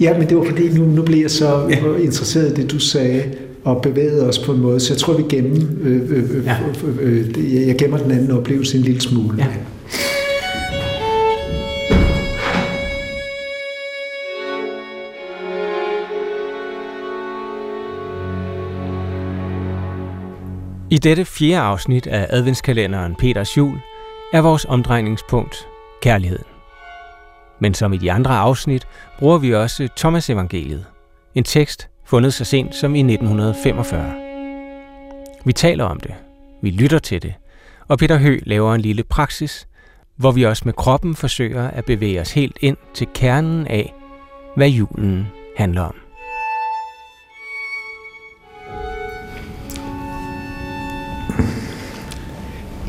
Ja, 0.00 0.18
men 0.18 0.28
det 0.28 0.36
var 0.36 0.44
fordi, 0.44 0.78
nu, 0.78 0.84
nu 0.84 1.02
blev 1.02 1.20
jeg 1.20 1.30
så 1.30 1.66
ja. 1.70 2.02
interesseret 2.02 2.58
i 2.58 2.62
det, 2.62 2.70
du 2.70 2.78
sagde, 2.78 3.22
og 3.64 3.82
bevægede 3.82 4.28
os 4.28 4.38
på 4.38 4.52
en 4.52 4.60
måde. 4.60 4.80
Så 4.80 4.92
jeg 4.92 4.98
tror, 4.98 5.16
vi 5.16 5.22
gemmer, 5.28 5.56
øh, 5.82 5.96
øh, 5.96 6.36
øh, 6.36 6.44
ja. 6.44 6.56
øh, 7.00 7.26
øh, 7.36 7.68
jeg 7.68 7.76
gemmer 7.78 7.98
den 7.98 8.10
anden 8.10 8.30
oplevelse 8.30 8.78
en 8.78 8.84
lille 8.84 9.00
smule. 9.00 9.34
Ja. 9.38 9.46
I 20.90 20.98
dette 20.98 21.24
fjerde 21.24 21.58
afsnit 21.58 22.06
af 22.06 22.26
adventskalenderen 22.30 23.14
Peters 23.14 23.56
Jul 23.56 23.78
er 24.32 24.40
vores 24.40 24.64
omdrejningspunkt 24.64 25.68
kærligheden. 26.02 26.44
Men 27.60 27.74
som 27.74 27.92
i 27.92 27.96
de 27.96 28.12
andre 28.12 28.36
afsnit 28.36 28.86
bruger 29.18 29.38
vi 29.38 29.54
også 29.54 29.88
Thomas 29.96 30.30
Evangeliet, 30.30 30.86
en 31.34 31.44
tekst 31.44 31.88
fundet 32.04 32.34
så 32.34 32.44
sent 32.44 32.74
som 32.74 32.94
i 32.94 32.98
1945. 32.98 34.14
Vi 35.44 35.52
taler 35.52 35.84
om 35.84 36.00
det, 36.00 36.14
vi 36.62 36.70
lytter 36.70 36.98
til 36.98 37.22
det, 37.22 37.34
og 37.88 37.98
Peter 37.98 38.18
Hø 38.18 38.38
laver 38.42 38.74
en 38.74 38.80
lille 38.80 39.04
praksis, 39.04 39.68
hvor 40.16 40.30
vi 40.30 40.44
også 40.44 40.62
med 40.64 40.72
kroppen 40.72 41.16
forsøger 41.16 41.70
at 41.70 41.84
bevæge 41.84 42.20
os 42.20 42.32
helt 42.32 42.58
ind 42.60 42.76
til 42.94 43.06
kernen 43.14 43.66
af, 43.66 43.94
hvad 44.56 44.68
julen 44.68 45.26
handler 45.56 45.82
om. 45.82 46.07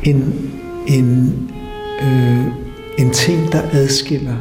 En, 0.02 0.50
en, 0.86 1.34
øh, 2.02 2.46
en 2.98 3.10
ting, 3.10 3.52
der 3.52 3.62
adskiller 3.72 4.36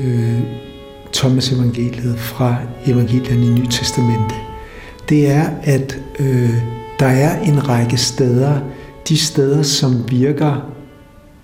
øh, 0.00 0.40
Thomas 1.12 1.52
evangeliet 1.52 2.18
fra 2.18 2.56
evangelierne 2.86 3.46
i 3.46 3.48
Nye 3.48 3.66
Testamente, 3.70 4.34
det 5.08 5.30
er, 5.30 5.50
at 5.62 6.00
øh, 6.18 6.54
der 7.00 7.06
er 7.06 7.40
en 7.40 7.68
række 7.68 7.96
steder, 7.96 8.60
de 9.08 9.16
steder, 9.16 9.62
som 9.62 10.10
virker 10.10 10.72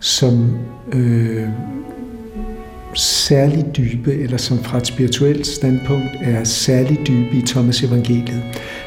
som 0.01 0.59
øh, 0.93 1.49
særlig 2.95 3.65
dybe, 3.77 4.15
eller 4.15 4.37
som 4.37 4.59
fra 4.59 4.79
et 4.79 4.87
spirituelt 4.87 5.47
standpunkt 5.47 6.09
er 6.21 6.45
særlig 6.45 6.99
dybe 7.07 7.37
i 7.37 7.43
Thomas 7.47 7.83
evangeliet. 7.83 8.43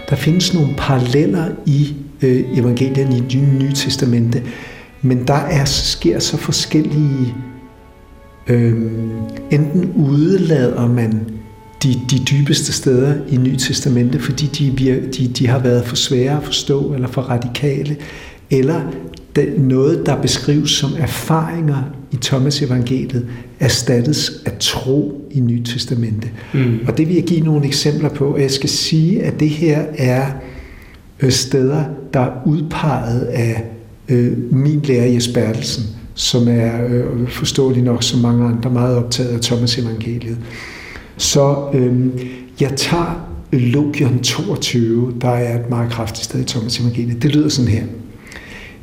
Der 0.10 0.16
findes 0.16 0.54
nogle 0.54 0.74
paralleller 0.78 1.47
i 1.66 1.95
øh, 2.22 2.58
evangelierne 2.58 3.18
i 3.18 3.20
det 3.20 3.48
nye 3.60 3.74
testamente, 3.74 4.44
men 5.02 5.28
der 5.28 5.34
er, 5.34 5.66
sker 5.66 6.20
så 6.20 6.38
forskellige 6.38 7.36
Øhm, 8.50 9.10
enten 9.52 9.92
udlader 9.96 10.88
man 10.88 11.22
de, 11.84 11.94
de 12.12 12.18
dybeste 12.32 12.74
steder 12.74 13.14
i 13.30 13.38
Nye 13.38 13.58
Testamente, 13.58 14.20
fordi 14.20 14.46
de, 14.46 15.00
de, 15.18 15.28
de 15.28 15.48
har 15.48 15.60
været 15.60 15.86
for 15.86 15.96
svære 15.96 16.38
at 16.38 16.44
forstå 16.44 16.94
eller 16.94 17.08
for 17.08 17.22
radikale, 17.22 17.98
eller 18.50 18.82
det, 19.36 19.60
noget, 19.60 20.06
der 20.06 20.22
beskrives 20.22 20.72
som 20.72 20.90
erfaringer 20.98 21.84
i 22.12 22.16
Thomas 22.22 22.62
evangeliet, 22.62 23.28
erstattes 23.60 24.32
af 24.46 24.52
tro 24.60 25.28
i 25.32 25.40
Nye 25.40 25.64
Testamente. 25.64 26.32
Mm. 26.54 26.80
Og 26.88 26.98
det 26.98 27.08
vil 27.08 27.16
jeg 27.16 27.24
give 27.24 27.42
nogle 27.42 27.66
eksempler 27.66 28.10
på. 28.10 28.38
Jeg 28.38 28.52
skal 28.52 28.70
sige, 28.70 29.24
at 29.24 29.40
det 29.40 29.50
her 29.50 29.84
er 29.98 30.26
øh, 30.26 30.49
Øh, 31.22 31.32
steder, 31.32 31.84
der 32.14 32.20
er 32.20 32.32
udpeget 32.46 33.22
af 33.22 33.64
øh, 34.10 34.54
min 34.54 34.82
lærer 34.82 35.06
Jes 35.06 35.28
Bertelsen 35.28 35.84
som 36.20 36.48
er 36.48 36.86
øh, 36.86 37.28
forståelig 37.28 37.84
nok 37.84 38.04
som 38.04 38.20
mange 38.20 38.46
andre 38.46 38.70
meget 38.70 38.98
optaget 38.98 39.30
af 39.30 39.42
Thomas 39.42 39.78
evangeliet. 39.78 40.38
Så 41.18 41.70
øh, 41.74 42.08
jeg 42.60 42.74
tager 42.76 43.30
Logion 43.52 44.20
22, 44.20 45.14
der 45.22 45.30
er 45.30 45.60
et 45.60 45.70
meget 45.70 45.92
kraftigt 45.92 46.26
sted 46.26 46.40
i 46.40 46.44
Thomas 46.44 46.80
evangeliet. 46.80 47.24
Det 47.24 47.36
lyder 47.36 47.50
sådan 47.50 47.72
her. 47.72 47.84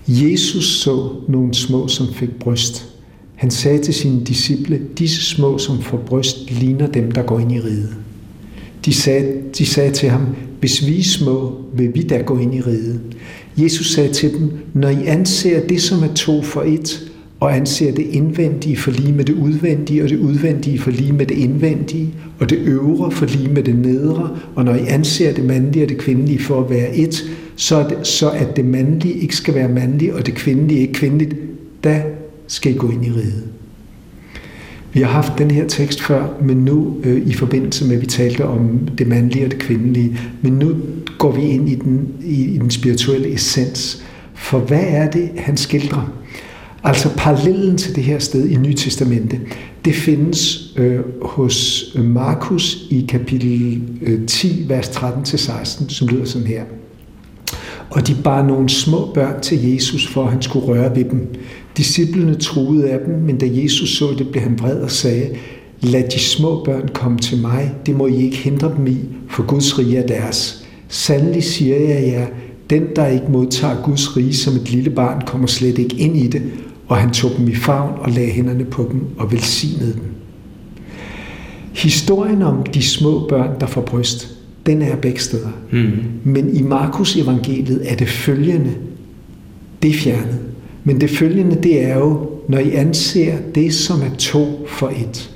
Jesus 0.09 0.81
så 0.81 1.11
nogle 1.29 1.55
små, 1.55 1.89
som 1.89 2.07
fik 2.15 2.39
bryst. 2.41 2.87
Han 3.35 3.51
sagde 3.51 3.79
til 3.79 3.95
sine 3.95 4.25
disciple, 4.25 4.81
disse 4.99 5.23
små, 5.23 5.59
som 5.59 5.83
får 5.83 5.99
bryst, 5.99 6.51
ligner 6.51 6.87
dem, 6.87 7.13
der 7.13 7.23
går 7.23 7.39
ind 7.39 7.53
i 7.53 7.61
riget. 7.61 7.97
De 8.85 8.95
sagde, 8.95 9.33
de 9.59 9.67
sagde 9.67 9.91
til 9.91 10.09
ham, 10.09 10.27
hvis 10.67 10.87
vi 10.87 10.99
er 10.99 11.05
små, 11.05 11.53
vil 11.75 11.95
vi 11.95 12.03
da 12.03 12.17
gå 12.17 12.39
ind 12.39 12.55
i 12.55 12.61
riget. 12.61 13.01
Jesus 13.57 13.91
sagde 13.91 14.13
til 14.13 14.33
dem, 14.33 14.51
når 14.75 14.89
I 14.89 15.07
anser 15.07 15.67
det, 15.67 15.83
som 15.83 16.03
er 16.03 16.15
to 16.15 16.43
for 16.43 16.63
et, 16.63 17.13
og 17.41 17.57
anser 17.57 17.93
det 17.93 18.07
indvendige 18.11 18.77
for 18.77 18.91
lige 18.91 19.13
med 19.13 19.25
det 19.25 19.33
udvendige, 19.33 20.03
og 20.03 20.09
det 20.09 20.19
udvendige 20.19 20.79
for 20.79 20.91
lige 20.91 21.13
med 21.13 21.27
det 21.27 21.39
indvendige, 21.39 22.15
og 22.39 22.51
det 22.51 22.59
øvre 22.59 23.11
for 23.11 23.27
lige 23.27 23.49
med 23.49 23.63
det 23.63 23.79
nedre, 23.79 24.37
og 24.55 24.65
når 24.65 24.75
I 24.75 24.87
anser 24.87 25.33
det 25.33 25.45
mandlige 25.45 25.85
og 25.85 25.89
det 25.89 25.99
kvindelige 25.99 26.39
for 26.39 26.61
at 26.61 26.71
være 26.71 26.97
et, 26.97 27.25
så, 27.57 27.77
er 27.77 27.89
det, 27.89 28.07
så 28.07 28.31
at 28.31 28.57
det 28.57 28.65
mandlige 28.65 29.15
ikke 29.15 29.37
skal 29.37 29.55
være 29.55 29.69
mandligt, 29.69 30.13
og 30.13 30.27
det 30.27 30.35
kvindelige 30.35 30.81
ikke 30.81 30.93
kvindeligt, 30.93 31.35
da 31.85 32.03
skal 32.47 32.75
I 32.75 32.77
gå 32.77 32.91
ind 32.91 33.07
i 33.07 33.11
riget. 33.11 33.45
Vi 34.97 35.01
har 35.01 35.09
haft 35.09 35.39
den 35.39 35.51
her 35.51 35.69
tekst 35.69 36.03
før, 36.03 36.27
men 36.43 36.57
nu 36.57 36.97
øh, 37.05 37.27
i 37.27 37.33
forbindelse 37.33 37.85
med, 37.85 37.95
at 37.95 38.01
vi 38.01 38.07
talte 38.07 38.45
om 38.45 38.89
det 38.99 39.07
mandlige 39.07 39.45
og 39.45 39.51
det 39.51 39.59
kvindelige, 39.59 40.19
men 40.43 40.53
nu 40.53 40.77
går 41.19 41.33
vi 41.33 41.43
ind 41.43 41.69
i 41.69 41.75
den, 41.75 42.09
i, 42.25 42.45
i 42.45 42.59
den 42.59 42.71
spirituelle 42.71 43.35
essens. 43.35 44.05
For 44.35 44.59
hvad 44.59 44.85
er 44.89 45.11
det, 45.11 45.31
han 45.37 45.57
skildrer? 45.57 46.13
Altså 46.85 47.17
parallellen 47.17 47.79
til 47.79 47.97
det 47.97 48.05
her 48.05 48.19
sted 48.19 48.49
i 48.49 48.57
Nye 48.57 48.75
Testamente, 48.75 49.41
det 49.85 49.95
findes 49.95 50.73
øh, 50.77 51.01
hos 51.23 51.85
Markus 51.99 52.79
i 52.91 53.07
kapitel 53.09 53.83
øh, 54.03 54.27
10, 54.27 54.65
vers 54.69 54.89
13-16, 54.89 55.89
som 55.89 56.09
lyder 56.09 56.25
sådan 56.25 56.47
her. 56.47 56.63
Og 57.91 58.09
de 58.09 58.17
bar 58.25 58.43
nogle 58.43 58.69
små 58.69 59.11
børn 59.15 59.41
til 59.41 59.73
Jesus, 59.73 60.07
for 60.07 60.25
at 60.25 60.33
han 60.33 60.43
skulle 60.43 60.67
røre 60.67 60.97
ved 60.97 61.05
dem. 61.05 61.35
Disciplene 61.77 62.35
truede 62.35 62.91
af 62.91 62.99
dem, 63.07 63.15
men 63.15 63.39
da 63.39 63.47
Jesus 63.53 63.99
så 63.99 64.15
det, 64.19 64.29
blev 64.29 64.43
han 64.43 64.59
vred 64.59 64.81
og 64.81 64.91
sagde, 64.91 65.31
Lad 65.83 66.03
de 66.03 66.19
små 66.19 66.65
børn 66.65 66.89
komme 66.95 67.19
til 67.19 67.39
mig, 67.39 67.75
det 67.87 67.97
må 67.97 68.07
I 68.07 68.17
ikke 68.17 68.37
hindre 68.37 68.73
dem 68.77 68.87
i, 68.87 68.97
for 69.29 69.43
Guds 69.43 69.79
rige 69.79 69.97
er 69.97 70.07
deres. 70.07 70.67
Sandelig 70.89 71.45
siger 71.45 71.77
jeg 71.77 72.07
jer, 72.07 72.27
den, 72.71 72.83
der 72.97 73.07
ikke 73.07 73.27
modtager 73.31 73.83
Guds 73.83 74.17
rige 74.17 74.35
som 74.35 74.57
et 74.57 74.71
lille 74.71 74.91
barn, 74.91 75.23
kommer 75.27 75.47
slet 75.47 75.79
ikke 75.79 75.97
ind 75.97 76.17
i 76.17 76.27
det, 76.27 76.43
og 76.89 76.97
han 76.97 77.11
tog 77.11 77.31
dem 77.39 77.49
i 77.49 77.55
favn 77.55 77.93
og 77.99 78.11
lagde 78.11 78.31
hænderne 78.31 78.65
på 78.65 78.89
dem 78.93 79.03
og 79.19 79.33
velsignede 79.33 79.93
dem. 79.93 80.03
Historien 81.75 82.43
om 82.43 82.63
de 82.75 82.83
små 82.83 83.27
børn, 83.29 83.61
der 83.61 83.67
får 83.67 83.81
bryst, 83.81 84.37
den 84.67 84.83
er 84.83 84.97
begge 84.97 85.21
steder. 85.21 85.49
Mm. 85.73 85.93
Men 86.25 86.57
i 86.57 86.63
Markus 86.63 87.17
evangeliet 87.17 87.93
er 87.93 87.97
det 87.97 88.09
følgende, 88.09 88.75
det 89.83 89.91
er 89.91 89.95
fjernet. 89.95 90.39
Men 90.87 91.01
det 91.01 91.11
følgende, 91.11 91.59
det 91.63 91.83
er 91.83 91.99
jo, 91.99 92.31
når 92.49 92.59
I 92.59 92.71
anser 92.71 93.33
det, 93.55 93.75
som 93.75 94.01
er 94.01 94.17
to 94.19 94.67
for 94.69 94.89
et, 94.89 95.31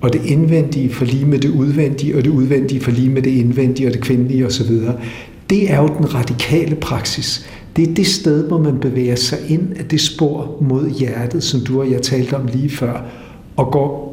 og 0.00 0.12
det 0.12 0.20
indvendige 0.24 0.90
for 0.90 1.04
lige 1.04 1.26
med 1.26 1.38
det 1.38 1.50
udvendige, 1.50 2.16
og 2.16 2.24
det 2.24 2.30
udvendige 2.30 2.80
for 2.80 2.90
lige 2.90 3.10
med 3.10 3.22
det 3.22 3.30
indvendige, 3.30 3.86
og 3.86 3.92
det 3.92 4.00
kvindelige 4.00 4.46
osv., 4.46 4.70
det 5.50 5.72
er 5.72 5.82
jo 5.82 5.88
den 5.98 6.14
radikale 6.14 6.74
praksis. 6.74 7.46
Det 7.76 7.88
er 7.88 7.94
det 7.94 8.06
sted, 8.06 8.48
hvor 8.48 8.58
man 8.58 8.78
bevæger 8.78 9.14
sig 9.14 9.38
ind 9.48 9.68
af 9.78 9.84
det 9.84 10.00
spor 10.00 10.56
mod 10.60 10.90
hjertet, 10.90 11.42
som 11.42 11.60
du 11.60 11.80
og 11.80 11.90
jeg 11.90 12.02
talte 12.02 12.34
om 12.34 12.48
lige 12.52 12.70
før, 12.70 13.06
og 13.56 13.70
går 13.72 14.08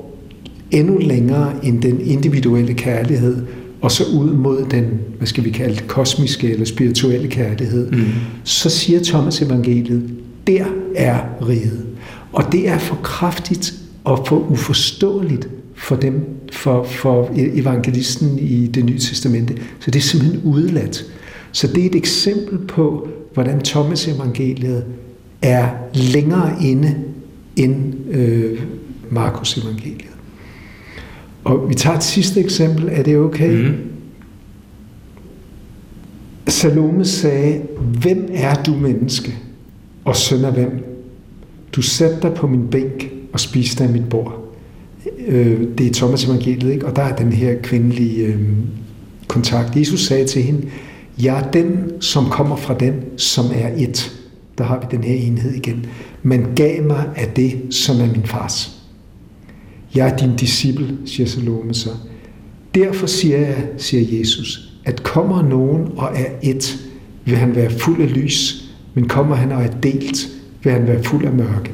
endnu 0.72 0.98
længere 0.98 1.54
end 1.64 1.82
den 1.82 2.02
individuelle 2.02 2.74
kærlighed, 2.74 3.38
og 3.82 3.92
så 3.92 4.04
ud 4.20 4.34
mod 4.34 4.66
den, 4.72 4.86
hvad 5.18 5.28
skal 5.28 5.44
vi 5.44 5.50
kalde 5.50 5.76
det, 5.76 5.88
kosmiske 5.88 6.52
eller 6.52 6.66
spirituelle 6.66 7.28
kærlighed, 7.28 7.92
mm. 7.92 8.04
så 8.44 8.70
siger 8.70 9.00
Thomas 9.04 9.42
evangeliet, 9.42 10.04
der 10.48 10.66
er 10.96 11.20
riget. 11.48 11.86
Og 12.34 12.52
det 12.52 12.70
er 12.70 12.78
for 12.78 12.96
kraftigt 12.96 13.74
og 14.04 14.28
for 14.28 14.38
uforståeligt 14.40 15.50
for 15.76 15.96
dem, 15.96 16.26
for, 16.52 16.84
for 16.84 17.30
evangelisten 17.36 18.40
i 18.40 18.68
det 18.68 18.86
nye 18.86 19.00
testamente. 19.00 19.58
Så 19.80 19.92
det 19.92 20.00
er 20.00 20.04
simpelthen 20.04 20.42
udladt. 20.44 21.06
Så 21.52 21.68
det 21.68 21.82
er 21.82 21.86
et 21.86 21.96
eksempel 21.96 22.58
på, 22.58 23.08
hvordan 23.34 23.60
Thomas 23.60 24.08
evangeliet 24.08 24.86
er 25.42 25.70
længere 25.94 26.56
inde 26.64 26.96
end 27.56 27.94
øh, 28.10 28.62
Markus 29.10 29.58
evangeliet. 29.58 30.16
Og 31.44 31.70
vi 31.70 31.74
tager 31.74 31.98
et 31.98 32.04
sidste 32.04 32.40
eksempel. 32.40 32.90
Er 32.92 33.04
det 33.04 33.18
okay? 33.18 33.68
Mm. 33.68 33.76
Salome 36.48 37.06
sagde, 37.06 37.62
hvem 38.02 38.30
er 38.34 38.64
du 38.64 38.76
menneske? 38.76 39.36
Og 40.06 40.16
søn 40.16 40.46
af 40.46 40.54
hvem? 40.54 40.86
Du 41.76 41.82
satte 41.82 42.18
dig 42.22 42.34
på 42.34 42.48
min 42.48 42.68
bænk 42.68 43.12
og 43.34 43.40
spiste 43.40 43.84
af 43.84 43.90
mit 43.90 44.10
bord. 44.10 44.46
Øh, 45.28 45.62
det 45.78 45.88
er 45.88 45.94
Thomas 45.94 46.26
evangeliet, 46.26 46.74
ikke? 46.74 46.86
Og 46.86 46.96
der 46.96 47.02
er 47.02 47.16
den 47.16 47.34
her 47.34 47.56
kvindelige 47.64 48.26
øh, 48.26 48.40
kontakt. 49.28 49.76
Jesus 49.76 50.08
sagde 50.08 50.28
til 50.28 50.44
hende, 50.44 50.68
jeg 51.22 51.40
er 51.40 51.52
den, 51.52 52.02
som 52.02 52.26
kommer 52.26 52.56
fra 52.56 52.74
den, 52.74 52.94
som 53.18 53.46
er 53.54 53.70
et. 53.78 54.22
Der 54.58 54.64
har 54.64 54.80
vi 54.80 54.86
den 54.92 55.04
her 55.04 55.16
enhed 55.16 55.52
igen. 55.52 55.86
Men 56.24 56.48
gav 56.56 56.84
mig 56.84 57.10
af 57.16 57.28
det, 57.36 57.76
som 57.76 57.96
er 58.02 58.08
min 58.08 58.24
fars. 58.26 58.72
Jeg 59.96 60.10
er 60.10 60.18
din 60.18 60.36
disciple, 60.36 60.98
siger 61.06 61.28
Salome 61.28 61.74
så. 61.74 61.90
Derfor 62.76 63.08
siger 63.08 63.38
jeg, 63.38 63.68
siger 63.78 64.20
Jesus, 64.20 64.72
at 64.86 65.04
kommer 65.04 65.42
nogen 65.42 65.88
og 65.98 66.12
er 66.16 66.26
et, 66.44 66.78
vil 67.26 67.38
han 67.38 67.56
være 67.56 67.70
fuld 67.70 68.02
af 68.02 68.14
lys, 68.16 68.65
men 68.96 69.08
kommer 69.08 69.36
han 69.36 69.52
og 69.52 69.64
er 69.64 69.72
delt, 69.84 70.28
vil 70.64 70.74
han 70.74 70.88
være 70.88 71.04
fuld 71.04 71.26
af 71.26 71.34
mørke. 71.34 71.72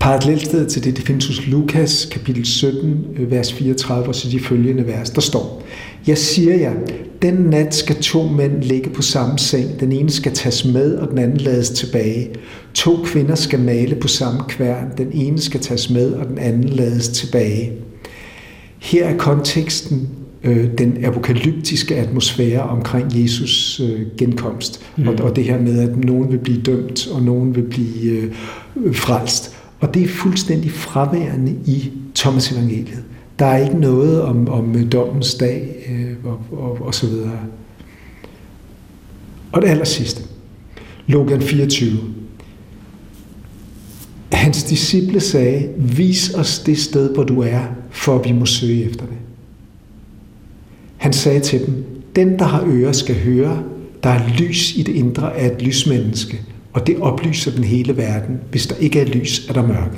Parallelstedet 0.00 0.68
til 0.68 0.84
det, 0.84 0.96
det 0.96 1.04
findes 1.04 1.26
hos 1.26 1.46
Lukas, 1.46 2.08
kapitel 2.12 2.46
17, 2.46 3.04
øh, 3.16 3.30
vers 3.30 3.52
34, 3.52 4.08
og 4.08 4.14
så 4.14 4.28
de 4.30 4.40
følgende 4.40 4.86
vers. 4.86 5.10
Der 5.10 5.20
står, 5.20 5.62
Jeg 6.06 6.18
siger 6.18 6.56
jer, 6.56 6.72
den 7.22 7.34
nat 7.34 7.74
skal 7.74 7.96
to 7.96 8.22
mænd 8.22 8.62
ligge 8.62 8.90
på 8.90 9.02
samme 9.02 9.38
seng. 9.38 9.80
Den 9.80 9.92
ene 9.92 10.10
skal 10.10 10.32
tages 10.32 10.64
med, 10.64 10.94
og 10.96 11.10
den 11.10 11.18
anden 11.18 11.36
lades 11.36 11.70
tilbage. 11.70 12.28
To 12.74 12.96
kvinder 13.04 13.34
skal 13.34 13.60
male 13.60 13.94
på 13.94 14.08
samme 14.08 14.40
kværn. 14.48 14.92
Den 14.98 15.08
ene 15.12 15.40
skal 15.40 15.60
tages 15.60 15.90
med, 15.90 16.12
og 16.12 16.28
den 16.28 16.38
anden 16.38 16.64
lades 16.64 17.08
tilbage. 17.08 17.72
Her 18.78 19.06
er 19.06 19.16
konteksten 19.16 20.08
øh, 20.44 20.78
den 20.78 21.04
apokalyptiske 21.04 21.96
atmosfære 21.96 22.62
omkring 22.62 23.22
Jesus 23.22 23.80
øh, 23.80 24.00
genkomst. 24.18 24.80
Mm. 24.96 25.08
Og, 25.08 25.14
og 25.14 25.36
det 25.36 25.44
her 25.44 25.60
med, 25.60 25.78
at 25.78 25.96
nogen 25.96 26.32
vil 26.32 26.38
blive 26.38 26.60
dømt, 26.60 27.08
og 27.12 27.22
nogen 27.22 27.56
vil 27.56 27.62
blive 27.62 28.10
øh, 28.10 28.94
frelst. 28.94 29.56
Og 29.80 29.94
det 29.94 30.02
er 30.02 30.08
fuldstændig 30.08 30.70
fraværende 30.70 31.52
i 31.66 31.90
Thomas 32.14 32.52
evangeliet. 32.52 33.04
Der 33.38 33.46
er 33.46 33.64
ikke 33.64 33.78
noget 33.78 34.22
om, 34.22 34.48
om 34.48 34.88
dommens 34.88 35.34
dag 35.34 35.86
øh, 35.88 36.32
og, 36.32 36.40
og, 36.58 36.78
og 36.80 36.94
så 36.94 37.06
videre. 37.06 37.38
Og 39.52 39.62
det 39.62 39.68
aller 39.68 39.84
sidste. 39.84 40.22
Logan 41.06 41.42
24. 41.42 41.98
Hans 44.32 44.62
disciple 44.62 45.20
sagde, 45.20 45.68
vis 45.76 46.34
os 46.34 46.58
det 46.58 46.78
sted, 46.78 47.14
hvor 47.14 47.24
du 47.24 47.42
er, 47.42 47.60
for 47.90 48.18
vi 48.18 48.32
må 48.32 48.46
søge 48.46 48.84
efter 48.84 49.06
det. 49.06 49.16
Han 50.96 51.12
sagde 51.12 51.40
til 51.40 51.66
dem, 51.66 51.84
den, 52.16 52.38
der 52.38 52.44
har 52.44 52.64
ører, 52.66 52.92
skal 52.92 53.14
høre. 53.14 53.62
Der 54.02 54.10
er 54.10 54.20
lys 54.38 54.76
i 54.76 54.82
det 54.82 54.94
indre 54.94 55.36
af 55.36 55.46
et 55.46 55.62
lysmenneske, 55.62 56.40
og 56.72 56.86
det 56.86 56.96
oplyser 57.00 57.50
den 57.50 57.64
hele 57.64 57.96
verden. 57.96 58.36
Hvis 58.50 58.66
der 58.66 58.76
ikke 58.76 59.00
er 59.00 59.04
lys, 59.04 59.48
er 59.48 59.52
der 59.52 59.66
mørke. 59.66 59.96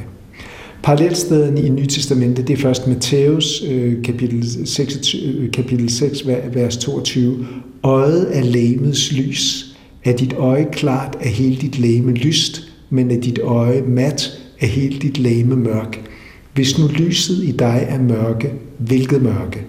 Parallelstederne 0.83 1.63
i 1.63 1.69
Nye 1.69 1.87
Testamente, 1.87 2.43
det 2.43 2.53
er 2.53 2.57
først 2.57 2.87
Matthæus 2.87 3.63
øh, 3.69 4.03
kapitel, 4.03 4.67
6, 4.69 5.15
øh, 5.15 5.51
kapitel 5.51 5.91
6, 5.91 6.27
vers 6.27 6.77
22. 6.77 7.47
Øjet 7.83 8.39
er 8.39 8.45
lægemets 8.45 9.13
lys. 9.13 9.75
Er 10.05 10.17
dit 10.17 10.33
øje 10.33 10.67
klart, 10.73 11.17
er 11.21 11.29
hele 11.29 11.57
dit 11.57 11.79
læme 11.79 12.13
lyst, 12.13 12.63
men 12.91 13.11
er 13.11 13.21
dit 13.21 13.39
øje 13.39 13.83
mat, 13.83 14.41
er 14.61 14.67
hele 14.67 14.99
dit 14.99 15.19
læme 15.19 15.57
mørk. 15.57 16.01
Hvis 16.55 16.79
nu 16.79 16.87
lyset 16.87 17.45
i 17.45 17.53
dig 17.53 17.87
er 17.89 18.03
mørke, 18.03 18.53
hvilket 18.79 19.23
mørke? 19.23 19.65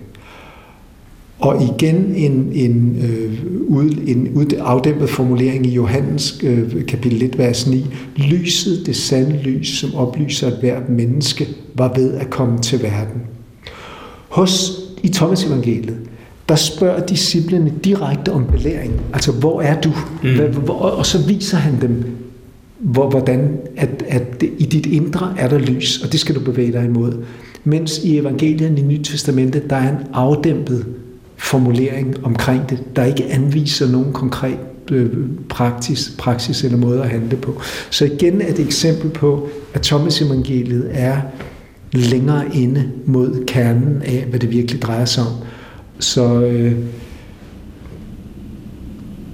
Og 1.39 1.63
igen 1.63 1.95
en, 2.15 2.51
en, 2.53 2.97
øh, 3.03 3.33
ud, 3.67 3.89
en 4.07 4.31
ud, 4.35 4.45
afdæmpet 4.59 5.09
formulering 5.09 5.65
i 5.65 5.69
Johannes 5.69 6.39
øh, 6.43 6.85
kapitel 6.85 7.23
1, 7.23 7.37
vers 7.37 7.67
9. 7.67 7.85
Lyset, 8.15 8.85
det 8.85 8.95
sande 8.95 9.39
lys, 9.43 9.67
som 9.67 9.95
oplyser 9.95 10.47
at 10.47 10.53
hvert 10.59 10.89
menneske, 10.89 11.47
var 11.75 11.93
ved 11.95 12.13
at 12.13 12.29
komme 12.29 12.59
til 12.59 12.83
verden. 12.83 13.21
Hos 14.29 14.71
i 15.03 15.07
Thomas 15.07 15.43
evangeliet, 15.43 15.97
der 16.49 16.55
spørger 16.55 17.05
disciplene 17.05 17.73
direkte 17.83 18.31
om 18.31 18.45
belæring. 18.51 19.01
Altså, 19.13 19.31
hvor 19.31 19.61
er 19.61 19.81
du? 19.81 19.93
Mm. 20.23 20.63
Hvor, 20.63 20.73
og 20.73 21.05
så 21.05 21.27
viser 21.27 21.57
han 21.57 21.81
dem, 21.81 22.05
hvor, 22.79 23.09
hvordan 23.09 23.57
at, 23.77 24.03
at 24.07 24.43
i 24.57 24.65
dit 24.65 24.85
indre 24.85 25.33
er 25.37 25.49
der 25.49 25.57
lys, 25.57 26.01
og 26.03 26.11
det 26.11 26.19
skal 26.19 26.35
du 26.35 26.39
bevæge 26.39 26.71
dig 26.71 26.85
imod. 26.85 27.13
Mens 27.63 28.03
i 28.03 28.17
evangeliet 28.17 28.79
i 28.79 28.81
Nyt 28.81 29.05
Testamentet, 29.05 29.69
der 29.69 29.75
er 29.75 29.89
en 29.89 30.05
afdæmpet 30.13 30.85
formulering 31.39 32.25
omkring 32.25 32.69
det, 32.69 32.95
der 32.95 33.05
ikke 33.05 33.25
anviser 33.25 33.91
nogen 33.91 34.13
konkret 34.13 34.59
øh, 34.91 35.09
praksis, 35.49 36.13
praksis 36.17 36.63
eller 36.63 36.77
måde 36.77 37.01
at 37.01 37.09
handle 37.09 37.37
på. 37.37 37.61
Så 37.89 38.05
igen 38.05 38.41
er 38.41 38.47
det 38.47 38.59
et 38.59 38.65
eksempel 38.65 39.09
på, 39.09 39.49
at 39.73 39.81
Thomas 39.81 40.21
evangeliet 40.21 40.89
er 40.93 41.21
længere 41.93 42.55
inde 42.55 42.91
mod 43.05 43.45
kernen 43.45 44.01
af, 44.01 44.25
hvad 44.29 44.39
det 44.39 44.51
virkelig 44.51 44.81
drejer 44.81 45.05
sig 45.05 45.23
om. 45.23 45.33
Så, 45.99 46.41
øh, 46.41 46.75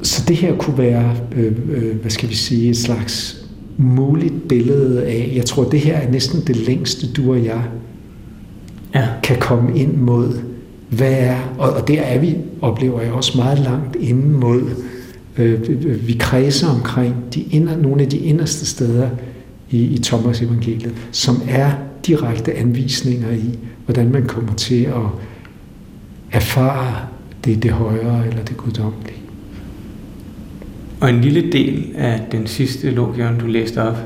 så 0.02 0.24
det 0.28 0.36
her 0.36 0.58
kunne 0.58 0.78
være, 0.78 1.16
øh, 1.36 1.54
øh, 1.72 1.96
hvad 2.02 2.12
skal 2.12 2.30
vi 2.30 2.36
sige, 2.36 2.70
et 2.70 2.78
slags 2.78 3.46
muligt 3.78 4.48
billede 4.48 5.04
af, 5.04 5.32
jeg 5.36 5.46
tror, 5.46 5.64
det 5.64 5.80
her 5.80 5.98
er 5.98 6.12
næsten 6.12 6.42
det 6.48 6.56
længste, 6.56 7.12
du 7.12 7.32
og 7.32 7.46
jeg 7.46 7.64
ja. 8.96 9.08
kan 9.24 9.38
komme 9.40 9.80
ind 9.80 9.94
mod 9.98 10.55
hvad 10.90 11.14
er, 11.14 11.38
og, 11.58 11.70
og 11.74 11.88
der 11.88 12.02
er 12.02 12.20
vi, 12.20 12.36
oplever 12.62 13.02
jeg 13.02 13.12
også 13.12 13.38
meget 13.38 13.60
langt 13.60 13.96
inden 13.96 14.40
mod, 14.40 14.62
øh, 15.38 15.62
øh, 15.70 15.86
øh, 15.86 16.08
vi 16.08 16.14
kredser 16.20 16.68
omkring 16.68 17.16
de 17.34 17.42
inder, 17.42 17.78
nogle 17.78 18.02
af 18.02 18.10
de 18.10 18.18
inderste 18.18 18.66
steder 18.66 19.10
i, 19.70 19.84
i 19.84 19.98
Thomas 19.98 20.42
evangeliet, 20.42 20.94
som 21.12 21.42
er 21.50 21.72
direkte 22.08 22.54
anvisninger 22.54 23.32
i, 23.32 23.60
hvordan 23.86 24.12
man 24.12 24.26
kommer 24.26 24.54
til 24.54 24.84
at 24.84 25.06
erfare 26.32 26.96
det, 27.46 27.64
det 27.64 27.72
højere 27.72 28.28
eller 28.28 28.44
det 28.44 28.58
guddommelige. 28.58 29.16
Og 31.00 31.10
en 31.10 31.22
lille 31.22 31.52
del 31.52 31.92
af 31.96 32.22
den 32.32 32.48
sidste 32.48 32.92
logion, 32.92 33.40
du 33.40 33.48
læste 33.48 33.84
op, 33.84 33.98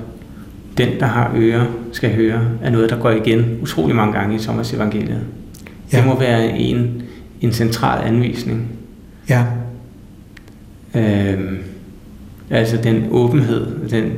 den, 0.78 1.00
der 1.00 1.06
har 1.06 1.34
ører, 1.36 1.66
skal 1.92 2.16
høre, 2.16 2.42
er 2.62 2.70
noget, 2.70 2.90
der 2.90 3.00
går 3.00 3.10
igen 3.10 3.60
utrolig 3.62 3.96
mange 3.96 4.14
gange 4.14 4.36
i 4.36 4.40
Thomas 4.40 4.74
evangeliet. 4.74 5.22
Ja. 5.94 5.98
Det 5.98 6.06
må 6.06 6.20
være 6.20 6.58
en, 6.60 7.02
en 7.42 7.52
central 7.52 8.08
anvisning. 8.08 8.68
Ja. 9.30 9.44
Øhm, 10.96 11.58
altså 12.50 12.78
den 12.84 13.04
åbenhed, 13.12 13.90
den 13.90 14.12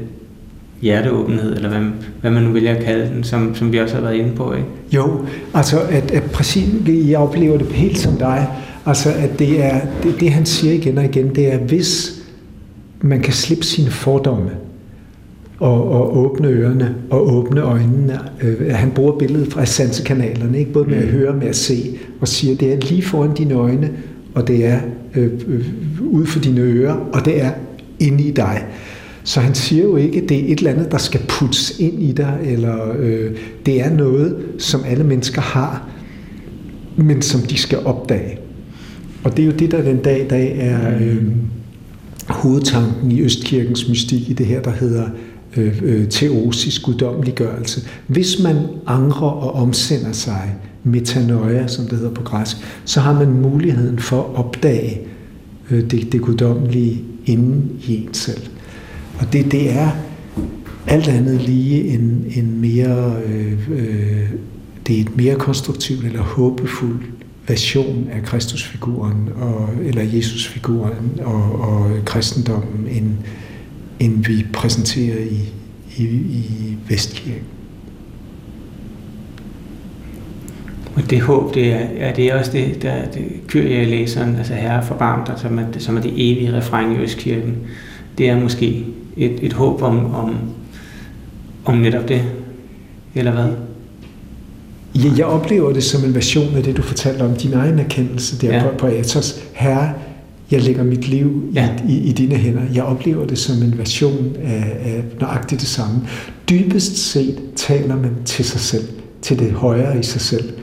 hjerteåbenhed, 0.81 1.55
eller 1.55 1.69
hvad, 1.69 1.81
hvad 2.21 2.31
man 2.31 2.43
nu 2.43 2.51
vælger 2.51 2.75
at 2.75 2.83
kalde 2.83 3.09
den, 3.15 3.23
som, 3.23 3.55
som 3.55 3.71
vi 3.71 3.79
også 3.79 3.95
har 3.95 4.01
været 4.01 4.15
inde 4.15 4.35
på, 4.35 4.53
ikke? 4.53 4.67
Jo, 4.91 5.25
altså 5.53 5.81
at, 5.81 6.11
at 6.11 6.23
præcis, 6.23 6.69
jeg 6.87 7.19
oplever 7.19 7.57
det 7.57 7.67
helt 7.67 7.97
som 7.97 8.17
dig, 8.17 8.47
altså 8.85 9.09
at 9.13 9.39
det 9.39 9.65
er, 9.65 9.81
det, 10.03 10.19
det 10.19 10.31
han 10.31 10.45
siger 10.45 10.73
igen 10.73 10.97
og 10.97 11.05
igen, 11.05 11.35
det 11.35 11.53
er, 11.53 11.57
hvis 11.57 12.21
man 13.01 13.21
kan 13.21 13.33
slippe 13.33 13.65
sine 13.65 13.89
fordomme, 13.89 14.49
og, 15.61 15.91
og 15.91 16.17
åbne 16.17 16.47
ørerne 16.47 16.95
og 17.09 17.33
åbne 17.33 17.61
øjnene. 17.61 18.19
Øh, 18.41 18.71
han 18.71 18.91
bruger 18.91 19.17
billedet 19.19 19.53
fra 19.53 19.65
sansekanalerne, 19.65 20.59
ikke? 20.59 20.71
både 20.71 20.89
med 20.89 20.97
at 20.97 21.03
mm. 21.03 21.09
høre 21.09 21.33
med 21.33 21.47
at 21.47 21.55
se, 21.55 21.97
og 22.21 22.27
siger, 22.27 22.55
det 22.55 22.73
er 22.73 22.77
lige 22.77 23.01
foran 23.01 23.33
dine 23.33 23.53
øjne, 23.53 23.91
og 24.35 24.47
det 24.47 24.65
er 24.65 24.79
øh, 25.15 25.31
øh, 25.47 25.65
ud 26.01 26.25
for 26.25 26.39
dine 26.39 26.61
ører, 26.61 26.93
og 27.13 27.25
det 27.25 27.41
er 27.41 27.51
inde 27.99 28.23
i 28.23 28.31
dig. 28.31 28.65
Så 29.23 29.39
han 29.39 29.55
siger 29.55 29.83
jo 29.83 29.95
ikke, 29.95 30.21
at 30.21 30.29
det 30.29 30.39
er 30.39 30.53
et 30.53 30.57
eller 30.57 30.71
andet, 30.71 30.91
der 30.91 30.97
skal 30.97 31.21
puttes 31.27 31.79
ind 31.79 32.03
i 32.03 32.11
dig, 32.11 32.39
eller 32.45 32.95
øh, 32.99 33.31
det 33.65 33.81
er 33.81 33.93
noget, 33.93 34.35
som 34.57 34.81
alle 34.87 35.03
mennesker 35.03 35.41
har, 35.41 35.89
men 36.97 37.21
som 37.21 37.41
de 37.41 37.57
skal 37.57 37.79
opdage. 37.85 38.37
Og 39.23 39.37
det 39.37 39.43
er 39.43 39.47
jo 39.47 39.53
det, 39.59 39.71
der 39.71 39.81
den 39.81 39.97
dag 39.97 40.25
i 40.25 40.27
dag 40.27 40.55
er 40.59 40.97
øh, 41.01 41.23
hovedtanken 42.27 43.11
i 43.11 43.21
Østkirkens 43.21 43.89
mystik 43.89 44.29
i 44.29 44.33
det 44.33 44.45
her, 44.45 44.61
der 44.61 44.71
hedder 44.71 45.05
øh, 45.57 45.81
øh, 45.83 46.09
teosis, 46.09 46.79
guddommeliggørelse. 46.79 47.81
Hvis 48.07 48.39
man 48.43 48.55
angrer 48.87 49.29
og 49.29 49.53
omsender 49.53 50.11
sig, 50.11 50.55
metanoia, 50.83 51.67
som 51.67 51.85
det 51.85 51.97
hedder 51.97 52.13
på 52.13 52.23
græsk, 52.23 52.57
så 52.85 52.99
har 52.99 53.13
man 53.13 53.41
muligheden 53.41 53.99
for 53.99 54.21
at 54.21 54.35
opdage 54.35 55.01
øh, 55.71 55.91
det, 55.91 56.11
det 56.11 56.21
guddommelige 56.21 57.01
inden 57.25 57.71
i 57.87 57.95
en 57.95 58.13
selv. 58.13 58.41
Og 59.19 59.33
det, 59.33 59.51
det 59.51 59.71
er 59.71 59.89
alt 60.87 61.07
andet 61.07 61.41
lige 61.41 61.87
en, 61.87 62.25
en 62.35 62.61
mere, 62.61 63.13
øh, 63.25 63.69
øh, 63.71 64.29
det 64.87 64.97
er 64.97 65.01
et 65.01 65.17
mere 65.17 65.35
konstruktivt 65.35 66.05
eller 66.05 66.21
håbefuldt 66.21 67.01
version 67.47 68.07
af 68.11 68.23
Kristusfiguren 68.23 69.29
og, 69.35 69.69
eller 69.83 70.01
Jesusfiguren 70.03 71.19
og, 71.23 71.59
og 71.59 71.91
kristendommen, 72.05 72.87
end, 72.91 73.13
end 74.01 74.25
vi 74.25 74.45
præsenterer 74.53 75.17
i, 75.17 75.53
i, 75.97 76.03
i 76.03 76.77
Vestkirken. 76.89 77.43
Og 80.95 81.09
det 81.09 81.21
håb, 81.21 81.53
det 81.53 81.73
er, 81.73 81.85
er 81.97 82.13
det 82.13 82.33
også 82.33 82.51
det, 82.51 82.81
der 82.81 83.05
det 83.05 83.23
kører 83.47 83.81
i 83.81 83.85
læseren, 83.85 84.35
altså 84.35 84.53
herre 84.53 84.85
forbarm 84.85 85.25
dig, 85.25 85.35
som 85.37 85.59
er, 85.59 85.63
som 85.77 85.97
er 85.97 86.01
det 86.01 86.11
evige 86.15 86.57
refræng 86.57 86.95
i 86.95 86.97
Østkirken. 86.97 87.57
Det 88.17 88.29
er 88.29 88.39
måske 88.39 88.85
et, 89.17 89.39
et 89.41 89.53
håb 89.53 89.81
om, 89.81 90.15
om, 90.15 90.35
om 91.65 91.77
netop 91.77 92.07
det, 92.07 92.21
eller 93.15 93.31
hvad? 93.31 93.47
Ja, 94.95 95.09
jeg 95.17 95.25
oplever 95.25 95.73
det 95.73 95.83
som 95.83 96.05
en 96.05 96.15
version 96.15 96.55
af 96.55 96.63
det, 96.63 96.77
du 96.77 96.81
fortalte 96.81 97.21
om 97.21 97.35
din 97.35 97.53
egen 97.53 97.79
erkendelse 97.79 98.41
der 98.41 98.55
ja. 98.55 98.63
på, 98.63 98.77
på 98.77 98.85
Atos. 98.87 99.43
Herre, 99.53 99.93
jeg 100.51 100.61
lægger 100.61 100.83
mit 100.83 101.07
liv 101.07 101.43
ja. 101.53 101.69
i, 101.89 101.91
i, 101.91 101.97
i 101.97 102.11
dine 102.11 102.35
hænder. 102.35 102.61
Jeg 102.73 102.83
oplever 102.83 103.27
det 103.27 103.37
som 103.37 103.63
en 103.63 103.77
version 103.77 104.35
af, 104.43 104.77
af 104.83 105.03
nøjagtigt 105.19 105.61
det 105.61 105.69
samme. 105.69 106.01
Dybest 106.49 106.97
set 106.97 107.41
taler 107.55 107.95
man 107.95 108.11
til 108.25 108.45
sig 108.45 108.59
selv, 108.59 108.83
til 109.21 109.39
det 109.39 109.51
højere 109.51 109.99
i 109.99 110.03
sig 110.03 110.21
selv. 110.21 110.53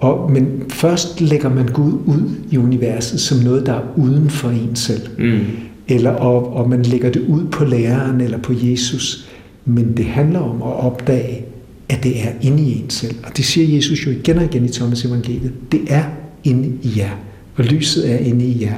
Og, 0.00 0.32
men 0.32 0.62
først 0.68 1.20
lægger 1.20 1.48
man 1.48 1.66
Gud 1.66 1.92
ud 1.92 2.30
i 2.50 2.56
universet 2.56 3.20
som 3.20 3.38
noget, 3.38 3.66
der 3.66 3.72
er 3.72 3.82
uden 3.96 4.30
for 4.30 4.48
en 4.48 4.76
selv. 4.76 5.08
Mm. 5.18 5.40
Eller, 5.88 6.10
og, 6.10 6.52
og 6.52 6.70
man 6.70 6.82
lægger 6.82 7.10
det 7.10 7.22
ud 7.28 7.44
på 7.44 7.64
læreren 7.64 8.20
eller 8.20 8.38
på 8.38 8.52
Jesus. 8.62 9.28
Men 9.64 9.96
det 9.96 10.04
handler 10.04 10.40
om 10.40 10.62
at 10.62 10.84
opdage, 10.84 11.44
at 11.88 12.02
det 12.02 12.22
er 12.26 12.30
inde 12.40 12.62
i 12.62 12.82
en 12.82 12.90
selv. 12.90 13.14
Og 13.24 13.36
det 13.36 13.44
siger 13.44 13.76
Jesus 13.76 14.06
jo 14.06 14.10
igen 14.10 14.38
og 14.38 14.44
igen 14.44 14.64
i 14.64 14.68
Thomas 14.68 15.04
evangeliet. 15.04 15.52
Det 15.72 15.80
er 15.88 16.04
inde 16.44 16.72
i 16.82 16.92
jer. 16.96 17.10
Og 17.56 17.64
lyset 17.64 18.12
er 18.12 18.18
inde 18.18 18.44
i 18.44 18.62
jer. 18.62 18.74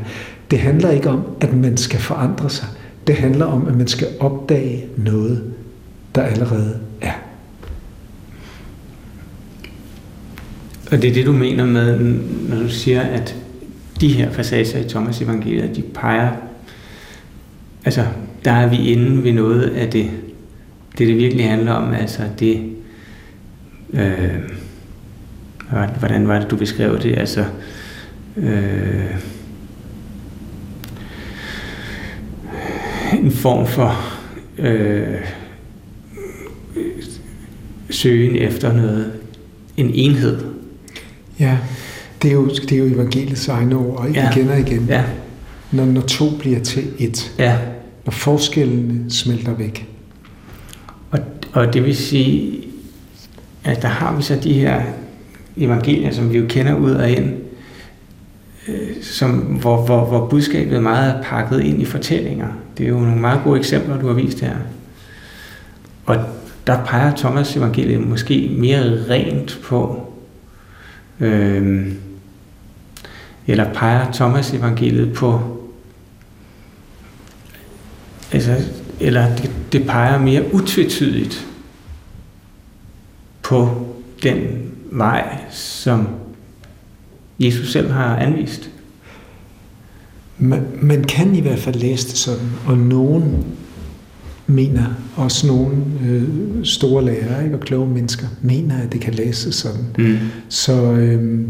Det 0.51 0.59
handler 0.59 0.91
ikke 0.91 1.11
om, 1.11 1.23
at 1.41 1.53
man 1.53 1.77
skal 1.77 2.01
forandre 2.01 2.51
sig. 2.51 2.69
Det 3.07 3.17
handler 3.17 3.45
om, 3.45 3.69
at 3.69 3.77
man 3.77 3.89
skal 3.89 4.09
opdage 4.21 4.85
noget, 4.97 5.45
der 6.15 6.23
allerede 6.23 6.79
er. 7.01 7.13
Og 10.91 11.03
det 11.03 11.11
er 11.11 11.15
det, 11.15 11.27
du 11.27 11.33
mener 11.33 11.67
med, 11.67 11.99
når 12.49 12.57
du 12.57 12.69
siger, 12.69 13.01
at 13.01 13.37
de 14.01 14.09
her 14.09 14.31
passager 14.31 14.79
i 14.79 14.89
Thomas 14.89 15.21
evangeliet, 15.21 15.77
de 15.77 15.83
peger, 15.83 16.31
altså 17.85 18.07
der 18.45 18.53
er 18.53 18.69
vi 18.69 18.93
inde 18.93 19.25
ved 19.25 19.33
noget 19.33 19.63
af 19.63 19.91
det, 19.91 20.11
det 20.99 21.09
det 21.09 21.17
virkelig 21.17 21.49
handler 21.49 21.73
om, 21.73 21.93
altså 21.93 22.23
det, 22.39 22.63
øh, 23.93 24.35
hvordan 25.99 26.29
var 26.29 26.39
det, 26.39 26.51
du 26.51 26.57
beskrev 26.57 27.03
det, 27.03 27.19
altså, 27.19 27.41
øh, 27.41 27.47
en 33.23 33.31
form 33.31 33.67
for 33.67 34.19
øh, 34.59 35.21
søgen 37.91 38.37
efter 38.37 38.73
noget, 38.73 39.13
en 39.77 39.91
enhed. 39.95 40.39
Ja, 41.41 41.59
det 42.23 42.29
er 42.29 42.35
jo, 42.35 42.49
det 42.49 42.73
er 42.73 42.79
jo 42.79 42.85
evangeliets 42.85 43.49
egne 43.49 43.77
ord, 43.77 44.09
ikke? 44.09 44.21
Ja. 44.21 44.31
igen 44.31 44.49
og 44.49 44.59
igen. 44.59 44.87
Ja. 44.89 45.05
Når, 45.73 45.85
når 45.85 46.01
to 46.01 46.31
bliver 46.39 46.61
til 46.61 46.85
et. 46.99 47.33
Ja. 47.39 47.59
Når 48.05 48.11
forskellene 48.11 49.11
smelter 49.11 49.55
væk. 49.55 49.87
Og, 51.11 51.19
og 51.53 51.75
det 51.75 51.85
vil 51.85 51.97
sige, 51.97 52.65
at 53.65 53.83
der 53.83 53.89
har 53.89 54.17
vi 54.17 54.23
så 54.23 54.37
de 54.43 54.53
her 54.53 54.83
evangelier, 55.57 56.11
som 56.11 56.33
vi 56.33 56.39
jo 56.39 56.47
kender 56.49 56.75
ud 56.75 56.91
og 56.91 57.11
ind, 57.11 57.35
øh, 58.69 59.03
som, 59.03 59.31
hvor, 59.31 59.87
hvor, 59.87 60.05
hvor 60.05 60.27
budskabet 60.27 60.77
er 60.77 60.81
meget 60.81 61.21
pakket 61.25 61.61
ind 61.61 61.83
i 61.83 61.85
fortællinger. 61.85 62.49
Det 62.79 62.85
er 62.85 62.89
jo 62.89 63.01
nogle 63.01 63.21
meget 63.21 63.41
gode 63.45 63.59
eksempler, 63.59 64.01
du 64.01 64.07
har 64.07 64.15
vist 64.15 64.41
her. 64.41 64.57
Og 66.07 66.17
der 66.67 66.85
peger 66.85 67.17
Thomas 67.17 67.57
evangeliet 67.57 68.09
måske 68.09 68.57
mere 68.59 69.05
rent 69.11 69.61
på, 69.65 70.13
øh, 71.21 71.93
eller 73.47 73.73
peger 73.73 74.13
Thomas 74.13 74.55
evangeliet 74.55 75.13
på, 75.13 75.59
altså, 78.33 78.57
eller 79.01 79.37
det, 79.37 79.51
det 79.73 79.87
peger 79.87 80.19
mere 80.19 80.55
utvetydigt 80.55 81.47
på 83.43 83.87
den 84.23 84.71
vej, 84.91 85.39
som 85.51 86.09
Jesus 87.41 87.73
selv 87.73 87.91
har 87.91 88.17
anvist. 88.17 88.71
Man, 90.39 90.63
man 90.83 91.05
kan 91.05 91.35
i 91.35 91.41
hvert 91.41 91.59
fald 91.59 91.75
læse 91.75 92.09
det 92.09 92.17
sådan, 92.17 92.49
og 92.67 92.79
nogen 92.79 93.45
mener, 94.47 94.85
også 95.17 95.47
nogle 95.47 95.77
øh, 96.07 96.23
store 96.65 97.05
lærere 97.05 97.45
ikke, 97.45 97.57
og 97.57 97.61
kloge 97.61 97.89
mennesker, 97.89 98.27
mener, 98.43 98.79
at 98.79 98.93
det 98.93 99.01
kan 99.01 99.15
læses 99.15 99.55
sådan. 99.55 99.85
Mm. 99.99 100.17
Så 100.49 100.93
øh, 100.93 101.41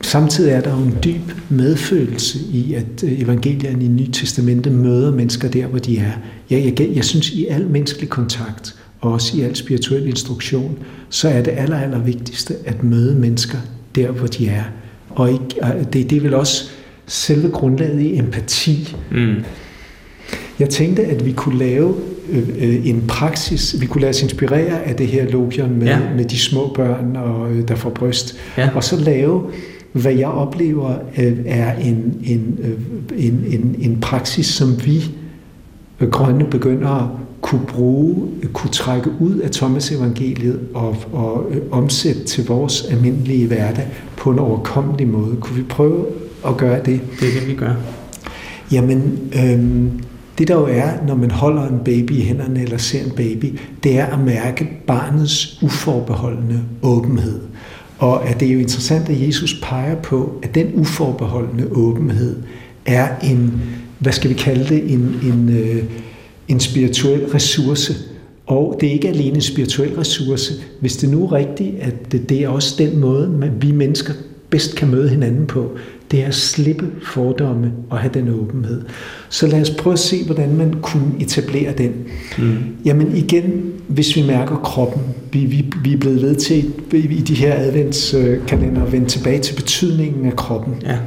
samtidig 0.00 0.52
er 0.52 0.60
der 0.60 0.70
jo 0.70 0.82
en 0.82 0.96
dyb 1.04 1.32
medfølelse 1.48 2.38
i, 2.52 2.74
at 2.74 3.04
øh, 3.04 3.20
evangelierne 3.20 3.84
i 3.84 3.88
Nye 3.88 4.10
Testamente 4.12 4.70
møder 4.70 5.12
mennesker 5.12 5.48
der, 5.48 5.66
hvor 5.66 5.78
de 5.78 5.98
er. 5.98 6.12
Jeg, 6.50 6.74
jeg, 6.78 6.88
jeg 6.94 7.04
synes, 7.04 7.30
i 7.30 7.46
al 7.46 7.66
menneskelig 7.66 8.08
kontakt, 8.08 8.76
og 9.00 9.12
også 9.12 9.36
i 9.36 9.40
al 9.40 9.56
spirituel 9.56 10.06
instruktion, 10.06 10.78
så 11.08 11.28
er 11.28 11.42
det 11.42 11.52
aller, 11.56 11.76
aller 11.76 11.98
vigtigste 11.98 12.54
at 12.64 12.82
møde 12.84 13.14
mennesker 13.14 13.58
der, 13.94 14.10
hvor 14.10 14.26
de 14.26 14.48
er. 14.48 14.64
Og 15.14 15.32
ikke, 15.32 15.54
det, 15.92 16.10
det 16.10 16.16
er 16.16 16.20
vel 16.20 16.34
også 16.34 16.70
selve 17.06 17.50
grundlaget 17.50 18.00
i 18.00 18.18
empati. 18.18 18.96
Mm. 19.10 19.34
Jeg 20.58 20.68
tænkte, 20.68 21.04
at 21.04 21.26
vi 21.26 21.32
kunne 21.32 21.58
lave 21.58 21.94
øh, 22.30 22.48
øh, 22.58 22.86
en 22.86 23.04
praksis, 23.08 23.80
vi 23.80 23.86
kunne 23.86 24.00
lade 24.00 24.10
os 24.10 24.22
inspirere 24.22 24.82
af 24.82 24.94
det 24.94 25.06
her 25.06 25.30
logion 25.30 25.78
med, 25.78 25.86
ja. 25.86 25.98
med 26.16 26.24
de 26.24 26.38
små 26.38 26.72
børn, 26.74 27.16
og, 27.16 27.52
øh, 27.52 27.68
der 27.68 27.74
får 27.74 27.90
bryst, 27.90 28.36
ja. 28.58 28.70
og 28.74 28.84
så 28.84 29.00
lave, 29.00 29.42
hvad 29.92 30.12
jeg 30.12 30.28
oplever 30.28 30.94
øh, 31.18 31.38
er 31.46 31.76
en, 31.76 32.20
en, 32.24 32.58
øh, 32.62 33.26
en, 33.26 33.44
en, 33.48 33.76
en 33.78 34.00
praksis, 34.00 34.46
som 34.46 34.86
vi 34.86 35.04
øh, 36.00 36.08
grønne 36.08 36.44
begynder 36.44 37.20
kunne 37.42 37.66
bruge, 37.66 38.28
kunne 38.52 38.70
trække 38.70 39.10
ud 39.20 39.36
af 39.38 39.50
Thomas 39.50 39.90
evangeliet 39.90 40.60
og, 40.74 40.96
og 41.12 41.46
øh, 41.50 41.62
omsætte 41.70 42.24
til 42.24 42.46
vores 42.46 42.84
almindelige 42.84 43.46
hverdag 43.46 43.86
på 44.16 44.30
en 44.30 44.38
overkommelig 44.38 45.08
måde. 45.08 45.36
Kunne 45.40 45.56
vi 45.56 45.62
prøve 45.62 46.06
at 46.46 46.56
gøre 46.56 46.78
det? 46.78 47.00
Det 47.20 47.28
er 47.28 47.40
det, 47.40 47.48
vi 47.48 47.54
gør. 47.54 47.74
Jamen, 48.72 49.18
øhm, 49.44 49.90
det 50.38 50.48
der 50.48 50.54
jo 50.54 50.66
er, 50.70 50.90
når 51.06 51.14
man 51.14 51.30
holder 51.30 51.68
en 51.68 51.80
baby 51.84 52.12
i 52.12 52.22
hænderne 52.22 52.62
eller 52.62 52.78
ser 52.78 53.04
en 53.04 53.10
baby, 53.10 53.58
det 53.84 53.98
er 53.98 54.06
at 54.06 54.20
mærke 54.20 54.68
barnets 54.86 55.62
uforbeholdende 55.62 56.60
åbenhed. 56.82 57.40
Og 57.98 58.28
at 58.28 58.40
det 58.40 58.48
er 58.48 58.52
jo 58.52 58.58
interessant, 58.58 59.08
at 59.08 59.26
Jesus 59.26 59.60
peger 59.62 59.94
på, 59.94 60.32
at 60.42 60.54
den 60.54 60.66
uforbeholdende 60.74 61.68
åbenhed 61.72 62.36
er 62.86 63.08
en, 63.22 63.62
hvad 63.98 64.12
skal 64.12 64.30
vi 64.30 64.34
kalde 64.34 64.64
det, 64.68 64.92
en, 64.92 65.20
en, 65.22 65.48
øh, 65.48 65.84
en 66.52 66.60
spirituel 66.60 67.26
ressource. 67.26 67.94
Og 68.46 68.76
det 68.80 68.88
er 68.88 68.92
ikke 68.92 69.08
alene 69.08 69.34
en 69.34 69.40
spirituel 69.40 69.94
ressource. 69.94 70.54
Hvis 70.80 70.96
det 70.96 71.10
nu 71.10 71.24
er 71.24 71.32
rigtigt, 71.32 71.78
at 71.80 72.12
det, 72.12 72.28
det 72.28 72.42
er 72.42 72.48
også 72.48 72.74
den 72.78 72.98
måde, 72.98 73.50
vi 73.60 73.72
mennesker 73.72 74.12
bedst 74.50 74.76
kan 74.76 74.90
møde 74.90 75.08
hinanden 75.08 75.46
på, 75.46 75.70
det 76.10 76.22
er 76.22 76.26
at 76.26 76.34
slippe 76.34 76.86
fordomme 77.02 77.72
og 77.90 77.98
have 77.98 78.10
den 78.14 78.28
åbenhed. 78.28 78.82
Så 79.28 79.46
lad 79.46 79.60
os 79.60 79.70
prøve 79.70 79.92
at 79.92 79.98
se, 79.98 80.24
hvordan 80.24 80.56
man 80.56 80.74
kunne 80.82 81.12
etablere 81.20 81.72
den. 81.78 81.92
Mm. 82.38 82.56
Jamen 82.84 83.16
igen, 83.16 83.72
hvis 83.88 84.16
vi 84.16 84.22
mærker 84.22 84.56
kroppen, 84.56 85.02
vi, 85.32 85.38
vi, 85.38 85.64
vi 85.84 85.92
er 85.92 85.96
blevet 85.96 86.22
ved 86.22 86.34
til 86.34 86.72
i 86.92 87.20
de 87.20 87.34
her 87.34 87.54
adventskalender 87.54 88.84
at 88.84 88.92
vende 88.92 89.06
tilbage 89.06 89.38
til 89.38 89.54
betydningen 89.54 90.26
af 90.26 90.36
kroppen. 90.36 90.74
Ja. 90.82 90.98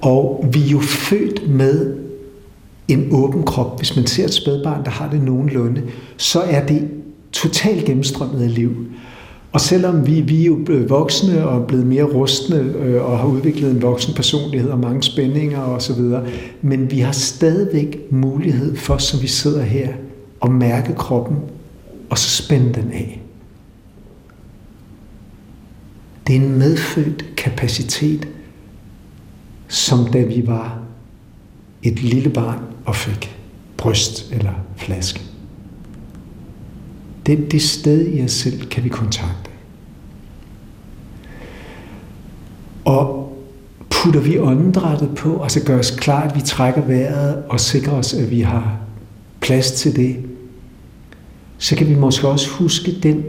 Og 0.00 0.46
vi 0.52 0.60
er 0.60 0.70
jo 0.70 0.80
født 0.80 1.50
med 1.50 1.94
en 2.88 3.08
åben 3.12 3.42
krop. 3.42 3.78
Hvis 3.78 3.96
man 3.96 4.06
ser 4.06 4.24
et 4.24 4.34
spædbarn, 4.34 4.84
der 4.84 4.90
har 4.90 5.10
det 5.10 5.22
nogenlunde, 5.22 5.82
så 6.16 6.40
er 6.40 6.66
det 6.66 6.88
totalt 7.32 7.84
gennemstrømmet 7.84 8.42
af 8.42 8.54
liv. 8.54 8.86
Og 9.52 9.60
selvom 9.60 10.06
vi, 10.06 10.20
vi 10.20 10.42
er 10.42 10.46
jo 10.46 10.58
blevet 10.64 10.90
voksne 10.90 11.48
og 11.48 11.66
blevet 11.66 11.86
mere 11.86 12.04
rustne 12.04 12.56
øh, 12.56 13.04
og 13.04 13.18
har 13.18 13.26
udviklet 13.26 13.70
en 13.70 13.82
voksen 13.82 14.14
personlighed 14.14 14.70
og 14.70 14.78
mange 14.78 15.02
spændinger 15.02 15.60
osv., 15.60 16.02
men 16.62 16.90
vi 16.90 16.98
har 16.98 17.12
stadigvæk 17.12 17.98
mulighed 18.10 18.76
for, 18.76 18.98
som 18.98 19.22
vi 19.22 19.26
sidder 19.26 19.62
her, 19.62 19.88
at 20.42 20.50
mærke 20.50 20.94
kroppen 20.94 21.36
og 22.10 22.18
så 22.18 22.42
spænde 22.42 22.74
den 22.74 22.90
af. 22.92 23.22
Det 26.26 26.36
er 26.36 26.40
en 26.40 26.58
medfødt 26.58 27.24
kapacitet, 27.36 28.28
som 29.68 30.06
da 30.06 30.22
vi 30.22 30.42
var 30.46 30.78
et 31.82 32.02
lille 32.02 32.30
barn 32.30 32.67
og 32.88 32.96
fik 32.96 33.36
bryst 33.76 34.32
eller 34.32 34.52
flaske. 34.76 35.20
Det, 37.26 37.52
det 37.52 37.62
sted 37.62 38.06
i 38.12 38.24
os 38.24 38.32
selv 38.32 38.68
kan 38.68 38.84
vi 38.84 38.88
kontakte. 38.88 39.50
Og 42.84 43.32
putter 43.90 44.20
vi 44.20 44.38
åndedrættet 44.38 45.10
på, 45.16 45.42
altså 45.42 45.64
gør 45.64 45.78
os 45.78 45.90
klar, 45.90 46.22
at 46.22 46.36
vi 46.36 46.40
trækker 46.40 46.82
vejret 46.82 47.42
og 47.48 47.60
sikrer 47.60 47.92
os, 47.92 48.14
at 48.14 48.30
vi 48.30 48.40
har 48.40 48.80
plads 49.40 49.72
til 49.72 49.96
det, 49.96 50.16
så 51.58 51.76
kan 51.76 51.88
vi 51.88 51.94
måske 51.94 52.28
også 52.28 52.50
huske 52.50 53.00
den 53.02 53.24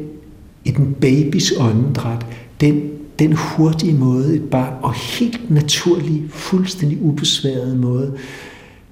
i 0.65 0.71
den 0.71 0.93
babys 0.93 1.53
åndedræt, 1.59 2.25
den, 2.61 2.89
den 3.19 3.33
hurtige 3.33 3.93
måde 3.93 4.35
et 4.35 4.49
barn, 4.49 4.73
og 4.81 4.93
helt 4.93 5.51
naturlig, 5.51 6.23
fuldstændig 6.29 7.01
ubesværet 7.01 7.77
måde, 7.77 8.17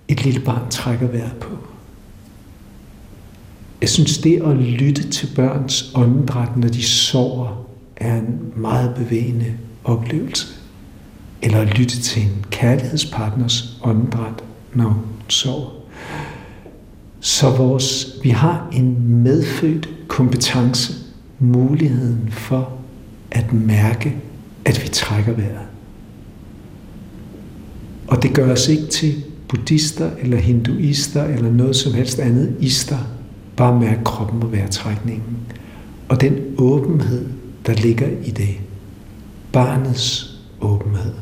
et 0.08 0.24
lille 0.24 0.39
barn 0.39 0.70
trækker 0.70 1.08
vejret 1.08 1.36
på. 1.41 1.58
Jeg 3.82 3.89
synes, 3.89 4.18
det 4.18 4.41
at 4.41 4.58
lytte 4.58 5.10
til 5.10 5.30
børns 5.36 5.91
åndedræt, 5.95 6.58
når 6.58 6.68
de 6.68 6.84
sover, 6.84 7.66
er 7.95 8.18
en 8.18 8.53
meget 8.55 8.95
bevægende 8.95 9.53
oplevelse. 9.84 10.47
Eller 11.41 11.62
at 11.62 11.80
lytte 11.80 12.01
til 12.01 12.22
en 12.22 12.45
kærlighedspartners 12.51 13.78
åndedræt, 13.84 14.43
når 14.74 14.86
hun 14.86 15.03
sover. 15.28 15.70
Så 17.20 17.49
vores, 17.49 18.08
vi 18.24 18.30
har 18.30 18.70
en 18.74 19.08
medfødt 19.24 19.89
kompetence, 20.08 20.93
muligheden 21.39 22.30
for 22.32 22.74
at 23.32 23.53
mærke, 23.53 24.16
at 24.66 24.84
vi 24.84 24.89
trækker 24.89 25.34
vejret. 25.34 25.68
Og 28.08 28.24
det 28.24 28.34
gør 28.34 28.51
os 28.51 28.68
ikke 28.68 28.88
til 28.88 29.24
buddhister 29.48 30.12
eller 30.22 30.38
hinduister 30.38 31.24
eller 31.24 31.52
noget 31.52 31.76
som 31.76 31.93
helst 31.93 32.20
andet 32.20 32.56
ister. 32.60 32.98
Bare 33.56 33.80
mærke 33.80 34.04
kroppen 34.04 34.43
og 34.43 34.52
vejrtrækningen. 34.52 35.38
Og 36.10 36.22
den 36.22 36.38
åbenhed, 36.58 37.26
der 37.66 37.74
ligger 37.74 38.08
i 38.26 38.32
det. 38.32 38.56
Barnets 39.52 40.39
åbenhed. 40.62 41.14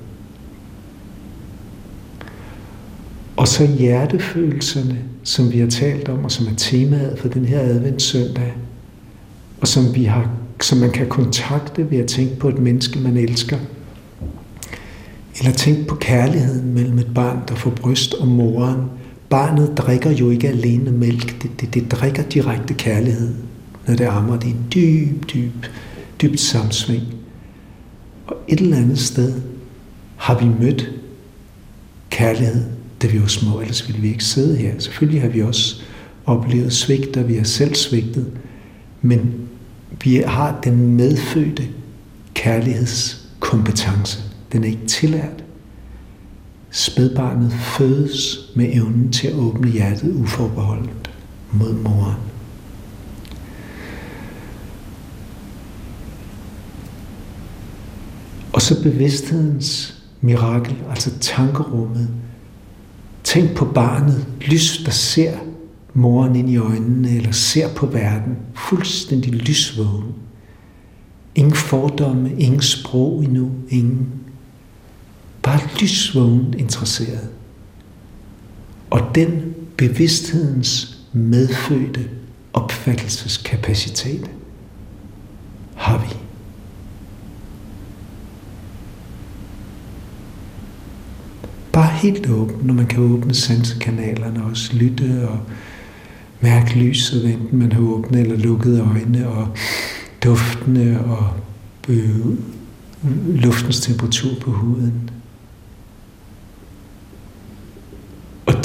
Og 3.37 3.47
så 3.47 3.67
hjertefølelserne, 3.67 4.97
som 5.23 5.51
vi 5.51 5.59
har 5.59 5.67
talt 5.67 6.09
om, 6.09 6.25
og 6.25 6.31
som 6.31 6.47
er 6.47 6.55
temaet 6.57 7.19
for 7.19 7.27
den 7.27 7.45
her 7.45 7.59
adventssøndag, 7.59 8.53
og 9.61 9.67
som, 9.67 9.95
vi 9.95 10.03
har, 10.03 10.29
som 10.61 10.77
man 10.77 10.91
kan 10.91 11.07
kontakte 11.07 11.91
ved 11.91 11.97
at 11.97 12.07
tænke 12.07 12.35
på 12.35 12.49
et 12.49 12.59
menneske, 12.59 12.99
man 12.99 13.17
elsker. 13.17 13.57
Eller 15.39 15.51
tænk 15.51 15.87
på 15.87 15.95
kærligheden 15.95 16.73
mellem 16.73 16.99
et 16.99 17.13
barn, 17.13 17.39
der 17.47 17.55
får 17.55 17.69
bryst 17.69 18.13
og 18.13 18.27
moren. 18.27 18.81
Barnet 19.29 19.77
drikker 19.77 20.11
jo 20.11 20.29
ikke 20.29 20.47
alene 20.47 20.91
mælk, 20.91 21.41
det, 21.41 21.61
det, 21.61 21.73
det 21.73 21.91
drikker 21.91 22.23
direkte 22.23 22.73
kærlighed, 22.73 23.33
når 23.87 23.95
det 23.95 24.05
ammer. 24.05 24.39
Det 24.39 24.49
er 24.49 24.53
en 24.53 24.65
dyb, 24.73 25.33
dyb, 25.33 25.65
dybt 26.21 26.39
samsving. 26.39 27.03
Og 28.27 28.37
et 28.47 28.59
eller 28.59 28.77
andet 28.77 28.99
sted 28.99 29.33
har 30.15 30.39
vi 30.39 30.45
mødt 30.59 30.91
kærlighed 32.09 32.63
da 33.01 33.07
vi 33.07 33.21
var 33.21 33.27
små, 33.27 33.59
ellers 33.59 33.87
ville 33.87 34.01
vi 34.01 34.07
ikke 34.07 34.23
sidde 34.23 34.57
her. 34.57 34.79
Selvfølgelig 34.79 35.21
har 35.21 35.29
vi 35.29 35.41
også 35.41 35.81
oplevet 36.25 36.73
svigt, 36.73 37.17
og 37.17 37.27
vi 37.27 37.35
har 37.35 37.43
selv 37.43 37.75
svigtet, 37.75 38.31
men 39.01 39.33
vi 40.03 40.15
har 40.15 40.59
den 40.63 40.95
medfødte 40.95 41.67
kærlighedskompetence. 42.33 44.24
Den 44.55 44.63
er 44.63 44.67
ikke 44.67 44.85
tillært. 44.87 45.43
Spædbarnet 46.71 47.53
fødes 47.53 48.51
med 48.55 48.69
evnen 48.73 49.11
til 49.11 49.27
at 49.27 49.33
åbne 49.33 49.71
hjertet 49.71 50.13
uforbeholdent 50.13 51.11
mod 51.53 51.73
moren. 51.73 52.15
Og 58.53 58.61
så 58.61 58.83
bevidsthedens 58.83 59.95
mirakel, 60.21 60.75
altså 60.89 61.19
tankerummet, 61.19 62.09
Tænk 63.23 63.55
på 63.55 63.65
barnet, 63.65 64.27
lys, 64.41 64.81
der 64.85 64.91
ser 64.91 65.37
moren 65.93 66.35
ind 66.35 66.49
i 66.49 66.57
øjnene, 66.57 67.09
eller 67.09 67.31
ser 67.31 67.73
på 67.73 67.85
verden, 67.85 68.37
fuldstændig 68.53 69.33
lysvågen. 69.33 70.13
Ingen 71.35 71.55
fordomme, 71.55 72.31
ingen 72.37 72.61
sprog 72.61 73.23
endnu, 73.23 73.51
ingen. 73.69 74.24
Bare 75.45 75.59
lysvågen 75.81 76.53
interesseret. 76.57 77.29
Og 78.89 79.15
den 79.15 79.55
bevidsthedens 79.77 80.97
medfødte 81.13 82.09
opfattelseskapacitet 82.53 84.31
har 85.75 85.97
vi. 85.97 86.15
Bare 91.71 91.91
helt 91.91 92.29
åben, 92.29 92.67
når 92.67 92.73
man 92.73 92.87
kan 92.87 93.03
åbne 93.03 93.33
sansekanalerne 93.33 94.43
og 94.43 94.49
også 94.49 94.75
lytte 94.75 95.29
og 95.29 95.39
mærke 96.41 96.79
lyset, 96.79 97.33
enten 97.33 97.59
man 97.59 97.71
har 97.71 97.81
åbne 97.81 98.19
eller 98.19 98.37
lukkede 98.37 98.81
øjne, 98.81 99.29
og 99.29 99.47
duftene 100.23 101.03
og 101.05 101.33
øh, 101.87 102.25
luftens 103.27 103.79
temperatur 103.79 104.39
på 104.41 104.51
huden. 104.51 105.09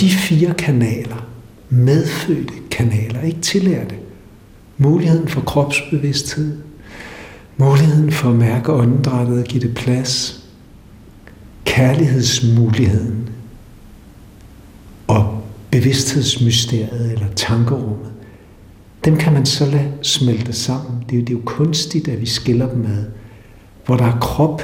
De 0.01 0.11
fire 0.11 0.55
kanaler, 0.55 1.27
medfødte 1.71 2.55
kanaler, 2.71 3.21
ikke 3.23 3.41
tillærte, 3.41 3.95
muligheden 4.79 5.29
for 5.29 5.41
kropsbevidsthed, 5.41 6.59
muligheden 7.57 8.13
for 8.13 8.31
at 8.31 8.37
mærke 8.37 8.73
åndedrættet 8.73 9.39
og 9.39 9.45
give 9.45 9.63
det 9.63 9.75
plads, 9.75 10.45
kærlighedsmuligheden 11.65 13.29
og 15.07 15.43
bevidsthedsmysteriet 15.71 17.13
eller 17.13 17.27
tankerummet, 17.37 18.11
dem 19.05 19.17
kan 19.17 19.33
man 19.33 19.47
så 19.47 19.67
lade 19.67 19.93
smelte 20.03 20.53
sammen. 20.53 21.05
Det 21.11 21.13
er, 21.13 21.17
jo, 21.17 21.21
det 21.21 21.31
er 21.31 21.39
jo 21.39 21.43
kunstigt, 21.45 22.09
at 22.09 22.21
vi 22.21 22.27
skiller 22.27 22.69
dem 22.69 22.85
ad. 22.85 23.05
Hvor 23.87 23.97
der 23.97 24.05
er 24.05 24.19
krop, 24.21 24.63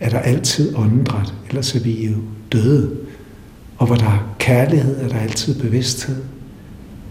er 0.00 0.08
der 0.10 0.18
altid 0.18 0.76
åndedræt, 0.76 1.34
ellers 1.48 1.74
er 1.74 1.80
vi 1.80 2.06
jo 2.06 2.16
døde. 2.52 2.96
Og 3.78 3.86
hvor 3.86 3.96
der 3.96 4.06
er 4.06 4.34
kærlighed, 4.38 5.00
er 5.00 5.08
der 5.08 5.18
altid 5.18 5.60
bevidsthed. 5.60 6.16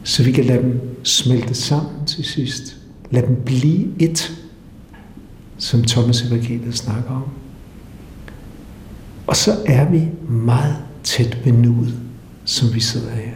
Så 0.04 0.24
vi 0.24 0.32
kan 0.32 0.46
lade 0.46 0.62
dem 0.62 0.82
smelte 1.04 1.54
sammen 1.54 2.06
til 2.06 2.24
sidst. 2.26 2.78
Lad 3.12 3.22
dem 3.24 3.42
blive 3.46 3.88
et, 4.00 4.38
som 5.58 5.84
Thomas 5.84 6.22
Evangeliet 6.22 6.78
snakker 6.78 7.12
om. 7.12 7.24
Og 9.28 9.36
så 9.36 9.58
er 9.66 9.90
vi 9.90 10.08
meget 10.30 10.76
tæt 11.04 11.38
ved 11.46 11.54
nuet, 11.54 11.94
som 12.46 12.74
vi 12.74 12.80
sidder 12.80 13.12
her. 13.12 13.32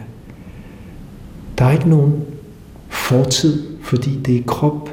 Der 1.58 1.64
er 1.64 1.72
ikke 1.72 1.88
nogen 1.88 2.22
fortid, 2.88 3.62
fordi 3.82 4.16
det 4.16 4.36
er 4.36 4.42
krop 4.46 4.90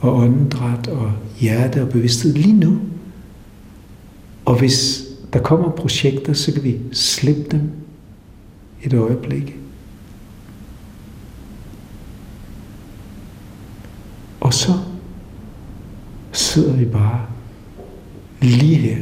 og 0.00 0.16
åndedræt 0.16 0.86
og 0.86 1.12
hjerte 1.38 1.82
og 1.82 1.88
bevidsthed 1.88 2.34
lige 2.34 2.54
nu. 2.54 2.78
Og 4.44 4.58
hvis 4.58 5.07
der 5.32 5.42
kommer 5.42 5.70
projekter, 5.70 6.32
så 6.32 6.52
kan 6.52 6.64
vi 6.64 6.78
slippe 6.92 7.44
dem 7.50 7.70
et 8.82 8.94
øjeblik. 8.94 9.56
Og 14.40 14.54
så 14.54 14.72
sidder 16.32 16.76
vi 16.76 16.84
bare 16.84 17.26
lige 18.40 18.74
her 18.74 18.98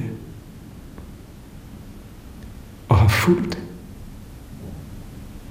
og 2.88 2.96
har 2.96 3.08
fulgt 3.08 3.58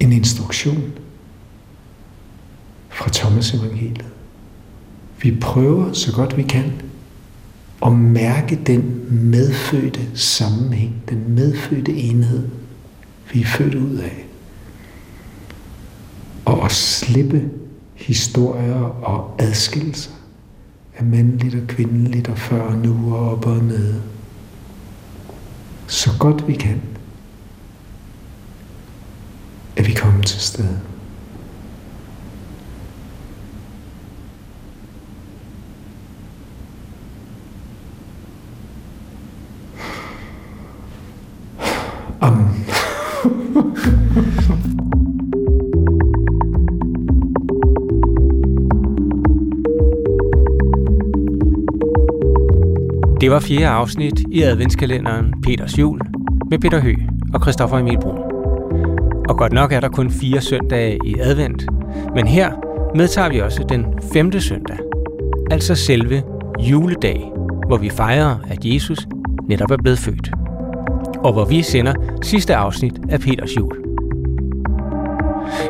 en 0.00 0.12
instruktion 0.12 0.92
fra 2.88 3.10
Thomas 3.12 3.54
evangeliet. 3.54 4.04
Vi 5.22 5.36
prøver 5.40 5.92
så 5.92 6.12
godt 6.12 6.36
vi 6.36 6.42
kan 6.42 6.72
og 7.80 7.92
mærke 7.92 8.60
den 8.66 9.06
medfødte 9.30 10.00
sammenhæng, 10.14 11.02
den 11.08 11.34
medfødte 11.34 11.92
enhed 11.92 12.48
vi 13.32 13.42
er 13.42 13.46
født 13.46 13.74
ud 13.74 13.96
af. 13.96 14.26
Og 16.44 16.64
at 16.64 16.72
slippe 16.72 17.50
historier 17.94 18.82
og 18.82 19.34
adskillelser 19.38 20.10
af 20.96 21.04
mandligt 21.04 21.54
og 21.54 21.66
kvindeligt 21.68 22.28
og 22.28 22.38
før 22.38 22.62
og 22.62 22.78
nu 22.78 23.14
og 23.14 23.30
op 23.30 23.46
og 23.46 23.64
ned. 23.64 23.94
Så 25.86 26.10
godt 26.18 26.48
vi 26.48 26.54
kan. 26.54 26.82
At 29.76 29.86
vi 29.86 29.92
kommer 29.92 30.22
til 30.22 30.40
stedet. 30.40 30.80
Det 53.26 53.32
var 53.32 53.40
fjerde 53.40 53.68
afsnit 53.68 54.20
i 54.30 54.42
adventskalenderen 54.42 55.34
Peters 55.42 55.78
Jul 55.78 56.00
med 56.50 56.58
Peter 56.58 56.80
Hø 56.80 56.94
og 57.34 57.40
Christoffer 57.42 57.78
Emil 57.78 57.98
Brun. 58.00 58.18
Og 59.28 59.38
godt 59.38 59.52
nok 59.52 59.72
er 59.72 59.80
der 59.80 59.88
kun 59.88 60.10
fire 60.10 60.40
søndage 60.40 60.98
i 61.04 61.14
advent, 61.20 61.66
men 62.14 62.26
her 62.26 62.52
medtager 62.94 63.28
vi 63.28 63.40
også 63.40 63.64
den 63.68 63.86
femte 64.12 64.40
søndag, 64.40 64.76
altså 65.50 65.74
selve 65.74 66.22
juledag, 66.58 67.32
hvor 67.66 67.76
vi 67.76 67.88
fejrer, 67.88 68.36
at 68.48 68.64
Jesus 68.64 68.98
netop 69.48 69.70
er 69.70 69.76
blevet 69.76 69.98
født. 69.98 70.30
Og 71.18 71.32
hvor 71.32 71.44
vi 71.44 71.62
sender 71.62 71.94
sidste 72.22 72.56
afsnit 72.56 73.00
af 73.08 73.20
Peters 73.20 73.56
Jul. 73.56 73.76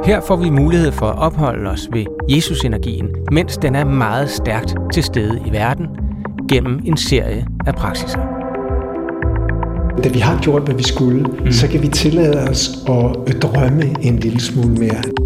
Her 0.05 0.21
får 0.21 0.37
vi 0.37 0.51
mulighed 0.51 0.93
for 0.93 1.07
at 1.07 1.19
opholde 1.19 1.71
os 1.71 1.89
ved 1.93 2.05
Jesus-energien, 2.31 3.09
mens 3.33 3.57
den 3.57 3.75
er 3.75 3.85
meget 3.85 4.31
stærkt 4.31 4.75
til 4.93 5.03
stede 5.03 5.41
i 5.47 5.53
verden, 5.53 5.87
gennem 6.49 6.81
en 6.85 6.97
serie 6.97 7.47
af 7.67 7.75
praksiser. 7.75 8.19
Da 10.05 10.09
vi 10.09 10.19
har 10.19 10.41
gjort, 10.43 10.63
hvad 10.63 10.75
vi 10.75 10.83
skulle, 10.83 11.23
mm. 11.23 11.53
så 11.53 11.69
kan 11.69 11.83
vi 11.83 11.89
tillade 11.89 12.49
os 12.51 12.71
at 13.27 13.43
drømme 13.43 13.95
en 14.03 14.19
lille 14.19 14.41
smule 14.41 14.75
mere. 14.75 15.26